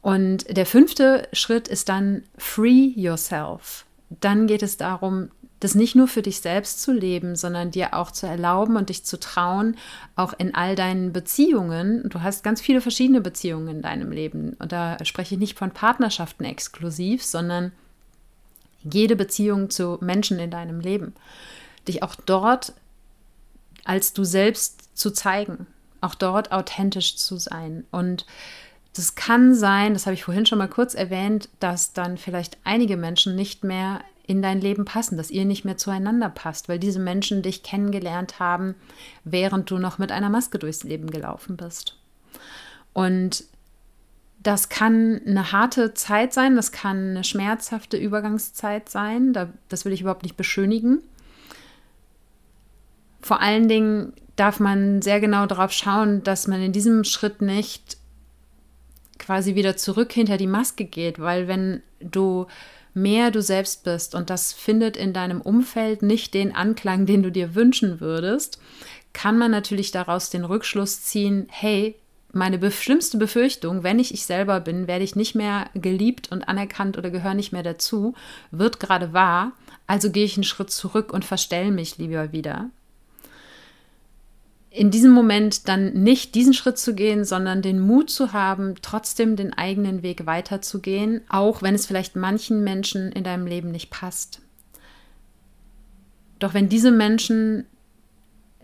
Und 0.00 0.56
der 0.56 0.66
fünfte 0.66 1.28
Schritt 1.32 1.68
ist 1.68 1.88
dann 1.88 2.22
Free 2.36 2.92
Yourself. 2.94 3.84
Dann 4.20 4.46
geht 4.46 4.62
es 4.62 4.76
darum, 4.76 5.30
das 5.60 5.74
nicht 5.74 5.94
nur 5.94 6.08
für 6.08 6.22
dich 6.22 6.40
selbst 6.40 6.80
zu 6.82 6.92
leben, 6.92 7.34
sondern 7.36 7.70
dir 7.70 7.94
auch 7.94 8.10
zu 8.10 8.26
erlauben 8.26 8.76
und 8.76 8.88
dich 8.88 9.04
zu 9.04 9.18
trauen, 9.18 9.76
auch 10.14 10.32
in 10.38 10.54
all 10.54 10.76
deinen 10.76 11.12
Beziehungen. 11.12 12.08
Du 12.08 12.22
hast 12.22 12.44
ganz 12.44 12.60
viele 12.60 12.80
verschiedene 12.80 13.20
Beziehungen 13.20 13.68
in 13.68 13.82
deinem 13.82 14.12
Leben. 14.12 14.56
Und 14.58 14.72
da 14.72 15.04
spreche 15.04 15.34
ich 15.34 15.40
nicht 15.40 15.58
von 15.58 15.70
Partnerschaften 15.70 16.44
exklusiv, 16.44 17.24
sondern 17.24 17.72
jede 18.84 19.16
Beziehung 19.16 19.70
zu 19.70 19.98
Menschen 20.00 20.38
in 20.38 20.50
deinem 20.50 20.80
Leben. 20.80 21.14
Dich 21.86 22.02
auch 22.02 22.14
dort 22.14 22.72
als 23.88 24.12
du 24.12 24.22
selbst 24.22 24.96
zu 24.96 25.10
zeigen, 25.10 25.66
auch 26.02 26.14
dort 26.14 26.52
authentisch 26.52 27.16
zu 27.16 27.38
sein. 27.38 27.86
Und 27.90 28.26
das 28.94 29.14
kann 29.14 29.54
sein, 29.54 29.94
das 29.94 30.04
habe 30.04 30.12
ich 30.12 30.24
vorhin 30.24 30.44
schon 30.44 30.58
mal 30.58 30.68
kurz 30.68 30.92
erwähnt, 30.92 31.48
dass 31.58 31.94
dann 31.94 32.18
vielleicht 32.18 32.58
einige 32.64 32.98
Menschen 32.98 33.34
nicht 33.34 33.64
mehr 33.64 34.00
in 34.28 34.42
dein 34.42 34.60
Leben 34.60 34.84
passen, 34.84 35.16
dass 35.16 35.30
ihr 35.30 35.46
nicht 35.46 35.64
mehr 35.64 35.78
zueinander 35.78 36.28
passt, 36.28 36.68
weil 36.68 36.78
diese 36.78 37.00
Menschen 37.00 37.40
dich 37.40 37.62
kennengelernt 37.62 38.38
haben, 38.38 38.74
während 39.24 39.70
du 39.70 39.78
noch 39.78 39.96
mit 39.96 40.12
einer 40.12 40.28
Maske 40.28 40.58
durchs 40.58 40.84
Leben 40.84 41.10
gelaufen 41.10 41.56
bist. 41.56 41.96
Und 42.92 43.44
das 44.42 44.68
kann 44.68 45.22
eine 45.26 45.50
harte 45.50 45.94
Zeit 45.94 46.34
sein, 46.34 46.56
das 46.56 46.72
kann 46.72 47.10
eine 47.10 47.24
schmerzhafte 47.24 47.96
Übergangszeit 47.96 48.90
sein, 48.90 49.32
das 49.70 49.84
will 49.86 49.94
ich 49.94 50.02
überhaupt 50.02 50.24
nicht 50.24 50.36
beschönigen. 50.36 51.00
Vor 53.22 53.40
allen 53.40 53.66
Dingen 53.66 54.12
darf 54.36 54.60
man 54.60 55.00
sehr 55.00 55.20
genau 55.20 55.46
darauf 55.46 55.72
schauen, 55.72 56.22
dass 56.22 56.46
man 56.46 56.60
in 56.60 56.72
diesem 56.72 57.02
Schritt 57.04 57.40
nicht 57.40 57.96
quasi 59.18 59.54
wieder 59.54 59.78
zurück 59.78 60.12
hinter 60.12 60.36
die 60.36 60.46
Maske 60.46 60.84
geht, 60.84 61.18
weil 61.18 61.48
wenn 61.48 61.82
du 62.00 62.46
mehr 63.02 63.30
du 63.30 63.42
selbst 63.42 63.84
bist 63.84 64.14
und 64.14 64.30
das 64.30 64.52
findet 64.52 64.96
in 64.96 65.12
deinem 65.12 65.40
Umfeld 65.40 66.02
nicht 66.02 66.34
den 66.34 66.54
Anklang, 66.54 67.06
den 67.06 67.22
du 67.22 67.30
dir 67.30 67.54
wünschen 67.54 68.00
würdest, 68.00 68.60
kann 69.12 69.38
man 69.38 69.50
natürlich 69.50 69.90
daraus 69.90 70.30
den 70.30 70.44
Rückschluss 70.44 71.02
ziehen, 71.02 71.46
hey, 71.50 71.96
meine 72.32 72.70
schlimmste 72.70 73.16
Befürchtung, 73.16 73.82
wenn 73.82 73.98
ich 73.98 74.12
ich 74.12 74.26
selber 74.26 74.60
bin, 74.60 74.86
werde 74.86 75.04
ich 75.04 75.16
nicht 75.16 75.34
mehr 75.34 75.70
geliebt 75.74 76.30
und 76.30 76.46
anerkannt 76.46 76.98
oder 76.98 77.10
gehöre 77.10 77.34
nicht 77.34 77.52
mehr 77.52 77.62
dazu, 77.62 78.14
wird 78.50 78.80
gerade 78.80 79.12
wahr. 79.12 79.52
Also 79.86 80.10
gehe 80.10 80.24
ich 80.24 80.36
einen 80.36 80.44
Schritt 80.44 80.70
zurück 80.70 81.12
und 81.12 81.24
verstelle 81.24 81.70
mich 81.70 81.96
lieber 81.96 82.32
wieder. 82.32 82.70
In 84.70 84.90
diesem 84.90 85.12
Moment 85.12 85.68
dann 85.68 85.92
nicht 85.94 86.34
diesen 86.34 86.52
Schritt 86.52 86.78
zu 86.78 86.94
gehen, 86.94 87.24
sondern 87.24 87.62
den 87.62 87.80
Mut 87.80 88.10
zu 88.10 88.32
haben, 88.32 88.74
trotzdem 88.82 89.34
den 89.34 89.54
eigenen 89.54 90.02
Weg 90.02 90.26
weiterzugehen, 90.26 91.22
auch 91.28 91.62
wenn 91.62 91.74
es 91.74 91.86
vielleicht 91.86 92.16
manchen 92.16 92.62
Menschen 92.62 93.10
in 93.12 93.24
deinem 93.24 93.46
Leben 93.46 93.70
nicht 93.70 93.90
passt. 93.90 94.42
Doch 96.38 96.54
wenn 96.54 96.68
diese 96.68 96.90
Menschen 96.90 97.64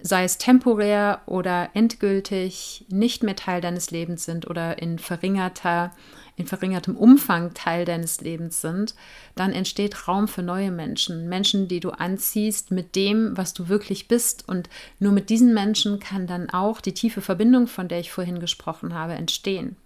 sei 0.07 0.25
es 0.25 0.37
temporär 0.37 1.23
oder 1.25 1.71
endgültig 1.73 2.85
nicht 2.91 3.23
mehr 3.23 3.37
Teil 3.37 3.63
deines 3.63 3.91
Lebens 3.91 4.27
sind 4.27 4.49
oder 4.49 4.81
in 4.81 4.99
verringerter 4.99 5.93
in 6.37 6.47
verringertem 6.47 6.97
Umfang 6.97 7.55
Teil 7.55 7.85
deines 7.85 8.21
Lebens 8.21 8.61
sind, 8.61 8.95
dann 9.35 9.53
entsteht 9.53 10.09
Raum 10.09 10.27
für 10.27 10.43
neue 10.43 10.73
Menschen, 10.73 11.29
Menschen, 11.29 11.69
die 11.69 11.81
du 11.81 11.91
anziehst 11.91 12.71
mit 12.71 12.97
dem, 12.97 13.37
was 13.37 13.55
du 13.55 13.69
wirklich 13.69 14.09
bist. 14.09 14.49
Und 14.49 14.69
nur 14.99 15.13
mit 15.13 15.31
diesen 15.31 15.55
Menschen 15.55 16.01
kann 16.01 16.27
dann 16.27 16.51
auch 16.51 16.81
die 16.81 16.95
tiefe 16.95 17.21
Verbindung, 17.21 17.67
von 17.67 17.89
der 17.89 18.01
ich 18.01 18.11
vorhin 18.11 18.41
gesprochen 18.41 18.95
habe, 18.95 19.15
entstehen. 19.15 19.77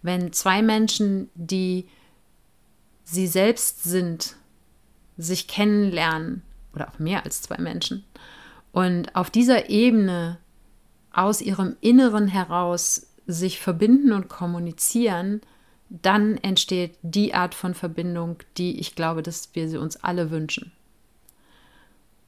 Wenn 0.00 0.32
zwei 0.32 0.62
Menschen, 0.62 1.30
die 1.34 1.86
sie 3.04 3.26
selbst 3.26 3.84
sind, 3.84 4.36
sich 5.18 5.46
kennenlernen, 5.46 6.42
oder 6.74 6.88
auch 6.88 6.98
mehr 6.98 7.24
als 7.24 7.42
zwei 7.42 7.58
Menschen, 7.58 8.04
und 8.72 9.14
auf 9.14 9.28
dieser 9.28 9.68
Ebene 9.68 10.38
aus 11.12 11.42
ihrem 11.42 11.76
Inneren 11.82 12.26
heraus 12.26 13.08
sich 13.26 13.60
verbinden 13.60 14.12
und 14.12 14.28
kommunizieren, 14.28 15.42
dann 16.00 16.38
entsteht 16.38 16.96
die 17.02 17.34
Art 17.34 17.54
von 17.54 17.74
Verbindung, 17.74 18.38
die 18.56 18.80
ich 18.80 18.94
glaube, 18.94 19.22
dass 19.22 19.50
wir 19.52 19.68
sie 19.68 19.76
uns 19.76 19.96
alle 19.96 20.30
wünschen. 20.30 20.72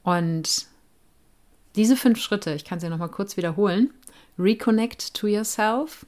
Und 0.02 0.66
diese 1.76 1.96
fünf 1.96 2.20
Schritte, 2.20 2.52
ich 2.52 2.64
kann 2.64 2.78
sie 2.78 2.88
nochmal 2.88 3.08
kurz 3.08 3.36
wiederholen. 3.36 3.92
Reconnect 4.38 5.14
to 5.14 5.26
yourself, 5.26 6.04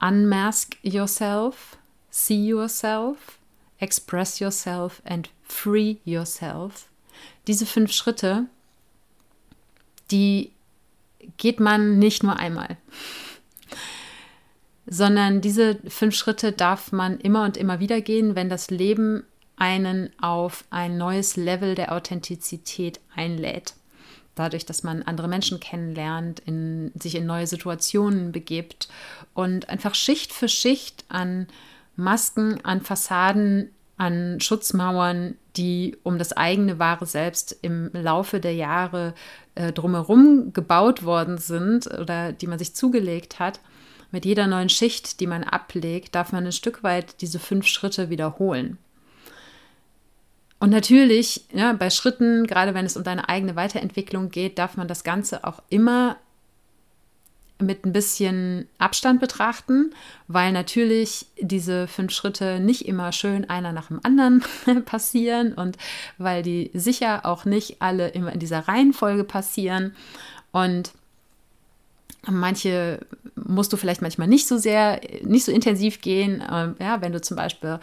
unmask 0.00 0.76
yourself, 0.82 1.78
see 2.10 2.46
yourself, 2.46 3.38
express 3.78 4.38
yourself 4.38 5.00
and 5.04 5.30
free 5.42 5.96
yourself. 6.04 6.88
Diese 7.46 7.64
fünf 7.64 7.92
Schritte 7.92 8.46
die 10.10 10.52
geht 11.36 11.60
man 11.60 11.98
nicht 11.98 12.22
nur 12.22 12.36
einmal, 12.36 12.76
sondern 14.86 15.40
diese 15.40 15.78
fünf 15.88 16.14
Schritte 16.14 16.52
darf 16.52 16.92
man 16.92 17.18
immer 17.18 17.44
und 17.44 17.56
immer 17.56 17.80
wieder 17.80 18.00
gehen, 18.00 18.34
wenn 18.34 18.48
das 18.48 18.70
Leben 18.70 19.24
einen 19.56 20.10
auf 20.20 20.64
ein 20.70 20.98
neues 20.98 21.36
Level 21.36 21.74
der 21.74 21.92
Authentizität 21.92 23.00
einlädt. 23.14 23.74
dadurch, 24.36 24.66
dass 24.66 24.82
man 24.82 25.04
andere 25.04 25.28
Menschen 25.28 25.60
kennenlernt, 25.60 26.40
in, 26.40 26.90
sich 27.00 27.14
in 27.14 27.24
neue 27.24 27.46
Situationen 27.46 28.32
begibt 28.32 28.88
und 29.32 29.68
einfach 29.68 29.94
Schicht 29.94 30.32
für 30.32 30.48
Schicht 30.48 31.04
an 31.08 31.46
Masken, 31.94 32.58
an 32.64 32.80
Fassaden, 32.80 33.70
an 33.96 34.40
Schutzmauern, 34.40 35.36
die 35.56 35.96
um 36.02 36.18
das 36.18 36.32
eigene 36.32 36.80
wahre 36.80 37.06
Selbst 37.06 37.56
im 37.62 37.90
Laufe 37.92 38.40
der 38.40 38.54
Jahre 38.54 39.14
äh, 39.54 39.72
drumherum 39.72 40.52
gebaut 40.52 41.04
worden 41.04 41.38
sind 41.38 41.86
oder 41.86 42.32
die 42.32 42.48
man 42.48 42.58
sich 42.58 42.74
zugelegt 42.74 43.38
hat, 43.38 43.60
mit 44.14 44.24
jeder 44.24 44.46
neuen 44.46 44.68
Schicht, 44.68 45.18
die 45.18 45.26
man 45.26 45.42
ablegt, 45.42 46.14
darf 46.14 46.30
man 46.30 46.46
ein 46.46 46.52
Stück 46.52 46.84
weit 46.84 47.20
diese 47.20 47.40
fünf 47.40 47.66
Schritte 47.66 48.10
wiederholen. 48.10 48.78
Und 50.60 50.70
natürlich, 50.70 51.44
ja, 51.52 51.72
bei 51.72 51.90
Schritten, 51.90 52.46
gerade 52.46 52.74
wenn 52.74 52.86
es 52.86 52.96
um 52.96 53.02
deine 53.02 53.28
eigene 53.28 53.56
Weiterentwicklung 53.56 54.30
geht, 54.30 54.56
darf 54.58 54.76
man 54.76 54.86
das 54.86 55.02
Ganze 55.02 55.42
auch 55.42 55.60
immer 55.68 56.16
mit 57.58 57.84
ein 57.84 57.92
bisschen 57.92 58.68
Abstand 58.78 59.20
betrachten, 59.20 59.92
weil 60.28 60.52
natürlich 60.52 61.26
diese 61.40 61.88
fünf 61.88 62.12
Schritte 62.12 62.60
nicht 62.60 62.86
immer 62.86 63.10
schön 63.10 63.50
einer 63.50 63.72
nach 63.72 63.88
dem 63.88 63.98
anderen 64.04 64.44
passieren 64.84 65.54
und 65.54 65.76
weil 66.18 66.44
die 66.44 66.70
sicher 66.72 67.26
auch 67.26 67.44
nicht 67.44 67.82
alle 67.82 68.08
immer 68.10 68.32
in 68.32 68.40
dieser 68.40 68.68
Reihenfolge 68.68 69.24
passieren. 69.24 69.96
Und 70.52 70.92
manche 72.30 73.00
musst 73.46 73.72
du 73.72 73.76
vielleicht 73.76 74.02
manchmal 74.02 74.28
nicht 74.28 74.46
so 74.46 74.58
sehr, 74.58 75.00
nicht 75.22 75.44
so 75.44 75.52
intensiv 75.52 76.00
gehen. 76.00 76.42
Ähm, 76.50 76.76
ja, 76.80 77.00
wenn 77.00 77.12
du 77.12 77.20
zum 77.20 77.36
Beispiel 77.36 77.78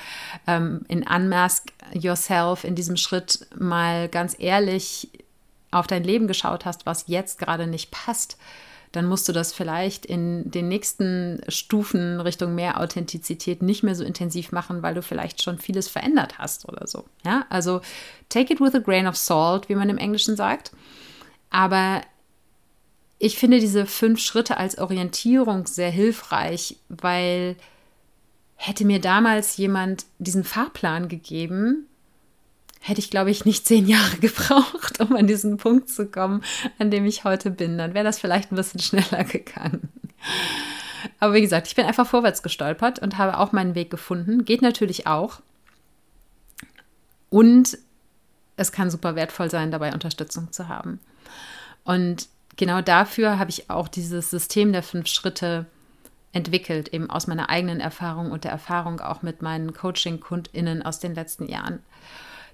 ähm, 0.47 0.81
in 0.87 1.03
Unmask 1.07 1.71
Yourself 1.93 2.63
in 2.63 2.75
diesem 2.75 2.97
Schritt 2.97 3.47
mal 3.57 4.09
ganz 4.09 4.35
ehrlich 4.37 5.09
auf 5.71 5.87
dein 5.87 6.03
Leben 6.03 6.27
geschaut 6.27 6.65
hast, 6.65 6.85
was 6.85 7.05
jetzt 7.07 7.39
gerade 7.39 7.67
nicht 7.67 7.91
passt, 7.91 8.37
dann 8.91 9.05
musst 9.05 9.27
du 9.29 9.31
das 9.31 9.53
vielleicht 9.53 10.05
in 10.05 10.51
den 10.51 10.67
nächsten 10.67 11.41
Stufen 11.47 12.19
Richtung 12.19 12.55
mehr 12.55 12.79
Authentizität 12.79 13.61
nicht 13.61 13.83
mehr 13.83 13.95
so 13.95 14.03
intensiv 14.03 14.51
machen, 14.51 14.83
weil 14.83 14.93
du 14.93 15.01
vielleicht 15.01 15.41
schon 15.41 15.59
vieles 15.59 15.87
verändert 15.87 16.39
hast 16.39 16.67
oder 16.67 16.87
so. 16.87 17.05
Ja, 17.25 17.45
also 17.49 17.79
take 18.27 18.53
it 18.53 18.59
with 18.59 18.75
a 18.75 18.79
grain 18.79 19.07
of 19.07 19.15
salt, 19.15 19.69
wie 19.69 19.75
man 19.75 19.89
im 19.89 19.97
Englischen 19.97 20.35
sagt. 20.35 20.71
Aber 21.49 22.01
ich 23.23 23.37
finde 23.37 23.59
diese 23.59 23.85
fünf 23.85 24.19
Schritte 24.19 24.57
als 24.57 24.79
Orientierung 24.79 25.67
sehr 25.67 25.91
hilfreich, 25.91 26.77
weil 26.89 27.55
hätte 28.55 28.83
mir 28.83 28.99
damals 28.99 29.57
jemand 29.57 30.05
diesen 30.17 30.43
Fahrplan 30.43 31.07
gegeben, 31.07 31.85
hätte 32.79 32.99
ich, 32.99 33.11
glaube 33.11 33.29
ich, 33.29 33.45
nicht 33.45 33.67
zehn 33.67 33.87
Jahre 33.87 34.17
gebraucht, 34.21 34.99
um 35.01 35.15
an 35.15 35.27
diesen 35.27 35.57
Punkt 35.57 35.89
zu 35.89 36.07
kommen, 36.07 36.43
an 36.79 36.89
dem 36.89 37.05
ich 37.05 37.23
heute 37.23 37.51
bin. 37.51 37.77
Dann 37.77 37.93
wäre 37.93 38.03
das 38.03 38.19
vielleicht 38.19 38.51
ein 38.51 38.55
bisschen 38.55 38.79
schneller 38.79 39.23
gegangen. 39.23 39.89
Aber 41.19 41.35
wie 41.35 41.41
gesagt, 41.41 41.67
ich 41.67 41.75
bin 41.75 41.85
einfach 41.85 42.07
vorwärts 42.07 42.41
gestolpert 42.41 42.97
und 42.97 43.19
habe 43.19 43.37
auch 43.37 43.51
meinen 43.51 43.75
Weg 43.75 43.91
gefunden. 43.91 44.45
Geht 44.45 44.63
natürlich 44.63 45.05
auch. 45.05 45.41
Und 47.29 47.77
es 48.57 48.71
kann 48.71 48.89
super 48.89 49.15
wertvoll 49.15 49.51
sein, 49.51 49.69
dabei 49.69 49.93
Unterstützung 49.93 50.51
zu 50.51 50.67
haben. 50.67 50.99
Und 51.83 52.27
genau 52.57 52.81
dafür 52.81 53.39
habe 53.39 53.49
ich 53.49 53.69
auch 53.69 53.87
dieses 53.87 54.29
System 54.29 54.71
der 54.71 54.83
fünf 54.83 55.07
Schritte 55.07 55.65
entwickelt, 56.33 56.93
eben 56.93 57.09
aus 57.09 57.27
meiner 57.27 57.49
eigenen 57.49 57.79
Erfahrung 57.79 58.31
und 58.31 58.43
der 58.43 58.51
Erfahrung 58.51 59.01
auch 59.01 59.21
mit 59.21 59.41
meinen 59.41 59.73
Coaching-KundInnen 59.73 60.81
aus 60.81 60.99
den 60.99 61.13
letzten 61.13 61.47
Jahren. 61.47 61.79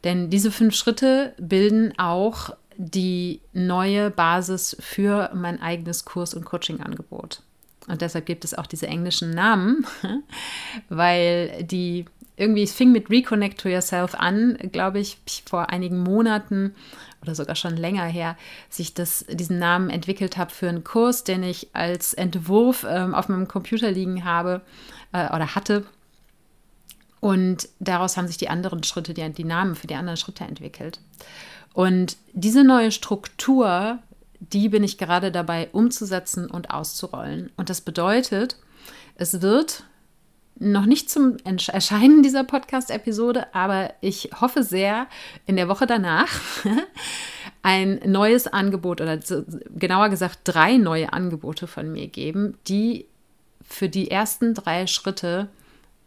Denn 0.03 0.29
diese 0.29 0.51
fünf 0.51 0.75
Schritte 0.75 1.33
bilden 1.37 1.93
auch 1.97 2.51
die 2.77 3.41
neue 3.53 4.09
Basis 4.11 4.77
für 4.79 5.31
mein 5.33 5.61
eigenes 5.61 6.05
Kurs- 6.05 6.33
und 6.33 6.45
Coaching-Angebot. 6.45 7.41
Und 7.87 8.01
deshalb 8.01 8.25
gibt 8.25 8.43
es 8.43 8.53
auch 8.53 8.67
diese 8.67 8.87
englischen 8.87 9.31
Namen, 9.31 9.85
weil 10.89 11.63
die 11.63 12.05
irgendwie, 12.35 12.63
es 12.63 12.73
fing 12.73 12.91
mit 12.91 13.09
Reconnect 13.09 13.59
to 13.59 13.69
Yourself 13.69 14.13
an, 14.13 14.57
glaube 14.71 14.99
ich, 14.99 15.17
vor 15.45 15.69
einigen 15.69 16.03
Monaten 16.03 16.75
oder 17.21 17.35
sogar 17.35 17.55
schon 17.55 17.75
länger 17.75 18.05
her, 18.05 18.37
sich 18.69 18.93
das, 18.93 19.25
diesen 19.29 19.59
Namen 19.59 19.89
entwickelt 19.89 20.37
habe 20.37 20.51
für 20.51 20.69
einen 20.69 20.83
Kurs, 20.83 21.23
den 21.23 21.43
ich 21.43 21.69
als 21.73 22.13
Entwurf 22.13 22.85
ähm, 22.89 23.15
auf 23.15 23.29
meinem 23.29 23.47
Computer 23.47 23.91
liegen 23.91 24.23
habe 24.23 24.61
äh, 25.13 25.33
oder 25.33 25.55
hatte 25.55 25.83
und 27.19 27.69
daraus 27.79 28.17
haben 28.17 28.27
sich 28.27 28.37
die 28.37 28.49
anderen 28.49 28.83
Schritte, 28.83 29.13
die, 29.13 29.29
die 29.31 29.43
Namen 29.43 29.75
für 29.75 29.87
die 29.87 29.95
anderen 29.95 30.17
Schritte 30.17 30.43
entwickelt. 30.43 30.99
Und 31.73 32.17
diese 32.33 32.63
neue 32.63 32.91
Struktur, 32.91 33.99
die 34.39 34.69
bin 34.69 34.83
ich 34.83 34.97
gerade 34.97 35.31
dabei 35.31 35.69
umzusetzen 35.71 36.49
und 36.49 36.71
auszurollen. 36.71 37.51
Und 37.57 37.69
das 37.69 37.81
bedeutet, 37.81 38.57
es 39.15 39.41
wird 39.41 39.83
noch 40.59 40.85
nicht 40.85 41.09
zum 41.09 41.37
Erscheinen 41.43 42.23
dieser 42.23 42.43
Podcast-Episode, 42.43 43.53
aber 43.53 43.93
ich 44.01 44.29
hoffe 44.39 44.63
sehr, 44.63 45.07
in 45.45 45.55
der 45.55 45.67
Woche 45.67 45.85
danach 45.85 46.29
ein 47.61 47.99
neues 48.05 48.47
Angebot 48.47 49.01
oder 49.01 49.19
genauer 49.75 50.09
gesagt 50.09 50.39
drei 50.43 50.77
neue 50.77 51.13
Angebote 51.13 51.67
von 51.67 51.91
mir 51.91 52.07
geben, 52.07 52.57
die 52.67 53.05
für 53.67 53.89
die 53.89 54.09
ersten 54.09 54.53
drei 54.53 54.87
Schritte 54.87 55.49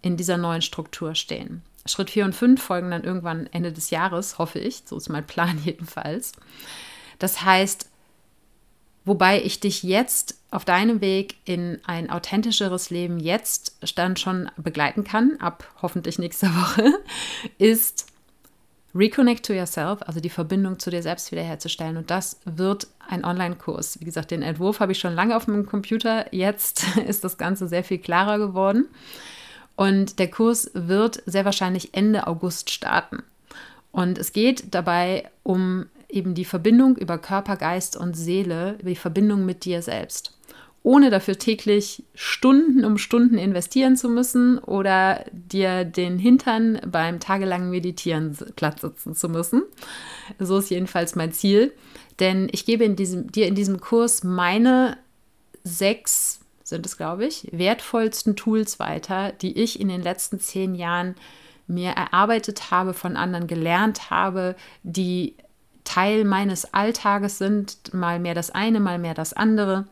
in 0.02 0.16
dieser 0.16 0.38
neuen 0.38 0.62
Struktur 0.62 1.14
stehen. 1.14 1.62
Schritt 1.86 2.10
4 2.10 2.26
und 2.26 2.34
5 2.34 2.62
folgen 2.62 2.90
dann 2.90 3.04
irgendwann 3.04 3.46
Ende 3.52 3.72
des 3.72 3.90
Jahres, 3.90 4.38
hoffe 4.38 4.58
ich. 4.58 4.82
So 4.84 4.96
ist 4.96 5.08
mein 5.08 5.26
Plan 5.26 5.60
jedenfalls. 5.64 6.32
Das 7.18 7.44
heißt, 7.44 7.89
wobei 9.04 9.42
ich 9.42 9.60
dich 9.60 9.82
jetzt 9.82 10.36
auf 10.50 10.64
deinem 10.64 11.00
Weg 11.00 11.36
in 11.44 11.78
ein 11.86 12.10
authentischeres 12.10 12.90
Leben 12.90 13.20
jetzt 13.20 13.76
dann 13.94 14.16
schon 14.16 14.50
begleiten 14.56 15.04
kann, 15.04 15.36
ab 15.38 15.64
hoffentlich 15.80 16.18
nächster 16.18 16.48
Woche, 16.54 16.92
ist 17.58 18.06
Reconnect 18.94 19.46
to 19.46 19.52
Yourself, 19.52 20.02
also 20.02 20.18
die 20.20 20.30
Verbindung 20.30 20.78
zu 20.78 20.90
dir 20.90 21.02
selbst 21.02 21.30
wiederherzustellen. 21.30 21.96
Und 21.96 22.10
das 22.10 22.40
wird 22.44 22.88
ein 23.08 23.24
Online-Kurs. 23.24 24.00
Wie 24.00 24.04
gesagt, 24.04 24.32
den 24.32 24.42
Entwurf 24.42 24.80
habe 24.80 24.92
ich 24.92 24.98
schon 24.98 25.14
lange 25.14 25.36
auf 25.36 25.46
meinem 25.46 25.66
Computer. 25.66 26.32
Jetzt 26.34 26.96
ist 27.06 27.22
das 27.22 27.38
Ganze 27.38 27.68
sehr 27.68 27.84
viel 27.84 27.98
klarer 27.98 28.38
geworden. 28.38 28.88
Und 29.76 30.18
der 30.18 30.30
Kurs 30.30 30.70
wird 30.74 31.22
sehr 31.24 31.44
wahrscheinlich 31.44 31.94
Ende 31.94 32.26
August 32.26 32.70
starten. 32.70 33.22
Und 33.92 34.18
es 34.18 34.32
geht 34.32 34.74
dabei 34.74 35.30
um 35.42 35.86
eben 36.12 36.34
die 36.34 36.44
Verbindung 36.44 36.96
über 36.96 37.18
Körper, 37.18 37.56
Geist 37.56 37.96
und 37.96 38.14
Seele, 38.14 38.78
die 38.82 38.96
Verbindung 38.96 39.44
mit 39.44 39.64
dir 39.64 39.82
selbst. 39.82 40.36
Ohne 40.82 41.10
dafür 41.10 41.36
täglich 41.36 42.04
Stunden 42.14 42.86
um 42.86 42.96
Stunden 42.96 43.36
investieren 43.36 43.96
zu 43.96 44.08
müssen 44.08 44.58
oder 44.58 45.26
dir 45.30 45.84
den 45.84 46.18
Hintern 46.18 46.80
beim 46.86 47.20
tagelangen 47.20 47.70
Meditieren 47.70 48.36
platt 48.56 48.80
sitzen 48.80 49.14
zu 49.14 49.28
müssen. 49.28 49.62
So 50.38 50.58
ist 50.58 50.70
jedenfalls 50.70 51.16
mein 51.16 51.32
Ziel. 51.32 51.72
Denn 52.18 52.48
ich 52.50 52.64
gebe 52.64 52.84
in 52.84 52.96
diesem, 52.96 53.30
dir 53.30 53.46
in 53.46 53.54
diesem 53.54 53.80
Kurs 53.80 54.24
meine 54.24 54.96
sechs 55.64 56.40
sind 56.64 56.86
es, 56.86 56.96
glaube 56.96 57.26
ich, 57.26 57.48
wertvollsten 57.52 58.36
Tools 58.36 58.78
weiter, 58.78 59.32
die 59.32 59.58
ich 59.58 59.80
in 59.80 59.88
den 59.88 60.02
letzten 60.02 60.40
zehn 60.40 60.74
Jahren 60.74 61.14
mir 61.66 61.90
erarbeitet 61.90 62.70
habe, 62.70 62.94
von 62.94 63.16
anderen 63.16 63.46
gelernt 63.46 64.10
habe, 64.10 64.56
die 64.82 65.34
Teil 65.84 66.24
meines 66.24 66.72
Alltages 66.72 67.38
sind, 67.38 67.92
mal 67.92 68.18
mehr 68.18 68.34
das 68.34 68.50
eine, 68.50 68.80
mal 68.80 68.98
mehr 68.98 69.14
das 69.14 69.32
andere. 69.32 69.86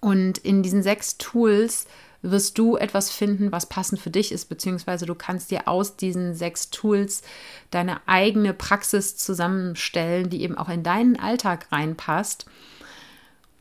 Und 0.00 0.38
in 0.38 0.62
diesen 0.62 0.82
sechs 0.82 1.18
Tools 1.18 1.86
wirst 2.22 2.58
du 2.58 2.76
etwas 2.76 3.10
finden, 3.10 3.52
was 3.52 3.66
passend 3.66 4.00
für 4.00 4.10
dich 4.10 4.32
ist, 4.32 4.48
beziehungsweise 4.48 5.06
du 5.06 5.14
kannst 5.14 5.50
dir 5.50 5.68
aus 5.68 5.96
diesen 5.96 6.34
sechs 6.34 6.70
Tools 6.70 7.22
deine 7.70 8.00
eigene 8.06 8.52
Praxis 8.54 9.16
zusammenstellen, 9.16 10.28
die 10.28 10.42
eben 10.42 10.58
auch 10.58 10.68
in 10.68 10.82
deinen 10.82 11.18
Alltag 11.18 11.70
reinpasst 11.70 12.46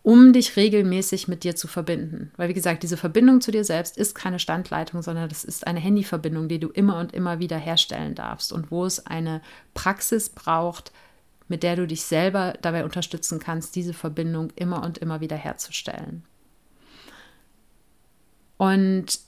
um 0.08 0.32
dich 0.32 0.56
regelmäßig 0.56 1.28
mit 1.28 1.44
dir 1.44 1.58
zu 1.58 1.68
verbinden. 1.68 2.32
Weil, 2.38 2.48
wie 2.48 2.54
gesagt, 2.54 2.82
diese 2.82 2.96
Verbindung 2.96 3.42
zu 3.42 3.52
dir 3.52 3.66
selbst 3.66 3.98
ist 3.98 4.16
keine 4.16 4.40
Standleitung, 4.40 5.02
sondern 5.02 5.28
das 5.28 5.44
ist 5.44 5.68
eine 5.68 5.82
Handyverbindung, 5.82 6.48
die 6.48 6.62
du 6.62 6.70
immer 6.70 6.98
und 6.98 7.14
immer 7.14 7.40
wieder 7.40 7.58
herstellen 7.58 8.16
darfst 8.16 8.54
und 8.54 8.72
wo 8.72 8.86
es 8.86 9.06
eine 9.06 9.42
Praxis 9.74 10.30
braucht, 10.30 10.94
mit 11.50 11.62
der 11.62 11.76
du 11.76 11.86
dich 11.86 12.04
selber 12.04 12.54
dabei 12.62 12.86
unterstützen 12.86 13.40
kannst, 13.40 13.76
diese 13.76 13.94
Verbindung 13.94 14.54
immer 14.56 14.82
und 14.82 14.98
immer 14.98 15.20
wieder 15.20 15.36
herzustellen. 15.36 16.24
Und 18.56 19.20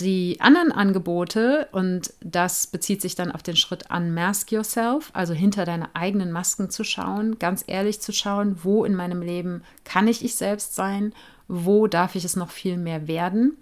die 0.00 0.40
anderen 0.40 0.72
Angebote, 0.72 1.68
und 1.72 2.12
das 2.20 2.66
bezieht 2.66 3.00
sich 3.00 3.14
dann 3.14 3.30
auf 3.30 3.42
den 3.42 3.56
Schritt 3.56 3.90
Unmask 3.90 4.50
Yourself, 4.50 5.10
also 5.12 5.34
hinter 5.34 5.64
deine 5.64 5.94
eigenen 5.94 6.32
Masken 6.32 6.68
zu 6.68 6.82
schauen, 6.82 7.38
ganz 7.38 7.64
ehrlich 7.66 8.00
zu 8.00 8.12
schauen, 8.12 8.58
wo 8.64 8.84
in 8.84 8.94
meinem 8.94 9.22
Leben 9.22 9.62
kann 9.84 10.08
ich 10.08 10.24
ich 10.24 10.34
selbst 10.34 10.74
sein, 10.74 11.12
wo 11.46 11.86
darf 11.86 12.16
ich 12.16 12.24
es 12.24 12.36
noch 12.36 12.50
viel 12.50 12.76
mehr 12.76 13.06
werden. 13.06 13.56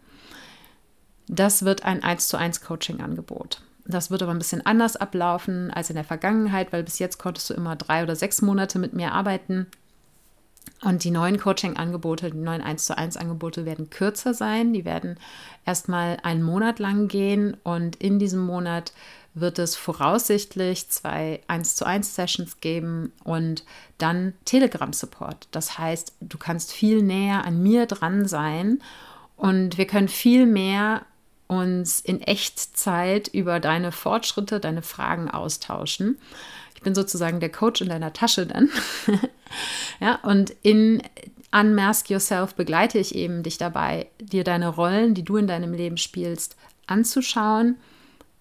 Das 1.28 1.64
wird 1.64 1.84
ein 1.84 2.02
1 2.02 2.28
zu 2.28 2.36
1 2.36 2.62
Coaching-Angebot. 2.62 3.62
Das 3.84 4.10
wird 4.10 4.22
aber 4.22 4.32
ein 4.32 4.38
bisschen 4.38 4.64
anders 4.64 4.96
ablaufen 4.96 5.70
als 5.70 5.90
in 5.90 5.96
der 5.96 6.04
Vergangenheit, 6.04 6.72
weil 6.72 6.84
bis 6.84 6.98
jetzt 6.98 7.18
konntest 7.18 7.50
du 7.50 7.54
immer 7.54 7.76
drei 7.76 8.02
oder 8.02 8.16
sechs 8.16 8.40
Monate 8.40 8.78
mit 8.78 8.92
mir 8.92 9.12
arbeiten. 9.12 9.66
Und 10.84 11.04
die 11.04 11.12
neuen 11.12 11.38
Coaching-Angebote, 11.38 12.30
die 12.30 12.38
neuen 12.38 12.60
1 12.60 12.86
zu 12.86 12.98
1 12.98 13.16
Angebote 13.16 13.64
werden 13.64 13.88
kürzer 13.88 14.34
sein. 14.34 14.72
Die 14.72 14.84
werden 14.84 15.16
erstmal 15.64 16.18
einen 16.24 16.42
Monat 16.42 16.80
lang 16.80 17.06
gehen 17.06 17.56
und 17.62 17.96
in 17.96 18.18
diesem 18.18 18.40
Monat 18.40 18.92
wird 19.34 19.58
es 19.58 19.76
voraussichtlich 19.76 20.90
zwei 20.90 21.40
1 21.46 21.76
zu 21.76 21.86
1 21.86 22.14
Sessions 22.14 22.60
geben 22.60 23.12
und 23.24 23.64
dann 23.98 24.34
Telegram-Support. 24.44 25.48
Das 25.52 25.78
heißt, 25.78 26.14
du 26.20 26.36
kannst 26.36 26.72
viel 26.72 27.02
näher 27.02 27.44
an 27.44 27.62
mir 27.62 27.86
dran 27.86 28.26
sein 28.26 28.82
und 29.36 29.78
wir 29.78 29.86
können 29.86 30.08
viel 30.08 30.46
mehr 30.46 31.02
uns 31.46 32.00
in 32.00 32.20
Echtzeit 32.20 33.28
über 33.28 33.60
deine 33.60 33.92
Fortschritte, 33.92 34.58
deine 34.58 34.82
Fragen 34.82 35.30
austauschen. 35.30 36.18
Ich 36.82 36.84
bin 36.84 36.96
sozusagen 36.96 37.38
der 37.38 37.52
Coach 37.52 37.80
in 37.80 37.90
deiner 37.90 38.12
Tasche 38.12 38.44
dann. 38.44 38.68
ja, 40.00 40.16
und 40.24 40.50
in 40.62 41.00
Unmask 41.52 42.10
Yourself 42.10 42.56
begleite 42.56 42.98
ich 42.98 43.14
eben 43.14 43.44
dich 43.44 43.56
dabei, 43.56 44.08
dir 44.20 44.42
deine 44.42 44.66
Rollen, 44.66 45.14
die 45.14 45.22
du 45.22 45.36
in 45.36 45.46
deinem 45.46 45.74
Leben 45.74 45.96
spielst, 45.96 46.56
anzuschauen, 46.88 47.76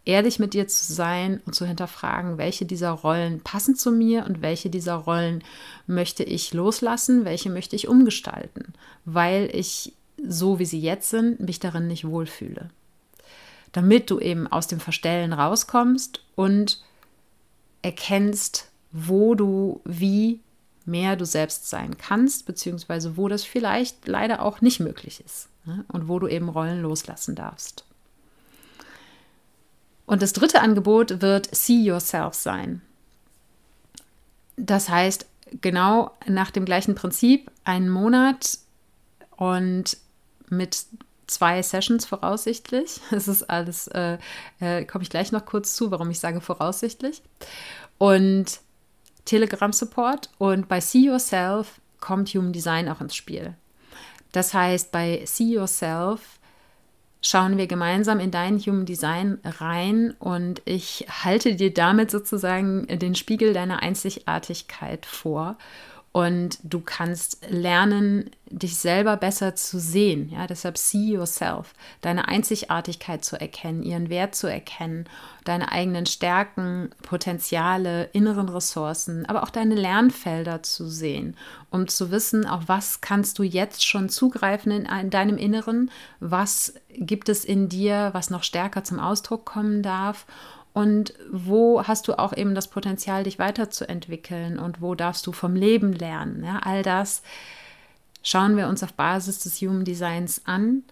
ehrlich 0.05 0.39
mit 0.39 0.55
dir 0.55 0.67
zu 0.67 0.91
sein 0.91 1.39
und 1.45 1.53
zu 1.53 1.67
hinterfragen, 1.67 2.39
welche 2.39 2.65
dieser 2.65 2.89
Rollen 2.89 3.41
passen 3.41 3.75
zu 3.75 3.91
mir 3.91 4.25
und 4.25 4.41
welche 4.41 4.71
dieser 4.71 4.95
Rollen 4.95 5.43
möchte 5.85 6.23
ich 6.23 6.51
loslassen, 6.51 7.25
welche 7.25 7.51
möchte 7.51 7.75
ich 7.75 7.87
umgestalten, 7.87 8.73
weil 9.05 9.51
ich 9.53 9.93
so 10.17 10.57
wie 10.57 10.65
sie 10.65 10.81
jetzt 10.81 11.11
sind, 11.11 11.41
mich 11.41 11.59
darin 11.59 11.85
nicht 11.85 12.07
wohlfühle. 12.07 12.71
Damit 13.71 14.09
du 14.09 14.19
eben 14.19 14.47
aus 14.47 14.65
dem 14.65 14.79
Verstellen 14.79 15.31
rauskommst 15.31 16.23
und 16.33 16.81
erkennst, 17.81 18.69
wo 18.91 19.35
du 19.35 19.81
wie 19.85 20.39
mehr 20.85 21.15
du 21.15 21.25
selbst 21.25 21.69
sein 21.69 21.97
kannst, 21.97 22.45
beziehungsweise 22.45 23.17
wo 23.17 23.27
das 23.27 23.43
vielleicht 23.43 24.07
leider 24.07 24.41
auch 24.41 24.61
nicht 24.61 24.79
möglich 24.79 25.23
ist 25.23 25.47
ne? 25.65 25.85
und 25.87 26.07
wo 26.07 26.19
du 26.19 26.27
eben 26.27 26.49
Rollen 26.49 26.81
loslassen 26.81 27.35
darfst. 27.35 27.85
Und 30.05 30.21
das 30.21 30.33
dritte 30.33 30.61
Angebot 30.61 31.21
wird 31.21 31.53
See 31.55 31.81
Yourself 31.81 32.33
sein. 32.33 32.81
Das 34.57 34.89
heißt, 34.89 35.25
genau 35.61 36.11
nach 36.27 36.51
dem 36.51 36.65
gleichen 36.65 36.95
Prinzip, 36.95 37.49
einen 37.63 37.89
Monat 37.89 38.57
und 39.37 39.97
mit 40.49 40.85
zwei 41.31 41.61
Sessions 41.61 42.05
voraussichtlich. 42.05 42.99
Es 43.11 43.27
ist 43.27 43.49
alles, 43.49 43.87
äh, 43.87 44.17
äh, 44.59 44.85
komme 44.85 45.03
ich 45.03 45.09
gleich 45.09 45.31
noch 45.31 45.45
kurz 45.45 45.75
zu, 45.75 45.91
warum 45.91 46.09
ich 46.09 46.19
sage 46.19 46.41
voraussichtlich. 46.41 47.21
Und 47.97 48.59
Telegram-Support 49.25 50.29
und 50.37 50.67
bei 50.67 50.81
See 50.81 51.05
Yourself 51.05 51.79
kommt 51.99 52.29
Human 52.29 52.53
Design 52.53 52.89
auch 52.89 53.01
ins 53.01 53.15
Spiel. 53.15 53.55
Das 54.31 54.53
heißt, 54.53 54.91
bei 54.91 55.23
See 55.25 55.53
Yourself 55.53 56.39
schauen 57.21 57.57
wir 57.57 57.67
gemeinsam 57.67 58.19
in 58.19 58.31
dein 58.31 58.57
Human 58.59 58.85
Design 58.85 59.39
rein 59.43 60.15
und 60.19 60.61
ich 60.65 61.05
halte 61.23 61.55
dir 61.55 61.73
damit 61.73 62.09
sozusagen 62.09 62.87
den 62.87 63.15
Spiegel 63.15 63.53
deiner 63.53 63.83
Einzigartigkeit 63.83 65.05
vor 65.05 65.57
und 66.13 66.59
du 66.63 66.81
kannst 66.81 67.37
lernen, 67.49 68.31
dich 68.49 68.75
selber 68.77 69.15
besser 69.15 69.55
zu 69.55 69.79
sehen. 69.79 70.29
Ja, 70.29 70.45
deshalb 70.45 70.77
see 70.77 71.13
yourself, 71.13 71.73
deine 72.01 72.27
Einzigartigkeit 72.27 73.23
zu 73.23 73.39
erkennen, 73.39 73.81
ihren 73.81 74.09
Wert 74.09 74.35
zu 74.35 74.47
erkennen, 74.47 75.05
deine 75.45 75.71
eigenen 75.71 76.05
Stärken, 76.05 76.89
Potenziale, 77.01 78.09
inneren 78.11 78.49
Ressourcen, 78.49 79.25
aber 79.25 79.43
auch 79.43 79.49
deine 79.49 79.75
Lernfelder 79.75 80.63
zu 80.63 80.89
sehen, 80.89 81.37
um 81.69 81.87
zu 81.87 82.11
wissen, 82.11 82.45
auf 82.45 82.63
was 82.67 82.99
kannst 82.99 83.39
du 83.39 83.43
jetzt 83.43 83.87
schon 83.87 84.09
zugreifen 84.09 84.73
in, 84.73 84.85
in 84.85 85.09
deinem 85.11 85.37
Inneren, 85.37 85.91
was 86.19 86.73
gibt 86.89 87.29
es 87.29 87.45
in 87.45 87.69
dir, 87.69 88.09
was 88.11 88.29
noch 88.29 88.43
stärker 88.43 88.83
zum 88.83 88.99
Ausdruck 88.99 89.45
kommen 89.45 89.81
darf 89.81 90.25
und 90.73 91.13
wo 91.29 91.83
hast 91.83 92.07
du 92.07 92.17
auch 92.17 92.35
eben 92.35 92.55
das 92.55 92.69
Potenzial, 92.69 93.23
dich 93.23 93.39
weiterzuentwickeln? 93.39 94.57
Und 94.57 94.81
wo 94.81 94.95
darfst 94.95 95.27
du 95.27 95.31
vom 95.31 95.55
Leben 95.55 95.91
lernen. 95.93 96.43
Ja, 96.43 96.59
all 96.63 96.81
das 96.81 97.23
schauen 98.23 98.55
wir 98.55 98.67
uns 98.67 98.83
auf 98.83 98.93
Basis 98.93 99.39
des 99.39 99.59
Human 99.61 99.83
Designs 99.83 100.41
an. 100.45 100.83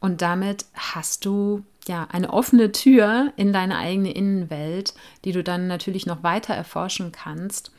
Und 0.00 0.22
damit 0.22 0.64
hast 0.74 1.26
du 1.26 1.62
ja 1.86 2.08
eine 2.10 2.32
offene 2.32 2.72
Tür 2.72 3.32
in 3.36 3.52
deine 3.52 3.78
eigene 3.78 4.12
Innenwelt, 4.12 4.94
die 5.24 5.32
du 5.32 5.44
dann 5.44 5.68
natürlich 5.68 6.06
noch 6.06 6.22
weiter 6.22 6.54
erforschen 6.54 7.12
kannst 7.12 7.70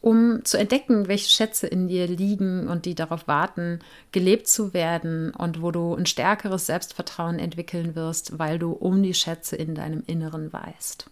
um 0.00 0.44
zu 0.44 0.56
entdecken, 0.56 1.08
welche 1.08 1.28
Schätze 1.28 1.66
in 1.66 1.88
dir 1.88 2.06
liegen 2.06 2.68
und 2.68 2.86
die 2.86 2.94
darauf 2.94 3.28
warten, 3.28 3.80
gelebt 4.12 4.48
zu 4.48 4.72
werden 4.72 5.34
und 5.34 5.60
wo 5.60 5.70
du 5.70 5.94
ein 5.94 6.06
stärkeres 6.06 6.66
Selbstvertrauen 6.66 7.38
entwickeln 7.38 7.94
wirst, 7.94 8.38
weil 8.38 8.58
du 8.58 8.72
um 8.72 9.02
die 9.02 9.14
Schätze 9.14 9.56
in 9.56 9.74
deinem 9.74 10.02
Inneren 10.06 10.52
weißt. 10.52 11.06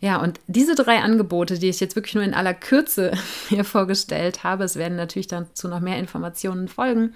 Ja, 0.00 0.16
und 0.16 0.40
diese 0.46 0.74
drei 0.74 1.00
Angebote, 1.00 1.58
die 1.58 1.68
ich 1.68 1.78
jetzt 1.78 1.94
wirklich 1.94 2.14
nur 2.14 2.24
in 2.24 2.32
aller 2.32 2.54
Kürze 2.54 3.12
hier 3.48 3.64
vorgestellt 3.64 4.42
habe, 4.42 4.64
es 4.64 4.76
werden 4.76 4.96
natürlich 4.96 5.28
dazu 5.28 5.68
noch 5.68 5.80
mehr 5.80 5.98
Informationen 5.98 6.68
folgen, 6.68 7.14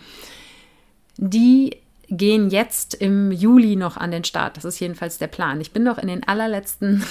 die 1.16 1.78
gehen 2.16 2.50
jetzt 2.50 2.94
im 2.94 3.32
Juli 3.32 3.76
noch 3.76 3.96
an 3.96 4.10
den 4.10 4.24
Start. 4.24 4.56
Das 4.56 4.64
ist 4.64 4.80
jedenfalls 4.80 5.18
der 5.18 5.26
Plan. 5.26 5.60
Ich 5.60 5.72
bin 5.72 5.82
noch 5.82 5.98
in 5.98 6.08
den 6.08 6.26
allerletzten 6.26 7.04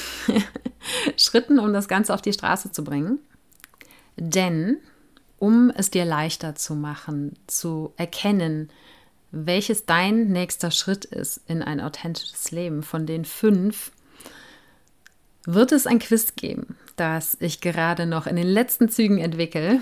Schritten, 1.18 1.60
um 1.60 1.74
das 1.74 1.88
Ganze 1.88 2.14
auf 2.14 2.22
die 2.22 2.34
Straße 2.34 2.72
zu 2.72 2.84
bringen. 2.84 3.20
Denn 4.16 4.78
um 5.40 5.72
es 5.76 5.90
dir 5.90 6.06
leichter 6.06 6.56
zu 6.56 6.76
machen, 6.76 7.36
zu 7.48 7.94
erkennen, 7.98 8.70
welches 9.32 9.86
dein 9.86 10.28
nächster 10.28 10.72
Schritt 10.72 11.06
ist 11.06 11.42
in 11.48 11.62
ein 11.62 11.82
authentisches 11.82 12.52
Leben 12.52 12.84
von 12.84 13.06
den 13.06 13.26
fünf, 13.26 13.92
wird 15.46 15.72
es 15.72 15.88
ein 15.88 16.00
Quiz 16.00 16.36
geben, 16.36 16.78
das 16.96 17.36
ich 17.40 17.60
gerade 17.60 18.06
noch 18.06 18.28
in 18.28 18.36
den 18.36 18.48
letzten 18.48 18.90
Zügen 18.90 19.18
entwickle. 19.18 19.82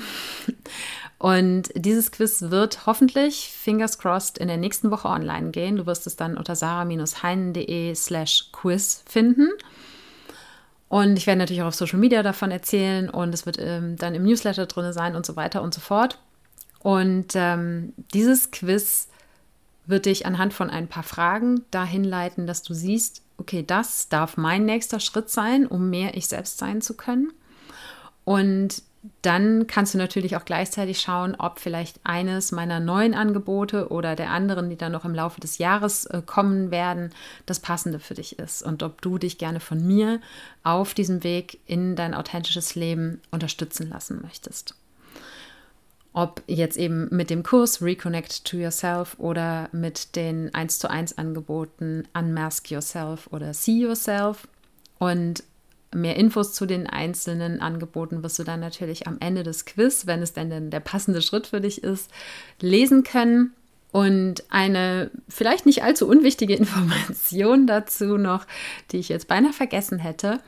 Und 1.21 1.69
dieses 1.75 2.11
Quiz 2.11 2.41
wird 2.49 2.87
hoffentlich, 2.87 3.53
fingers 3.55 3.99
crossed, 3.99 4.39
in 4.39 4.47
der 4.47 4.57
nächsten 4.57 4.89
Woche 4.89 5.07
online 5.07 5.51
gehen. 5.51 5.75
Du 5.75 5.85
wirst 5.85 6.07
es 6.07 6.15
dann 6.15 6.35
unter 6.35 6.55
sarah-heinen.de 6.55 7.93
slash 7.93 8.49
quiz 8.51 9.03
finden. 9.07 9.49
Und 10.89 11.17
ich 11.17 11.27
werde 11.27 11.37
natürlich 11.37 11.61
auch 11.61 11.67
auf 11.67 11.75
Social 11.75 11.99
Media 11.99 12.23
davon 12.23 12.49
erzählen 12.49 13.07
und 13.07 13.35
es 13.35 13.45
wird 13.45 13.57
ähm, 13.59 13.97
dann 13.97 14.15
im 14.15 14.23
Newsletter 14.23 14.65
drin 14.65 14.91
sein 14.93 15.15
und 15.15 15.27
so 15.27 15.35
weiter 15.35 15.61
und 15.61 15.75
so 15.75 15.79
fort. 15.79 16.17
Und 16.79 17.33
ähm, 17.35 17.93
dieses 18.15 18.49
Quiz 18.49 19.07
wird 19.85 20.07
dich 20.07 20.25
anhand 20.25 20.55
von 20.55 20.71
ein 20.71 20.87
paar 20.87 21.03
Fragen 21.03 21.63
dahin 21.69 22.03
leiten, 22.03 22.47
dass 22.47 22.63
du 22.63 22.73
siehst, 22.73 23.21
okay, 23.37 23.63
das 23.63 24.09
darf 24.09 24.37
mein 24.37 24.65
nächster 24.65 24.99
Schritt 24.99 25.29
sein, 25.29 25.67
um 25.67 25.91
mehr 25.91 26.17
ich 26.17 26.25
selbst 26.25 26.57
sein 26.57 26.81
zu 26.81 26.95
können. 26.95 27.31
Und 28.23 28.81
dann 29.23 29.65
kannst 29.65 29.95
du 29.95 29.97
natürlich 29.97 30.35
auch 30.35 30.45
gleichzeitig 30.45 31.01
schauen, 31.01 31.35
ob 31.35 31.59
vielleicht 31.59 31.99
eines 32.03 32.51
meiner 32.51 32.79
neuen 32.79 33.15
Angebote 33.15 33.89
oder 33.89 34.15
der 34.15 34.29
anderen, 34.29 34.69
die 34.69 34.77
dann 34.77 34.91
noch 34.91 35.05
im 35.05 35.15
Laufe 35.15 35.41
des 35.41 35.57
Jahres 35.57 36.05
äh, 36.05 36.21
kommen 36.23 36.69
werden, 36.69 37.11
das 37.47 37.59
passende 37.59 37.99
für 37.99 38.13
dich 38.13 38.37
ist 38.37 38.61
und 38.61 38.83
ob 38.83 39.01
du 39.01 39.17
dich 39.17 39.39
gerne 39.39 39.59
von 39.59 39.85
mir 39.85 40.21
auf 40.63 40.93
diesem 40.93 41.23
Weg 41.23 41.59
in 41.65 41.95
dein 41.95 42.13
authentisches 42.13 42.75
Leben 42.75 43.21
unterstützen 43.31 43.89
lassen 43.89 44.21
möchtest. 44.21 44.75
Ob 46.13 46.43
jetzt 46.45 46.77
eben 46.77 47.07
mit 47.09 47.29
dem 47.29 47.41
Kurs 47.41 47.81
Reconnect 47.81 48.45
to 48.45 48.57
Yourself 48.57 49.15
oder 49.17 49.69
mit 49.71 50.15
den 50.15 50.53
1 50.53 50.77
zu 50.77 50.89
1 50.89 51.17
Angeboten 51.17 52.07
Unmask 52.13 52.69
Yourself 52.69 53.27
oder 53.31 53.53
See 53.53 53.79
Yourself. 53.79 54.47
Und 54.99 55.43
Mehr 55.93 56.15
Infos 56.15 56.53
zu 56.53 56.65
den 56.65 56.87
einzelnen 56.87 57.61
Angeboten 57.61 58.23
wirst 58.23 58.39
du 58.39 58.43
dann 58.43 58.61
natürlich 58.61 59.07
am 59.07 59.17
Ende 59.19 59.43
des 59.43 59.65
Quiz, 59.65 60.07
wenn 60.07 60.21
es 60.21 60.33
denn 60.33 60.69
der 60.69 60.79
passende 60.79 61.21
Schritt 61.21 61.47
für 61.47 61.61
dich 61.61 61.83
ist, 61.83 62.09
lesen 62.59 63.03
können. 63.03 63.53
Und 63.91 64.45
eine 64.49 65.11
vielleicht 65.27 65.65
nicht 65.65 65.83
allzu 65.83 66.07
unwichtige 66.07 66.55
Information 66.57 67.67
dazu 67.67 68.17
noch, 68.17 68.47
die 68.91 68.97
ich 68.97 69.09
jetzt 69.09 69.27
beinahe 69.27 69.53
vergessen 69.53 69.99
hätte. 69.99 70.39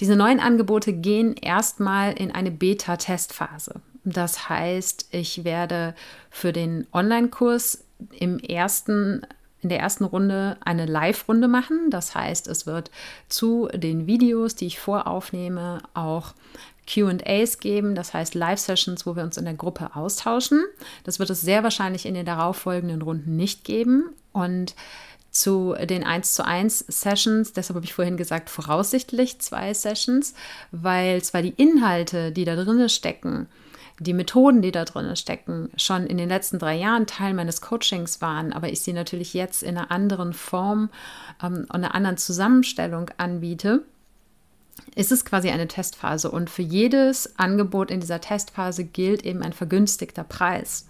Diese 0.00 0.16
neuen 0.16 0.40
Angebote 0.40 0.92
gehen 0.94 1.34
erstmal 1.34 2.12
in 2.12 2.30
eine 2.30 2.50
Beta-Testphase. 2.50 3.82
Das 4.04 4.48
heißt, 4.48 5.08
ich 5.10 5.44
werde 5.44 5.94
für 6.30 6.52
den 6.52 6.86
Online-Kurs 6.92 7.84
im 8.18 8.38
ersten 8.38 9.22
in 9.62 9.68
der 9.68 9.80
ersten 9.80 10.04
Runde 10.04 10.56
eine 10.64 10.86
Live-Runde 10.86 11.48
machen. 11.48 11.90
Das 11.90 12.14
heißt, 12.14 12.48
es 12.48 12.66
wird 12.66 12.90
zu 13.28 13.68
den 13.74 14.06
Videos, 14.06 14.54
die 14.54 14.66
ich 14.66 14.78
voraufnehme, 14.78 15.82
auch 15.94 16.34
QAs 16.86 17.60
geben, 17.60 17.94
das 17.94 18.14
heißt 18.14 18.34
Live-Sessions, 18.34 19.04
wo 19.04 19.14
wir 19.14 19.22
uns 19.22 19.36
in 19.36 19.44
der 19.44 19.54
Gruppe 19.54 19.94
austauschen. 19.94 20.64
Das 21.04 21.18
wird 21.18 21.28
es 21.28 21.42
sehr 21.42 21.62
wahrscheinlich 21.62 22.06
in 22.06 22.14
den 22.14 22.24
darauffolgenden 22.24 23.02
Runden 23.02 23.36
nicht 23.36 23.64
geben. 23.64 24.04
Und 24.32 24.74
zu 25.30 25.74
den 25.84 26.04
1 26.04 26.34
zu 26.34 26.44
1 26.44 26.84
Sessions. 26.88 27.52
Deshalb 27.52 27.76
habe 27.76 27.84
ich 27.84 27.94
vorhin 27.94 28.16
gesagt, 28.16 28.50
voraussichtlich 28.50 29.38
zwei 29.40 29.74
Sessions, 29.74 30.34
weil 30.72 31.22
zwar 31.22 31.42
die 31.42 31.54
Inhalte, 31.56 32.32
die 32.32 32.44
da 32.44 32.56
drin 32.56 32.88
stecken, 32.88 33.46
die 33.98 34.14
Methoden, 34.14 34.62
die 34.62 34.70
da 34.70 34.84
drin 34.84 35.14
stecken, 35.16 35.70
schon 35.76 36.06
in 36.06 36.18
den 36.18 36.28
letzten 36.28 36.58
drei 36.58 36.76
Jahren 36.76 37.06
Teil 37.06 37.34
meines 37.34 37.60
Coachings 37.60 38.20
waren, 38.20 38.52
aber 38.52 38.70
ich 38.70 38.80
sie 38.80 38.92
natürlich 38.92 39.34
jetzt 39.34 39.62
in 39.62 39.76
einer 39.76 39.90
anderen 39.90 40.32
Form 40.32 40.90
ähm, 41.42 41.66
und 41.68 41.70
einer 41.70 41.94
anderen 41.94 42.16
Zusammenstellung 42.16 43.10
anbiete, 43.16 43.82
ist 44.94 45.12
es 45.12 45.24
quasi 45.24 45.50
eine 45.50 45.68
Testphase. 45.68 46.30
Und 46.30 46.50
für 46.50 46.62
jedes 46.62 47.38
Angebot 47.38 47.90
in 47.90 48.00
dieser 48.00 48.20
Testphase 48.20 48.84
gilt 48.84 49.24
eben 49.24 49.42
ein 49.42 49.52
vergünstigter 49.52 50.24
Preis. 50.24 50.86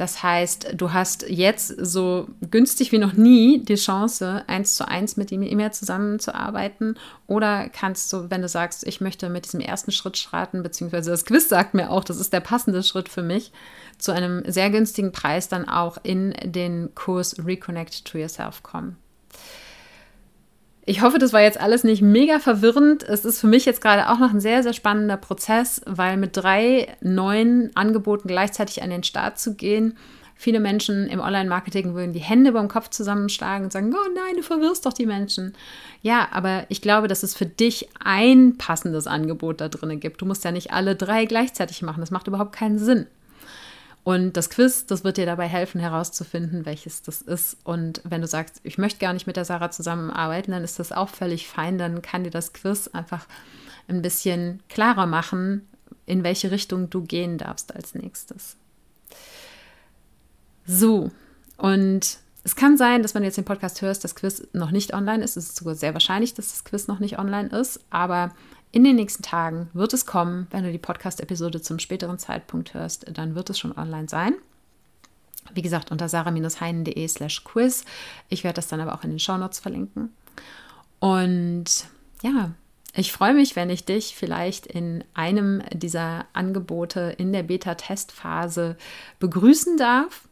Das 0.00 0.22
heißt, 0.22 0.76
du 0.76 0.94
hast 0.94 1.28
jetzt 1.28 1.74
so 1.76 2.26
günstig 2.50 2.90
wie 2.90 2.96
noch 2.96 3.12
nie 3.12 3.62
die 3.62 3.74
Chance, 3.74 4.42
eins 4.46 4.74
zu 4.74 4.88
eins 4.88 5.18
mit 5.18 5.30
ihm 5.30 5.40
mehr 5.40 5.72
zusammenzuarbeiten. 5.72 6.98
Oder 7.26 7.68
kannst 7.68 8.10
du, 8.10 8.30
wenn 8.30 8.40
du 8.40 8.48
sagst, 8.48 8.86
ich 8.86 9.02
möchte 9.02 9.28
mit 9.28 9.44
diesem 9.44 9.60
ersten 9.60 9.92
Schritt 9.92 10.16
starten, 10.16 10.62
beziehungsweise 10.62 11.10
das 11.10 11.26
Quiz 11.26 11.50
sagt 11.50 11.74
mir 11.74 11.90
auch, 11.90 12.02
das 12.02 12.16
ist 12.16 12.32
der 12.32 12.40
passende 12.40 12.82
Schritt 12.82 13.10
für 13.10 13.22
mich, 13.22 13.52
zu 13.98 14.12
einem 14.12 14.42
sehr 14.50 14.70
günstigen 14.70 15.12
Preis 15.12 15.48
dann 15.48 15.68
auch 15.68 15.98
in 16.02 16.32
den 16.44 16.94
Kurs 16.94 17.36
Reconnect 17.44 18.06
to 18.06 18.16
Yourself 18.16 18.62
kommen. 18.62 18.96
Ich 20.86 21.02
hoffe, 21.02 21.18
das 21.18 21.32
war 21.32 21.42
jetzt 21.42 21.60
alles 21.60 21.84
nicht 21.84 22.02
mega 22.02 22.38
verwirrend. 22.38 23.02
Es 23.02 23.24
ist 23.24 23.40
für 23.40 23.46
mich 23.46 23.64
jetzt 23.66 23.82
gerade 23.82 24.08
auch 24.08 24.18
noch 24.18 24.32
ein 24.32 24.40
sehr, 24.40 24.62
sehr 24.62 24.72
spannender 24.72 25.16
Prozess, 25.16 25.82
weil 25.86 26.16
mit 26.16 26.36
drei 26.36 26.96
neuen 27.00 27.70
Angeboten 27.76 28.28
gleichzeitig 28.28 28.82
an 28.82 28.90
den 28.90 29.04
Start 29.04 29.38
zu 29.38 29.54
gehen, 29.54 29.96
viele 30.40 30.58
Menschen 30.58 31.06
im 31.08 31.20
Online-Marketing 31.20 31.94
würden 31.94 32.14
die 32.14 32.20
Hände 32.20 32.52
beim 32.52 32.68
Kopf 32.68 32.88
zusammenschlagen 32.88 33.64
und 33.64 33.72
sagen, 33.72 33.94
oh 33.94 34.10
nein, 34.14 34.36
du 34.36 34.42
verwirrst 34.42 34.86
doch 34.86 34.94
die 34.94 35.04
Menschen. 35.04 35.52
Ja, 36.00 36.28
aber 36.32 36.64
ich 36.70 36.80
glaube, 36.80 37.08
dass 37.08 37.22
es 37.22 37.34
für 37.34 37.44
dich 37.44 37.90
ein 38.02 38.56
passendes 38.56 39.06
Angebot 39.06 39.60
da 39.60 39.68
drin 39.68 40.00
gibt. 40.00 40.22
Du 40.22 40.26
musst 40.26 40.44
ja 40.44 40.50
nicht 40.50 40.72
alle 40.72 40.96
drei 40.96 41.26
gleichzeitig 41.26 41.82
machen. 41.82 42.00
Das 42.00 42.10
macht 42.10 42.26
überhaupt 42.26 42.52
keinen 42.52 42.78
Sinn. 42.78 43.06
Und 44.02 44.36
das 44.36 44.48
Quiz, 44.48 44.86
das 44.86 45.04
wird 45.04 45.18
dir 45.18 45.26
dabei 45.26 45.46
helfen, 45.46 45.80
herauszufinden, 45.80 46.64
welches 46.64 47.02
das 47.02 47.20
ist. 47.20 47.58
Und 47.64 48.00
wenn 48.04 48.22
du 48.22 48.26
sagst, 48.26 48.60
ich 48.62 48.78
möchte 48.78 48.98
gar 48.98 49.12
nicht 49.12 49.26
mit 49.26 49.36
der 49.36 49.44
Sarah 49.44 49.70
zusammenarbeiten, 49.70 50.52
dann 50.52 50.64
ist 50.64 50.78
das 50.78 50.90
auch 50.92 51.08
völlig 51.08 51.48
fein. 51.48 51.76
Dann 51.76 52.00
kann 52.00 52.24
dir 52.24 52.30
das 52.30 52.52
Quiz 52.52 52.88
einfach 52.88 53.26
ein 53.88 54.02
bisschen 54.02 54.62
klarer 54.68 55.06
machen, 55.06 55.68
in 56.06 56.24
welche 56.24 56.50
Richtung 56.50 56.88
du 56.88 57.02
gehen 57.02 57.36
darfst 57.36 57.74
als 57.74 57.94
nächstes. 57.94 58.56
So, 60.64 61.10
und 61.56 62.18
es 62.42 62.56
kann 62.56 62.76
sein, 62.76 63.02
dass 63.02 63.14
wenn 63.14 63.22
du 63.22 63.26
jetzt 63.26 63.36
den 63.36 63.44
Podcast 63.44 63.82
hörst, 63.82 64.02
das 64.02 64.14
Quiz 64.14 64.46
noch 64.52 64.70
nicht 64.70 64.94
online 64.94 65.22
ist. 65.22 65.36
Es 65.36 65.48
ist 65.48 65.56
sogar 65.56 65.74
sehr 65.74 65.92
wahrscheinlich, 65.92 66.32
dass 66.32 66.50
das 66.50 66.64
Quiz 66.64 66.86
noch 66.88 67.00
nicht 67.00 67.18
online 67.18 67.48
ist. 67.50 67.80
Aber 67.90 68.32
in 68.72 68.84
den 68.84 68.96
nächsten 68.96 69.22
Tagen 69.22 69.68
wird 69.72 69.92
es 69.92 70.06
kommen. 70.06 70.46
Wenn 70.50 70.64
du 70.64 70.72
die 70.72 70.78
Podcast-Episode 70.78 71.60
zum 71.60 71.78
späteren 71.78 72.18
Zeitpunkt 72.18 72.74
hörst, 72.74 73.06
dann 73.12 73.34
wird 73.34 73.50
es 73.50 73.58
schon 73.58 73.76
online 73.76 74.08
sein. 74.08 74.34
Wie 75.52 75.62
gesagt, 75.62 75.90
unter 75.90 76.08
sarah-heinen.de 76.08 77.08
slash 77.08 77.44
quiz. 77.44 77.84
Ich 78.28 78.44
werde 78.44 78.56
das 78.56 78.68
dann 78.68 78.80
aber 78.80 78.94
auch 78.94 79.02
in 79.02 79.10
den 79.10 79.18
Shownotes 79.18 79.58
verlinken. 79.58 80.12
Und 81.00 81.86
ja, 82.22 82.52
ich 82.94 83.12
freue 83.12 83.34
mich, 83.34 83.56
wenn 83.56 83.70
ich 83.70 83.84
dich 83.84 84.14
vielleicht 84.16 84.66
in 84.66 85.04
einem 85.14 85.62
dieser 85.72 86.26
Angebote 86.32 87.14
in 87.18 87.32
der 87.32 87.44
Beta-Testphase 87.44 88.76
begrüßen 89.18 89.76
darf. 89.76 90.28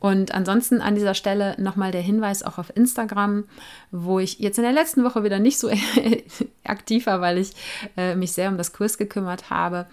Und 0.00 0.32
ansonsten 0.32 0.80
an 0.80 0.94
dieser 0.94 1.14
Stelle 1.14 1.56
nochmal 1.58 1.90
der 1.90 2.02
Hinweis 2.02 2.42
auch 2.42 2.58
auf 2.58 2.74
Instagram, 2.76 3.44
wo 3.90 4.20
ich 4.20 4.38
jetzt 4.38 4.58
in 4.58 4.64
der 4.64 4.72
letzten 4.72 5.02
Woche 5.04 5.24
wieder 5.24 5.38
nicht 5.40 5.58
so 5.58 5.70
aktiv 6.64 7.06
war, 7.06 7.20
weil 7.20 7.38
ich 7.38 7.52
äh, 7.96 8.14
mich 8.14 8.32
sehr 8.32 8.48
um 8.48 8.58
das 8.58 8.72
Kurs 8.72 8.96
gekümmert 8.96 9.50
habe, 9.50 9.86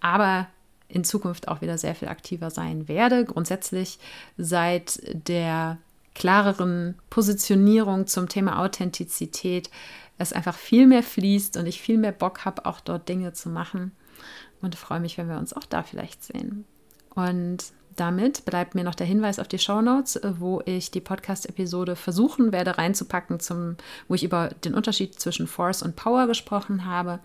aber 0.00 0.46
in 0.88 1.04
Zukunft 1.04 1.48
auch 1.48 1.60
wieder 1.60 1.78
sehr 1.78 1.94
viel 1.94 2.08
aktiver 2.08 2.50
sein 2.50 2.88
werde. 2.88 3.24
Grundsätzlich 3.24 3.98
seit 4.36 5.00
der 5.12 5.78
klareren 6.14 6.96
Positionierung 7.10 8.06
zum 8.06 8.28
Thema 8.28 8.60
Authentizität 8.60 9.70
es 10.18 10.32
einfach 10.32 10.56
viel 10.56 10.86
mehr 10.86 11.02
fließt 11.02 11.56
und 11.56 11.66
ich 11.66 11.80
viel 11.80 11.96
mehr 11.96 12.12
Bock 12.12 12.44
habe, 12.44 12.66
auch 12.66 12.80
dort 12.80 13.08
Dinge 13.08 13.32
zu 13.32 13.48
machen. 13.48 13.92
Und 14.60 14.74
freue 14.74 15.00
mich, 15.00 15.16
wenn 15.16 15.28
wir 15.28 15.38
uns 15.38 15.54
auch 15.54 15.64
da 15.64 15.82
vielleicht 15.82 16.22
sehen. 16.22 16.66
Und 17.14 17.72
damit 18.00 18.46
bleibt 18.46 18.74
mir 18.74 18.82
noch 18.82 18.94
der 18.94 19.06
Hinweis 19.06 19.38
auf 19.38 19.46
die 19.46 19.58
Show 19.58 19.82
Notes, 19.82 20.16
äh, 20.16 20.32
wo 20.38 20.62
ich 20.64 20.90
die 20.90 21.00
Podcast-Episode 21.00 21.96
versuchen 21.96 22.50
werde 22.50 22.78
reinzupacken, 22.78 23.40
zum, 23.40 23.76
wo 24.08 24.14
ich 24.14 24.24
über 24.24 24.48
den 24.64 24.74
Unterschied 24.74 25.20
zwischen 25.20 25.46
Force 25.46 25.82
und 25.82 25.96
Power 25.96 26.26
gesprochen 26.26 26.86
habe 26.86 27.20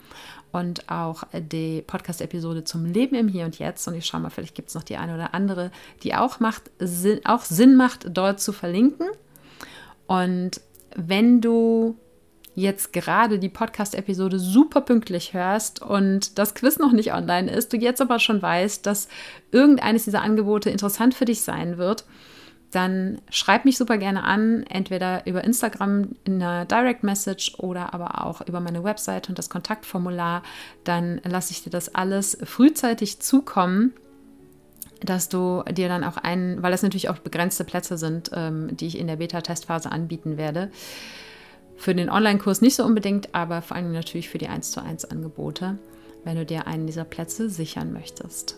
und 0.52 0.90
auch 0.90 1.24
die 1.34 1.82
Podcast-Episode 1.82 2.66
zum 2.66 2.86
Leben 2.86 3.16
im 3.16 3.30
Hier 3.30 3.46
und 3.46 3.58
Jetzt. 3.58 3.88
Und 3.88 3.94
ich 3.96 4.06
schaue 4.06 4.20
mal, 4.20 4.30
vielleicht 4.30 4.56
gibt 4.56 4.70
es 4.70 4.76
noch 4.76 4.84
die 4.84 4.98
eine 4.98 5.16
oder 5.16 5.34
andere, 5.34 5.72
die 6.04 6.14
auch, 6.14 6.42
macht, 6.42 6.64
auch 7.24 7.44
Sinn 7.44 7.78
macht, 7.78 8.08
dort 8.10 8.42
zu 8.42 8.52
verlinken. 8.52 9.08
Und 10.08 10.62
wenn 10.96 11.40
du 11.42 11.98
jetzt 12.56 12.94
gerade 12.94 13.38
die 13.38 13.50
Podcast-Episode 13.50 14.40
super 14.40 14.82
pünktlich 14.82 15.34
hörst 15.34 15.82
und 15.82 16.40
das 16.40 16.56
Quiz 16.56 16.80
noch 16.80 16.94
nicht 16.94 17.14
online 17.14 17.52
ist, 17.52 17.74
du 17.74 17.78
jetzt 17.78 18.02
aber 18.02 18.20
schon 18.20 18.42
weißt, 18.42 18.86
dass 18.86 19.08
irgendeines 19.52 20.06
dieser 20.06 20.22
Angebote 20.22 20.70
interessant 20.70 21.14
für 21.14 21.26
dich 21.26 21.42
sein 21.42 21.78
wird, 21.78 22.06
dann 22.72 23.22
schreib 23.30 23.64
mich 23.64 23.78
super 23.78 23.98
gerne 23.98 24.24
an, 24.24 24.64
entweder 24.64 25.26
über 25.28 25.44
Instagram 25.44 26.16
in 26.26 26.42
einer 26.42 26.66
Direct 26.66 27.04
Message 27.04 27.56
oder 27.60 27.94
aber 27.94 28.26
auch 28.26 28.42
über 28.48 28.60
meine 28.60 28.84
Website 28.84 29.30
und 29.30 29.38
das 29.38 29.50
Kontaktformular. 29.50 30.44
Dann 30.84 31.22
lasse 31.24 31.52
ich 31.52 31.64
dir 31.64 31.70
das 31.70 31.94
alles 31.94 32.38
frühzeitig 32.44 33.20
zukommen 33.20 33.94
dass 35.02 35.30
du 35.30 35.64
dir 35.72 35.88
dann 35.88 36.04
auch 36.04 36.18
einen, 36.18 36.64
weil 36.64 36.72
das 36.72 36.82
natürlich 36.82 37.10
auch 37.10 37.20
begrenzte 37.20 37.64
Plätze 37.64 37.98
sind, 37.98 38.32
ähm, 38.34 38.76
die 38.76 38.88
ich 38.88 38.98
in 38.98 39.08
der 39.08 39.18
Beta-Testphase 39.18 39.92
anbieten 39.92 40.38
werde, 40.38 40.72
für 41.78 41.94
den 41.94 42.10
Online-Kurs 42.10 42.62
nicht 42.62 42.76
so 42.76 42.86
unbedingt, 42.86 43.34
aber 43.34 43.62
vor 43.62 43.78
allem 43.78 43.92
natürlich 43.92 44.30
für 44.30 44.38
die 44.38 44.48
1 44.48 44.72
zu 44.72 44.82
1 44.82 45.06
Angebote, 45.06 45.78
wenn 46.24 46.38
du 46.38 46.46
dir 46.46 46.68
einen 46.68 46.88
dieser 46.88 47.04
Plätze 47.04 47.50
sichern 47.50 47.94
möchtest. 47.94 48.58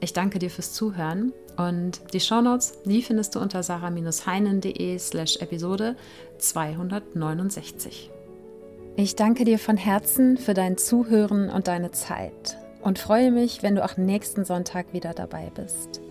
Ich 0.00 0.12
danke 0.12 0.38
dir 0.38 0.50
fürs 0.50 0.72
Zuhören 0.72 1.32
und 1.56 2.00
die 2.12 2.20
Shownotes, 2.20 2.74
die 2.84 3.02
findest 3.02 3.34
du 3.34 3.40
unter 3.40 3.62
sarah-heinen.de 3.62 4.98
slash 4.98 5.36
Episode 5.36 5.96
269. 6.38 8.10
Ich 8.96 9.16
danke 9.16 9.44
dir 9.44 9.58
von 9.58 9.76
Herzen 9.76 10.36
für 10.36 10.54
dein 10.54 10.76
Zuhören 10.76 11.48
und 11.50 11.68
deine 11.68 11.90
Zeit 11.90 12.58
und 12.82 12.98
freue 12.98 13.30
mich, 13.30 13.62
wenn 13.62 13.74
du 13.74 13.84
auch 13.84 13.96
nächsten 13.96 14.44
Sonntag 14.44 14.92
wieder 14.92 15.14
dabei 15.14 15.50
bist. 15.54 16.03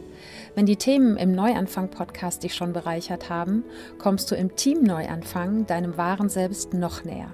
Wenn 0.55 0.67
die 0.67 0.75
Themen 0.75 1.17
im 1.17 1.31
Neuanfang-Podcast 1.31 2.43
dich 2.43 2.53
schon 2.53 2.73
bereichert 2.73 3.29
haben, 3.29 3.63
kommst 3.97 4.29
du 4.29 4.35
im 4.35 4.55
Team 4.55 4.83
Neuanfang 4.83 5.65
deinem 5.65 5.97
wahren 5.97 6.29
Selbst 6.29 6.75
noch 6.75 7.03
näher. 7.03 7.33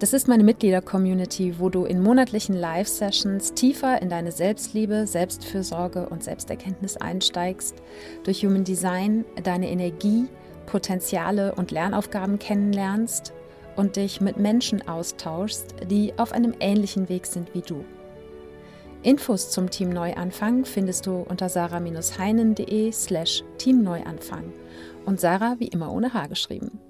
Das 0.00 0.12
ist 0.12 0.26
meine 0.26 0.42
Mitglieder-Community, 0.42 1.54
wo 1.58 1.70
du 1.70 1.84
in 1.84 2.02
monatlichen 2.02 2.56
Live-Sessions 2.56 3.54
tiefer 3.54 4.02
in 4.02 4.10
deine 4.10 4.32
Selbstliebe, 4.32 5.06
Selbstfürsorge 5.06 6.08
und 6.08 6.24
Selbsterkenntnis 6.24 6.96
einsteigst, 6.96 7.76
durch 8.24 8.44
Human 8.44 8.64
Design 8.64 9.24
deine 9.42 9.70
Energie, 9.70 10.26
Potenziale 10.66 11.54
und 11.54 11.70
Lernaufgaben 11.70 12.40
kennenlernst 12.40 13.32
und 13.76 13.94
dich 13.94 14.20
mit 14.20 14.36
Menschen 14.36 14.86
austauschst, 14.86 15.76
die 15.90 16.12
auf 16.18 16.32
einem 16.32 16.54
ähnlichen 16.58 17.08
Weg 17.08 17.24
sind 17.24 17.54
wie 17.54 17.62
du. 17.62 17.84
Infos 19.06 19.50
zum 19.50 19.70
Team 19.70 19.90
Neuanfang 19.90 20.64
findest 20.64 21.06
du 21.06 21.18
unter 21.28 21.48
sarah-heinen.de 21.48 22.90
slash 22.90 23.44
teamneuanfang 23.56 24.52
und 25.04 25.20
Sarah 25.20 25.54
wie 25.60 25.68
immer 25.68 25.92
ohne 25.92 26.12
H 26.12 26.26
geschrieben. 26.26 26.80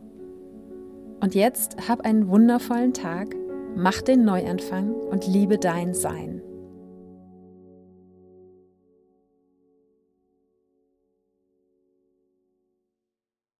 Und 1.20 1.34
jetzt 1.34 1.76
hab 1.90 2.06
einen 2.06 2.28
wundervollen 2.28 2.94
Tag, 2.94 3.36
mach 3.76 4.00
den 4.00 4.24
Neuanfang 4.24 4.94
und 4.94 5.26
liebe 5.26 5.58
dein 5.58 5.92
Sein. 5.92 6.40